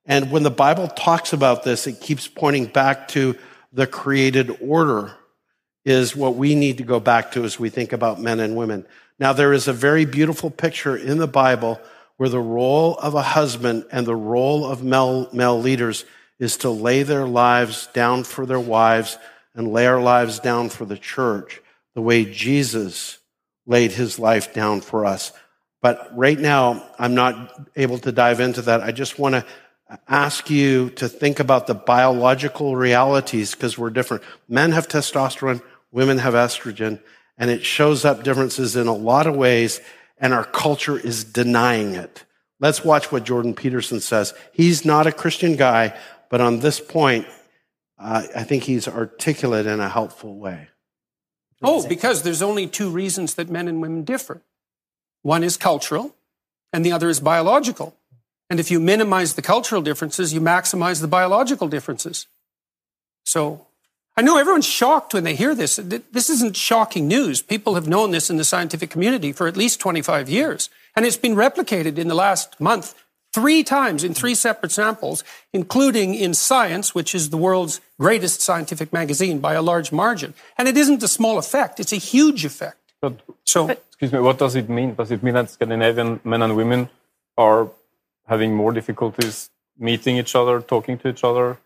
And 0.06 0.32
when 0.32 0.44
the 0.44 0.52
Bible 0.52 0.88
talks 0.88 1.34
about 1.34 1.64
this, 1.64 1.88
it 1.88 2.02
keeps 2.02 2.28
pointing 2.28 2.66
back 2.66 3.08
to 3.10 3.38
the 3.74 3.88
created 3.88 4.56
order 4.62 5.14
is 5.84 6.16
what 6.16 6.36
we 6.36 6.56
need 6.56 6.78
to 6.78 6.84
go 6.84 7.00
back 7.00 7.32
to 7.34 7.44
as 7.44 7.60
we 7.60 7.70
think 7.70 7.92
about 7.92 8.22
men 8.22 8.40
and 8.40 8.56
women. 8.56 8.86
Now, 9.20 9.34
there 9.34 9.52
is 9.52 9.68
a 9.68 9.74
very 9.74 10.06
beautiful 10.06 10.50
picture 10.50 10.96
in 10.96 11.18
the 11.18 11.28
Bible 11.28 11.82
where 12.18 12.30
the 12.30 12.40
role 12.40 12.96
of 13.00 13.16
a 13.16 13.22
husband 13.22 13.86
and 13.92 14.06
the 14.06 14.16
role 14.16 14.66
of 14.66 14.84
male, 14.84 15.28
male 15.34 15.60
leaders 15.60 16.06
is 16.40 16.58
to 16.58 16.70
lay 16.70 17.04
their 17.04 17.26
lives 17.26 17.88
down 17.94 18.24
for 18.24 18.46
their 18.46 18.60
wives 18.60 19.18
and 19.56 19.74
lay 19.74 19.88
our 19.88 20.02
lives 20.02 20.40
down 20.40 20.70
for 20.70 20.86
the 20.86 20.98
church 20.98 21.62
the 21.96 22.02
way 22.02 22.26
Jesus 22.26 23.20
laid 23.66 23.92
his 23.92 24.20
life 24.20 24.54
down 24.54 24.82
for 24.82 25.06
us. 25.06 25.32
But 25.82 26.12
right 26.16 26.40
now, 26.40 26.90
I'm 26.98 27.14
not 27.14 27.70
able 27.76 27.98
to 28.00 28.12
dive 28.12 28.40
into 28.40 28.62
that. 28.64 28.82
I 28.82 28.92
just 28.92 29.20
want 29.20 29.36
to 29.36 29.46
ask 30.08 30.50
you 30.50 30.90
to 30.92 31.08
think 31.08 31.40
about 31.40 31.68
the 31.68 31.74
biological 31.74 32.76
realities 32.76 33.54
because 33.54 33.78
we're 33.78 33.90
different. 33.90 34.24
Men 34.48 34.72
have 34.72 34.88
testosterone, 34.88 35.62
women 35.92 36.18
have 36.20 36.34
estrogen, 36.34 37.02
and 37.38 37.50
it 37.50 37.66
shows 37.66 38.06
up 38.06 38.24
differences 38.24 38.76
in 38.76 38.88
a 38.88 38.94
lot 38.94 39.28
of 39.28 39.36
ways, 39.36 39.82
and 40.18 40.34
our 40.34 40.46
culture 40.46 40.98
is 40.98 41.24
denying 41.24 41.96
it. 41.96 42.26
Let's 42.60 42.84
watch 42.84 43.12
what 43.12 43.26
Jordan 43.26 43.56
Peterson 43.56 44.00
says. 44.00 44.34
He's 44.54 44.86
not 44.86 45.08
a 45.08 45.12
Christian 45.12 45.56
guy, 45.56 45.98
but 46.30 46.42
on 46.42 46.60
this 46.60 46.80
point, 46.80 47.28
uh, 48.00 48.24
I 48.36 48.44
think 48.44 48.64
he's 48.64 48.88
articulate 48.88 49.66
in 49.66 49.80
a 49.80 49.90
helpful 49.90 50.38
way. 50.38 50.70
Oh, 51.62 51.88
because 51.88 52.24
there's 52.24 52.42
only 52.42 52.68
two 52.68 52.90
reasons 52.90 53.36
that 53.36 53.50
men 53.50 53.68
and 53.68 53.82
women 53.82 54.04
differ. 54.04 54.42
One 55.22 55.44
is 55.44 55.56
cultural, 55.56 56.16
and 56.74 56.86
the 56.86 56.92
other 56.92 57.10
is 57.10 57.20
biological. 57.20 57.96
And 58.54 58.60
if 58.60 58.70
you 58.70 58.80
minimize 58.80 59.34
the 59.34 59.42
cultural 59.42 59.82
differences, 59.82 60.32
you 60.32 60.40
maximize 60.40 61.02
the 61.02 61.08
biological 61.08 61.68
differences. 61.68 62.28
So 63.26 63.66
I 64.16 64.22
know 64.22 64.38
everyone's 64.38 64.68
shocked 64.68 65.16
when 65.16 65.24
they 65.24 65.34
hear 65.34 65.56
this. 65.56 65.78
This 65.78 66.30
isn't 66.30 66.56
shocking 66.56 67.08
news. 67.08 67.42
People 67.42 67.74
have 67.74 67.88
known 67.88 68.12
this 68.12 68.30
in 68.30 68.38
the 68.38 68.44
scientific 68.44 68.92
community 68.92 69.32
for 69.32 69.48
at 69.48 69.58
least 69.58 69.80
25 69.80 70.30
years. 70.30 70.70
And 70.96 71.04
it's 71.04 71.18
been 71.18 71.34
replicated 71.34 71.98
in 71.98 72.10
the 72.10 72.14
last 72.14 72.62
month 72.62 72.94
three 73.34 73.64
times 73.64 74.04
in 74.04 74.14
three 74.14 74.36
separate 74.36 74.72
samples, 74.72 75.24
including 75.52 76.14
in 76.14 76.36
Science, 76.36 76.94
which 76.94 77.16
is 77.16 77.32
the 77.32 77.38
world's 77.38 77.82
greatest 78.00 78.40
scientific 78.40 78.94
magazine 78.94 79.40
by 79.40 79.56
a 79.56 79.64
large 79.64 79.92
margin. 79.92 80.36
And 80.60 80.68
it 80.68 80.78
isn't 80.78 81.02
a 81.02 81.08
small 81.08 81.40
effect, 81.40 81.80
it's 81.80 81.92
a 81.92 81.96
huge 82.14 82.46
effect. 82.46 82.94
But, 83.02 83.20
so, 83.46 83.68
excuse 83.68 84.12
me, 84.12 84.20
what 84.20 84.38
does 84.38 84.54
it 84.54 84.70
mean? 84.70 84.94
Does 84.94 85.10
it 85.10 85.24
mean 85.24 85.34
that 85.34 85.50
Scandinavian 85.50 86.20
men 86.24 86.44
and 86.44 86.56
women 86.56 86.90
are 87.36 87.72
having 88.28 88.56
more 88.56 88.72
difficulties 88.72 89.50
meeting 89.78 90.18
each 90.18 90.36
other, 90.36 90.62
talking 90.62 90.98
to 91.00 91.10
each 91.10 91.24
other 91.24 91.58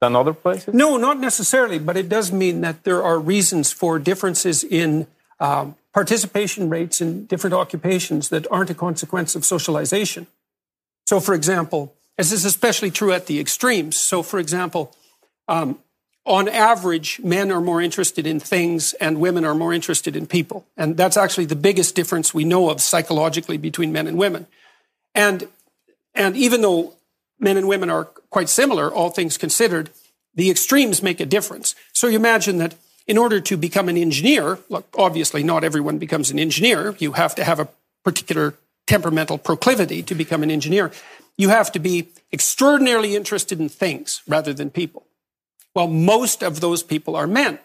than 0.00 0.16
other 0.16 0.34
places? 0.34 0.74
No, 0.74 0.96
not 0.96 1.18
necessarily, 1.18 1.78
but 1.78 1.96
it 1.96 2.08
does 2.08 2.32
mean 2.32 2.60
that 2.62 2.84
there 2.84 3.02
are 3.02 3.18
reasons 3.18 3.72
for 3.72 3.98
differences 3.98 4.64
in 4.64 5.06
um, 5.40 5.76
participation 5.92 6.68
rates 6.68 7.00
in 7.00 7.26
different 7.26 7.54
occupations 7.54 8.28
that 8.28 8.46
aren't 8.50 8.70
a 8.70 8.74
consequence 8.74 9.34
of 9.34 9.44
socialization. 9.44 10.26
So, 11.06 11.20
for 11.20 11.34
example, 11.34 11.94
this 12.16 12.32
is 12.32 12.44
especially 12.44 12.90
true 12.90 13.12
at 13.12 13.26
the 13.26 13.40
extremes. 13.40 13.96
So, 13.96 14.22
for 14.22 14.38
example, 14.38 14.94
um, 15.48 15.78
on 16.26 16.48
average, 16.48 17.20
men 17.22 17.52
are 17.52 17.60
more 17.60 17.82
interested 17.82 18.26
in 18.26 18.40
things 18.40 18.94
and 18.94 19.20
women 19.20 19.44
are 19.44 19.54
more 19.54 19.74
interested 19.74 20.16
in 20.16 20.26
people. 20.26 20.64
And 20.76 20.96
that's 20.96 21.16
actually 21.16 21.44
the 21.44 21.56
biggest 21.56 21.94
difference 21.94 22.32
we 22.32 22.44
know 22.44 22.70
of 22.70 22.80
psychologically 22.80 23.58
between 23.58 23.92
men 23.92 24.06
and 24.06 24.16
women. 24.16 24.46
And, 25.14 25.48
and 26.14 26.36
even 26.36 26.60
though 26.60 26.94
men 27.38 27.56
and 27.56 27.68
women 27.68 27.90
are 27.90 28.04
quite 28.30 28.48
similar, 28.48 28.92
all 28.92 29.10
things 29.10 29.36
considered, 29.36 29.90
the 30.34 30.50
extremes 30.50 31.02
make 31.02 31.20
a 31.20 31.26
difference. 31.26 31.74
So 31.92 32.06
you 32.06 32.16
imagine 32.16 32.58
that 32.58 32.74
in 33.06 33.18
order 33.18 33.40
to 33.40 33.56
become 33.56 33.88
an 33.88 33.96
engineer, 33.96 34.58
look, 34.68 34.86
obviously 34.96 35.42
not 35.42 35.64
everyone 35.64 35.98
becomes 35.98 36.30
an 36.30 36.38
engineer. 36.38 36.96
You 36.98 37.12
have 37.12 37.34
to 37.36 37.44
have 37.44 37.60
a 37.60 37.68
particular 38.02 38.54
temperamental 38.86 39.38
proclivity 39.38 40.02
to 40.02 40.14
become 40.14 40.42
an 40.42 40.50
engineer. 40.50 40.90
You 41.36 41.48
have 41.48 41.72
to 41.72 41.78
be 41.78 42.08
extraordinarily 42.32 43.16
interested 43.16 43.60
in 43.60 43.68
things 43.68 44.22
rather 44.26 44.52
than 44.52 44.70
people. 44.70 45.06
Well, 45.74 45.88
most 45.88 46.42
of 46.42 46.60
those 46.60 46.82
people 46.82 47.16
are 47.16 47.26
men. 47.26 47.58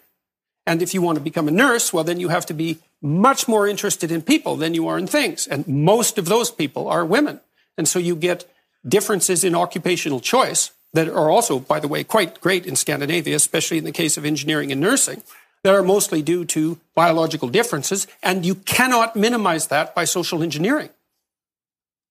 And 0.66 0.82
if 0.82 0.93
you 0.93 1.02
want 1.02 1.18
to 1.18 1.24
become 1.24 1.47
a 1.47 1.52
nurse, 1.52 1.93
well, 1.93 2.04
then 2.04 2.20
you 2.20 2.30
have 2.30 2.45
to 2.47 2.54
be 2.54 2.80
much 3.02 3.47
more 3.47 3.68
interested 3.68 4.12
in 4.12 4.22
people 4.22 4.56
than 4.56 4.74
you 4.74 4.88
are 4.88 4.97
in 4.97 5.08
things. 5.08 5.47
And 5.47 5.68
most 5.68 6.18
of 6.18 6.26
those 6.26 6.52
people 6.52 6.88
are 6.88 7.06
women. 7.06 7.39
And 7.80 7.88
so 7.88 7.97
you 7.97 8.17
get 8.17 8.43
differences 8.86 9.45
in 9.45 9.55
occupational 9.55 10.19
choice 10.19 10.71
that 10.91 11.07
are 11.07 11.30
also, 11.30 11.59
by 11.59 11.80
the 11.80 11.88
way, 11.88 12.03
quite 12.03 12.41
great 12.41 12.65
in 12.65 12.75
Scandinavia, 12.75 13.38
especially 13.38 13.77
in 13.77 13.86
the 13.86 13.93
case 13.93 14.17
of 14.17 14.25
engineering 14.25 14.69
and 14.69 14.82
nursing, 14.82 15.23
that 15.63 15.73
are 15.73 15.82
mostly 15.82 16.21
due 16.21 16.43
to 16.43 16.77
biological 16.93 17.47
differences. 17.47 18.05
And 18.21 18.45
you 18.45 18.55
cannot 18.55 19.15
minimize 19.15 19.67
that 19.67 19.95
by 19.95 20.03
social 20.03 20.43
engineering. 20.43 20.89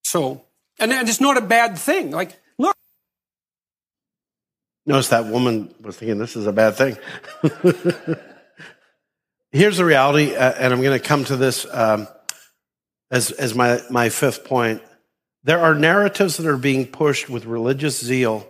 So, 0.04 0.42
and, 0.78 0.90
and 0.90 1.06
it's 1.06 1.20
not 1.20 1.36
a 1.36 1.42
bad 1.42 1.76
thing. 1.78 2.12
Like, 2.12 2.40
look. 2.58 2.74
Notice 4.86 5.08
that 5.08 5.26
woman 5.26 5.74
was 5.82 5.98
thinking 5.98 6.16
this 6.16 6.34
is 6.34 6.46
a 6.46 6.52
bad 6.52 6.76
thing. 6.76 6.96
Here's 9.52 9.76
the 9.76 9.84
reality, 9.84 10.34
uh, 10.34 10.54
and 10.58 10.72
I'm 10.72 10.80
going 10.80 10.98
to 10.98 11.06
come 11.06 11.26
to 11.26 11.36
this 11.36 11.66
um, 11.70 12.08
as, 13.10 13.32
as 13.32 13.54
my, 13.54 13.82
my 13.90 14.08
fifth 14.08 14.46
point. 14.46 14.80
There 15.45 15.61
are 15.61 15.74
narratives 15.74 16.36
that 16.36 16.47
are 16.47 16.57
being 16.57 16.86
pushed 16.86 17.28
with 17.30 17.45
religious 17.45 18.03
zeal, 18.03 18.47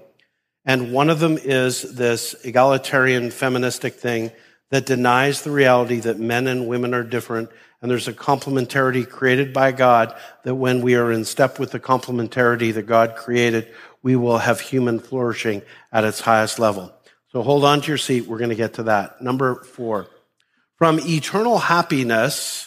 and 0.65 0.93
one 0.93 1.11
of 1.11 1.21
them 1.21 1.39
is 1.39 1.95
this 1.95 2.35
egalitarian 2.45 3.31
feministic 3.31 3.95
thing 3.95 4.33
that 4.71 4.87
denies 4.87 5.43
the 5.43 5.51
reality 5.51 6.01
that 6.01 6.19
men 6.19 6.47
and 6.47 6.67
women 6.67 6.95
are 6.95 7.03
different 7.03 7.51
and 7.81 7.91
there's 7.91 8.09
a 8.09 8.13
complementarity 8.13 9.09
created 9.09 9.53
by 9.53 9.73
God 9.73 10.15
that 10.43 10.55
when 10.55 10.83
we 10.83 10.97
are 10.97 11.13
in 11.13 11.25
step 11.25 11.59
with 11.59 11.71
the 11.71 11.81
complementarity 11.81 12.75
that 12.75 12.87
God 12.87 13.15
created, 13.15 13.73
we 14.03 14.17
will 14.17 14.39
have 14.39 14.61
human 14.61 14.99
flourishing 14.99 15.63
at 15.93 16.05
its 16.05 16.21
highest 16.21 16.59
level. 16.59 16.93
So 17.31 17.43
hold 17.43 17.65
on 17.65 17.81
to 17.83 17.89
your 17.89 17.99
seat. 17.99 18.27
We're 18.27 18.39
going 18.39 18.51
to 18.51 18.57
get 18.57 18.75
to 18.75 18.85
that. 18.85 19.23
Number 19.23 19.63
four. 19.63 20.09
From 20.77 20.99
eternal 21.01 21.59
happiness. 21.59 22.65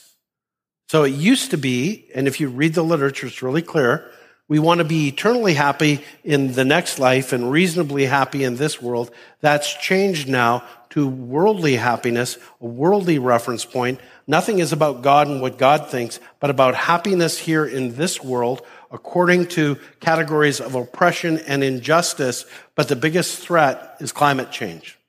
So 0.92 1.06
it 1.06 1.14
used 1.14 1.52
to 1.52 1.58
be, 1.58 2.10
and 2.14 2.28
if 2.28 2.42
you 2.42 2.50
read 2.50 2.74
the 2.74 2.84
literature, 2.84 3.28
it's 3.28 3.42
really 3.42 3.62
clear. 3.62 4.12
We 4.50 4.60
want 4.60 4.80
to 4.80 4.84
be 4.84 5.08
eternally 5.08 5.54
happy 5.54 6.04
in 6.26 6.52
the 6.52 6.66
next 6.66 7.00
life 7.00 7.32
and 7.32 7.50
reasonably 7.50 8.08
happy 8.08 8.44
in 8.44 8.58
this 8.58 8.82
world. 8.82 9.10
That's 9.40 9.74
changed 9.74 10.28
now 10.28 10.66
to 10.90 11.08
worldly 11.08 11.78
happiness, 11.78 12.38
a 12.60 12.66
worldly 12.66 13.20
reference 13.20 13.64
point. 13.64 14.02
Nothing 14.28 14.60
is 14.60 14.74
about 14.74 15.02
God 15.02 15.30
and 15.30 15.42
what 15.42 15.58
God 15.58 15.88
thinks, 15.88 16.20
but 16.42 16.50
about 16.50 16.76
happiness 16.76 17.38
here 17.38 17.66
in 17.66 17.96
this 17.96 18.22
world 18.22 18.62
according 18.92 19.46
to 19.56 19.78
categories 20.02 20.60
of 20.60 20.76
oppression 20.76 21.38
and 21.48 21.64
injustice. 21.64 22.46
But 22.76 22.90
the 22.90 22.98
biggest 22.98 23.38
threat 23.38 23.96
is 24.02 24.12
climate 24.12 24.52
change. 24.52 25.00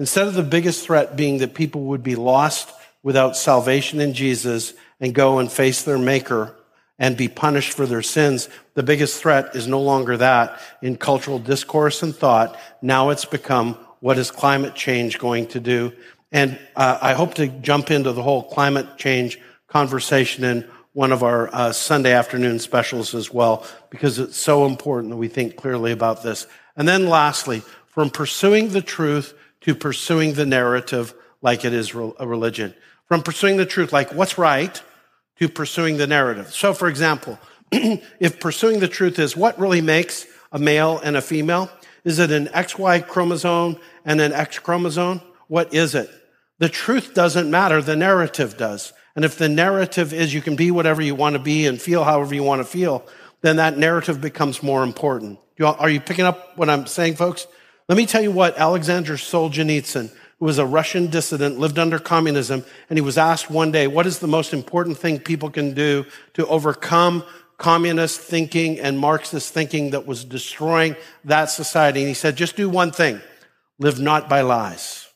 Instead 0.00 0.26
of 0.26 0.34
the 0.34 0.42
biggest 0.42 0.84
threat 0.84 1.16
being 1.16 1.38
that 1.38 1.54
people 1.54 1.82
would 1.82 2.02
be 2.02 2.16
lost 2.16 2.72
without 3.02 3.36
salvation 3.36 4.00
in 4.00 4.12
Jesus 4.12 4.74
and 5.00 5.14
go 5.14 5.38
and 5.38 5.50
face 5.50 5.82
their 5.82 5.98
maker 5.98 6.56
and 6.98 7.16
be 7.16 7.28
punished 7.28 7.72
for 7.72 7.86
their 7.86 8.02
sins, 8.02 8.48
the 8.74 8.82
biggest 8.82 9.20
threat 9.20 9.56
is 9.56 9.66
no 9.66 9.80
longer 9.80 10.18
that 10.18 10.60
in 10.82 10.96
cultural 10.96 11.38
discourse 11.38 12.02
and 12.02 12.14
thought. 12.14 12.58
Now 12.82 13.10
it's 13.10 13.24
become 13.24 13.74
what 14.00 14.18
is 14.18 14.30
climate 14.30 14.74
change 14.74 15.18
going 15.18 15.46
to 15.48 15.60
do? 15.60 15.92
And 16.32 16.58
uh, 16.76 16.98
I 17.00 17.14
hope 17.14 17.34
to 17.34 17.48
jump 17.48 17.90
into 17.90 18.12
the 18.12 18.22
whole 18.22 18.42
climate 18.42 18.98
change 18.98 19.38
conversation 19.68 20.44
in 20.44 20.68
one 20.92 21.12
of 21.12 21.22
our 21.22 21.48
uh, 21.54 21.72
Sunday 21.72 22.12
afternoon 22.12 22.58
specials 22.58 23.14
as 23.14 23.32
well, 23.32 23.64
because 23.90 24.18
it's 24.18 24.36
so 24.36 24.66
important 24.66 25.10
that 25.10 25.16
we 25.16 25.28
think 25.28 25.56
clearly 25.56 25.92
about 25.92 26.22
this. 26.22 26.46
And 26.76 26.86
then 26.86 27.08
lastly, 27.08 27.62
from 27.86 28.10
pursuing 28.10 28.70
the 28.70 28.82
truth 28.82 29.34
to 29.62 29.74
pursuing 29.74 30.34
the 30.34 30.46
narrative 30.46 31.14
like 31.42 31.64
it 31.64 31.72
is 31.72 31.94
a 31.94 32.26
religion. 32.26 32.74
From 33.10 33.24
pursuing 33.24 33.56
the 33.56 33.66
truth, 33.66 33.92
like 33.92 34.14
what's 34.14 34.38
right, 34.38 34.80
to 35.40 35.48
pursuing 35.48 35.96
the 35.96 36.06
narrative. 36.06 36.54
So, 36.54 36.72
for 36.72 36.86
example, 36.86 37.40
if 37.72 38.38
pursuing 38.38 38.78
the 38.78 38.86
truth 38.86 39.18
is 39.18 39.36
what 39.36 39.58
really 39.58 39.80
makes 39.80 40.26
a 40.52 40.60
male 40.60 41.00
and 41.02 41.16
a 41.16 41.20
female, 41.20 41.68
is 42.04 42.20
it 42.20 42.30
an 42.30 42.46
XY 42.46 43.08
chromosome 43.08 43.78
and 44.04 44.20
an 44.20 44.32
X 44.32 44.60
chromosome? 44.60 45.20
What 45.48 45.74
is 45.74 45.96
it? 45.96 46.08
The 46.60 46.68
truth 46.68 47.12
doesn't 47.12 47.50
matter, 47.50 47.82
the 47.82 47.96
narrative 47.96 48.56
does. 48.56 48.92
And 49.16 49.24
if 49.24 49.36
the 49.36 49.48
narrative 49.48 50.12
is 50.12 50.32
you 50.32 50.40
can 50.40 50.54
be 50.54 50.70
whatever 50.70 51.02
you 51.02 51.16
want 51.16 51.32
to 51.32 51.40
be 51.40 51.66
and 51.66 51.82
feel 51.82 52.04
however 52.04 52.32
you 52.32 52.44
want 52.44 52.60
to 52.60 52.64
feel, 52.64 53.04
then 53.40 53.56
that 53.56 53.76
narrative 53.76 54.20
becomes 54.20 54.62
more 54.62 54.84
important. 54.84 55.40
Are 55.60 55.90
you 55.90 55.98
picking 55.98 56.26
up 56.26 56.56
what 56.56 56.70
I'm 56.70 56.86
saying, 56.86 57.16
folks? 57.16 57.48
Let 57.88 57.98
me 57.98 58.06
tell 58.06 58.22
you 58.22 58.30
what 58.30 58.56
Alexander 58.56 59.14
Solzhenitsyn, 59.14 60.14
who 60.40 60.46
was 60.46 60.58
a 60.58 60.66
Russian 60.66 61.08
dissident, 61.08 61.58
lived 61.58 61.78
under 61.78 61.98
communism, 61.98 62.64
and 62.88 62.96
he 62.96 63.02
was 63.02 63.18
asked 63.18 63.50
one 63.50 63.70
day, 63.70 63.86
what 63.86 64.06
is 64.06 64.18
the 64.18 64.26
most 64.26 64.52
important 64.52 64.98
thing 64.98 65.20
people 65.20 65.50
can 65.50 65.74
do 65.74 66.06
to 66.32 66.46
overcome 66.46 67.22
communist 67.60 68.20
thinking 68.20 68.80
and 68.80 68.98
Marxist 68.98 69.52
thinking 69.52 69.90
that 69.90 70.06
was 70.06 70.24
destroying 70.24 70.96
that 71.24 71.50
society. 71.50 72.00
And 72.00 72.08
he 72.08 72.14
said, 72.14 72.34
just 72.34 72.56
do 72.56 72.70
one 72.70 72.90
thing 72.90 73.20
live 73.78 74.00
not 74.00 74.30
by 74.30 74.40
lies, 74.40 75.06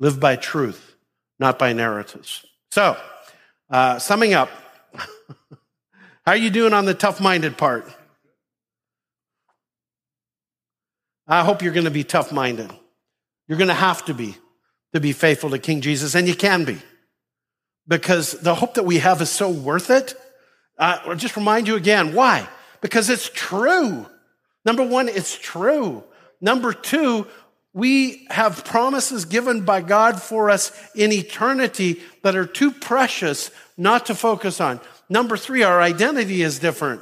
live 0.00 0.18
by 0.18 0.36
truth, 0.36 0.96
not 1.38 1.58
by 1.58 1.74
narratives. 1.74 2.46
So, 2.70 2.96
uh, 3.68 3.98
summing 3.98 4.32
up, 4.32 4.48
how 4.94 6.32
are 6.32 6.36
you 6.36 6.48
doing 6.48 6.72
on 6.72 6.86
the 6.86 6.94
tough 6.94 7.20
minded 7.20 7.58
part? 7.58 7.86
I 11.26 11.44
hope 11.44 11.62
you're 11.62 11.74
going 11.74 11.84
to 11.84 11.90
be 11.90 12.04
tough 12.04 12.32
minded. 12.32 12.70
You're 13.48 13.58
going 13.58 13.68
to 13.68 13.74
have 13.74 14.04
to 14.06 14.14
be 14.14 14.36
to 14.92 15.00
be 15.00 15.12
faithful 15.12 15.50
to 15.50 15.58
King 15.58 15.80
Jesus, 15.80 16.14
and 16.14 16.28
you 16.28 16.34
can 16.34 16.64
be. 16.64 16.78
Because 17.88 18.32
the 18.32 18.54
hope 18.54 18.74
that 18.74 18.84
we 18.84 18.98
have 18.98 19.20
is 19.20 19.30
so 19.30 19.50
worth 19.50 19.90
it 19.90 20.14
uh, 20.78 21.00
or 21.06 21.14
just 21.14 21.36
remind 21.36 21.66
you 21.66 21.76
again. 21.76 22.14
Why? 22.14 22.48
Because 22.80 23.10
it's 23.10 23.30
true. 23.32 24.06
Number 24.64 24.82
one, 24.82 25.08
it's 25.08 25.36
true. 25.36 26.04
Number 26.40 26.72
two, 26.72 27.26
We 27.74 28.26
have 28.28 28.64
promises 28.64 29.24
given 29.24 29.64
by 29.64 29.80
God 29.80 30.20
for 30.20 30.50
us 30.50 30.72
in 30.94 31.10
eternity 31.10 32.02
that 32.22 32.36
are 32.36 32.46
too 32.46 32.70
precious 32.70 33.50
not 33.78 34.06
to 34.06 34.14
focus 34.14 34.60
on. 34.60 34.80
Number 35.08 35.36
three, 35.36 35.62
our 35.62 35.80
identity 35.80 36.42
is 36.42 36.58
different 36.58 37.00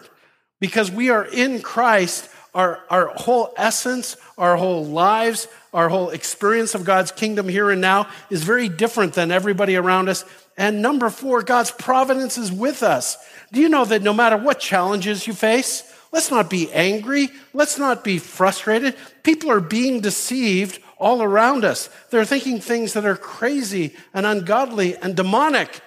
because 0.60 0.90
we 0.90 1.10
are 1.10 1.24
in 1.24 1.60
Christ. 1.60 2.28
Our, 2.54 2.80
our 2.88 3.06
whole 3.08 3.52
essence, 3.56 4.16
our 4.38 4.56
whole 4.56 4.84
lives, 4.84 5.48
our 5.72 5.88
whole 5.88 6.10
experience 6.10 6.74
of 6.74 6.84
God's 6.84 7.12
kingdom 7.12 7.48
here 7.48 7.70
and 7.70 7.80
now 7.80 8.08
is 8.28 8.42
very 8.42 8.68
different 8.68 9.14
than 9.14 9.30
everybody 9.30 9.76
around 9.76 10.08
us. 10.08 10.24
And 10.56 10.82
number 10.82 11.10
four, 11.10 11.42
God's 11.42 11.70
providence 11.70 12.36
is 12.36 12.50
with 12.50 12.82
us. 12.82 13.16
Do 13.52 13.60
you 13.60 13.68
know 13.68 13.84
that 13.84 14.02
no 14.02 14.12
matter 14.12 14.36
what 14.36 14.60
challenges 14.60 15.26
you 15.26 15.32
face, 15.32 15.84
let's 16.12 16.30
not 16.30 16.50
be 16.50 16.70
angry. 16.72 17.28
Let's 17.54 17.78
not 17.78 18.04
be 18.04 18.18
frustrated. 18.18 18.96
People 19.22 19.50
are 19.50 19.60
being 19.60 20.00
deceived 20.00 20.80
all 20.98 21.22
around 21.22 21.64
us. 21.64 21.88
They're 22.10 22.24
thinking 22.24 22.60
things 22.60 22.92
that 22.92 23.06
are 23.06 23.16
crazy 23.16 23.94
and 24.12 24.26
ungodly 24.26 24.96
and 24.96 25.16
demonic. 25.16 25.80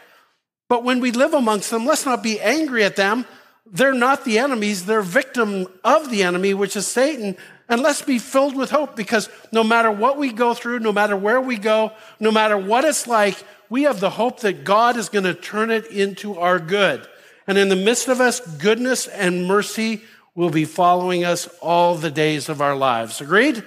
But 0.70 0.84
when 0.84 1.00
we 1.00 1.12
live 1.12 1.34
amongst 1.34 1.70
them, 1.70 1.86
let's 1.86 2.06
not 2.06 2.24
be 2.24 2.40
angry 2.40 2.84
at 2.84 2.96
them. 2.96 3.26
They're 3.66 3.94
not 3.94 4.26
the 4.26 4.40
enemies. 4.40 4.86
They're 4.86 5.02
victim 5.02 5.68
of 5.84 6.10
the 6.10 6.24
enemy, 6.24 6.54
which 6.54 6.76
is 6.76 6.88
Satan. 6.88 7.38
And 7.74 7.82
let's 7.82 8.04
be 8.04 8.20
filled 8.20 8.56
with 8.56 8.70
hope 8.70 8.96
because 8.96 9.30
no 9.52 9.64
matter 9.64 9.90
what 9.90 10.20
we 10.20 10.32
go 10.32 10.54
through, 10.54 10.78
no 10.78 10.92
matter 10.92 11.18
where 11.18 11.42
we 11.42 11.58
go, 11.58 11.92
no 12.20 12.30
matter 12.30 12.56
what 12.56 12.86
it's 12.86 13.08
like, 13.08 13.36
we 13.68 13.82
have 13.84 14.00
the 14.00 14.12
hope 14.12 14.42
that 14.42 14.64
God 14.64 14.96
is 14.96 15.10
going 15.10 15.26
to 15.26 15.34
turn 15.34 15.72
it 15.72 15.88
into 15.88 16.38
our 16.38 16.60
good. 16.60 17.04
And 17.48 17.58
in 17.58 17.70
the 17.70 17.76
midst 17.76 18.10
of 18.10 18.22
us, 18.22 18.42
goodness 18.58 19.08
and 19.08 19.48
mercy 19.48 20.04
will 20.36 20.52
be 20.52 20.66
following 20.66 21.26
us 21.26 21.48
all 21.62 21.96
the 21.96 22.12
days 22.12 22.48
of 22.48 22.62
our 22.62 22.76
lives. 22.76 23.22
Agreed? 23.22 23.64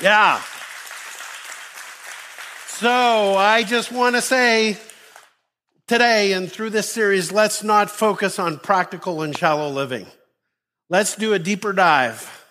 Yeah. 0.00 0.40
So 2.68 3.34
I 3.34 3.64
just 3.64 3.90
want 3.90 4.14
to 4.14 4.22
say 4.22 4.76
today 5.88 6.32
and 6.32 6.48
through 6.48 6.70
this 6.70 6.88
series, 6.88 7.32
let's 7.32 7.64
not 7.64 7.90
focus 7.90 8.38
on 8.38 8.60
practical 8.60 9.22
and 9.22 9.36
shallow 9.36 9.68
living. 9.68 10.06
Let's 10.94 11.16
do 11.16 11.32
a 11.32 11.40
deeper 11.40 11.72
dive. 11.72 12.46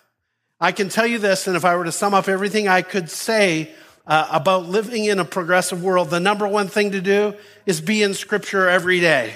I 0.59 0.73
can 0.73 0.89
tell 0.89 1.07
you 1.07 1.17
this, 1.17 1.47
and 1.47 1.55
if 1.55 1.63
I 1.63 1.77
were 1.77 1.85
to 1.85 1.93
sum 1.93 2.13
up 2.13 2.27
everything 2.27 2.67
I 2.67 2.81
could 2.81 3.09
say 3.09 3.71
uh, 4.05 4.27
about 4.31 4.65
living 4.65 5.05
in 5.05 5.19
a 5.19 5.23
progressive 5.23 5.81
world, 5.81 6.09
the 6.09 6.19
number 6.19 6.45
one 6.45 6.67
thing 6.67 6.91
to 6.91 6.99
do 6.99 7.35
is 7.65 7.79
be 7.79 8.03
in 8.03 8.13
scripture 8.13 8.67
every 8.67 8.99
day 8.99 9.31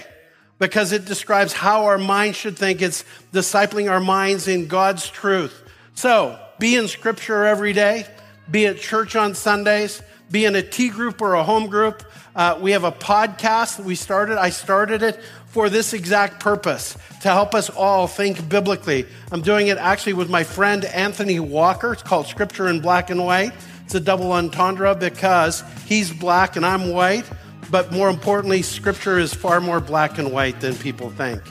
because 0.60 0.92
it 0.92 1.06
describes 1.06 1.54
how 1.54 1.86
our 1.86 1.98
minds 1.98 2.36
should 2.36 2.58
think. 2.58 2.82
It's 2.82 3.06
discipling 3.32 3.90
our 3.90 4.02
minds 4.02 4.50
in 4.50 4.68
God's 4.68 5.08
truth. 5.08 5.58
So 5.94 6.38
be 6.60 6.76
in 6.76 6.90
scripture 6.90 7.46
every 7.46 7.72
day, 7.72 8.06
be 8.52 8.66
at 8.66 8.78
church 8.78 9.16
on 9.16 9.36
Sundays, 9.36 10.02
be 10.30 10.44
in 10.44 10.54
a 10.54 10.62
T 10.62 10.90
group 10.90 11.22
or 11.22 11.36
a 11.36 11.44
home 11.44 11.68
group. 11.68 12.04
Uh, 12.36 12.60
we 12.62 12.72
have 12.72 12.84
a 12.84 12.92
podcast 12.92 13.78
that 13.78 13.86
we 13.86 13.96
started. 13.96 14.38
I 14.38 14.50
started 14.50 15.02
it 15.02 15.18
for 15.58 15.72
this 15.72 15.92
exact 15.92 16.40
purpose 16.40 16.96
to 17.20 17.30
help 17.30 17.56
us 17.56 17.68
all 17.72 18.06
think 18.06 18.48
biblically. 18.48 19.08
I'm 19.32 19.42
doing 19.42 19.70
it 19.70 19.80
actually 19.80 20.14
with 20.14 20.30
my 20.30 20.44
friend 20.44 20.86
Anthony 20.86 21.40
Walker. 21.40 21.94
It's 21.94 22.04
called 22.04 22.28
Scripture 22.28 22.68
in 22.68 22.80
Black 22.80 23.10
and 23.10 23.26
White. 23.26 23.54
It's 23.84 23.96
a 23.96 24.00
double 24.00 24.32
entendre 24.34 24.94
because 24.94 25.64
he's 25.88 26.14
black 26.14 26.58
and 26.58 26.64
I'm 26.64 26.92
white. 26.92 27.28
But 27.72 27.92
more 27.92 28.08
importantly, 28.08 28.62
Scripture 28.62 29.18
is 29.18 29.34
far 29.34 29.60
more 29.60 29.80
black 29.80 30.20
and 30.20 30.32
white 30.32 30.62
than 30.62 30.76
people 30.76 31.10
think. 31.10 31.42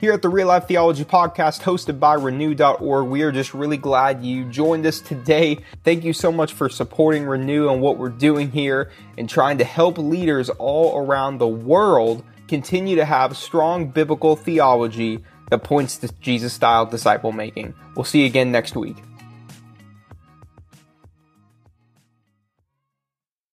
Here 0.00 0.12
at 0.12 0.22
the 0.22 0.28
Real 0.28 0.46
Life 0.46 0.68
Theology 0.68 1.04
Podcast, 1.04 1.62
hosted 1.62 1.98
by 1.98 2.14
Renew.org, 2.14 3.08
we 3.08 3.22
are 3.22 3.32
just 3.32 3.52
really 3.52 3.76
glad 3.76 4.22
you 4.22 4.44
joined 4.44 4.86
us 4.86 5.00
today. 5.00 5.58
Thank 5.82 6.04
you 6.04 6.12
so 6.12 6.30
much 6.30 6.52
for 6.52 6.68
supporting 6.68 7.24
Renew 7.24 7.68
and 7.68 7.82
what 7.82 7.98
we're 7.98 8.08
doing 8.08 8.52
here 8.52 8.92
and 9.16 9.28
trying 9.28 9.58
to 9.58 9.64
help 9.64 9.98
leaders 9.98 10.50
all 10.50 11.04
around 11.04 11.38
the 11.38 11.48
world 11.48 12.22
continue 12.46 12.94
to 12.94 13.04
have 13.04 13.36
strong 13.36 13.88
biblical 13.88 14.36
theology 14.36 15.18
that 15.50 15.64
points 15.64 15.96
to 15.96 16.08
Jesus 16.20 16.52
style 16.52 16.86
disciple 16.86 17.32
making. 17.32 17.74
We'll 17.96 18.04
see 18.04 18.20
you 18.20 18.26
again 18.26 18.52
next 18.52 18.76
week. 18.76 18.98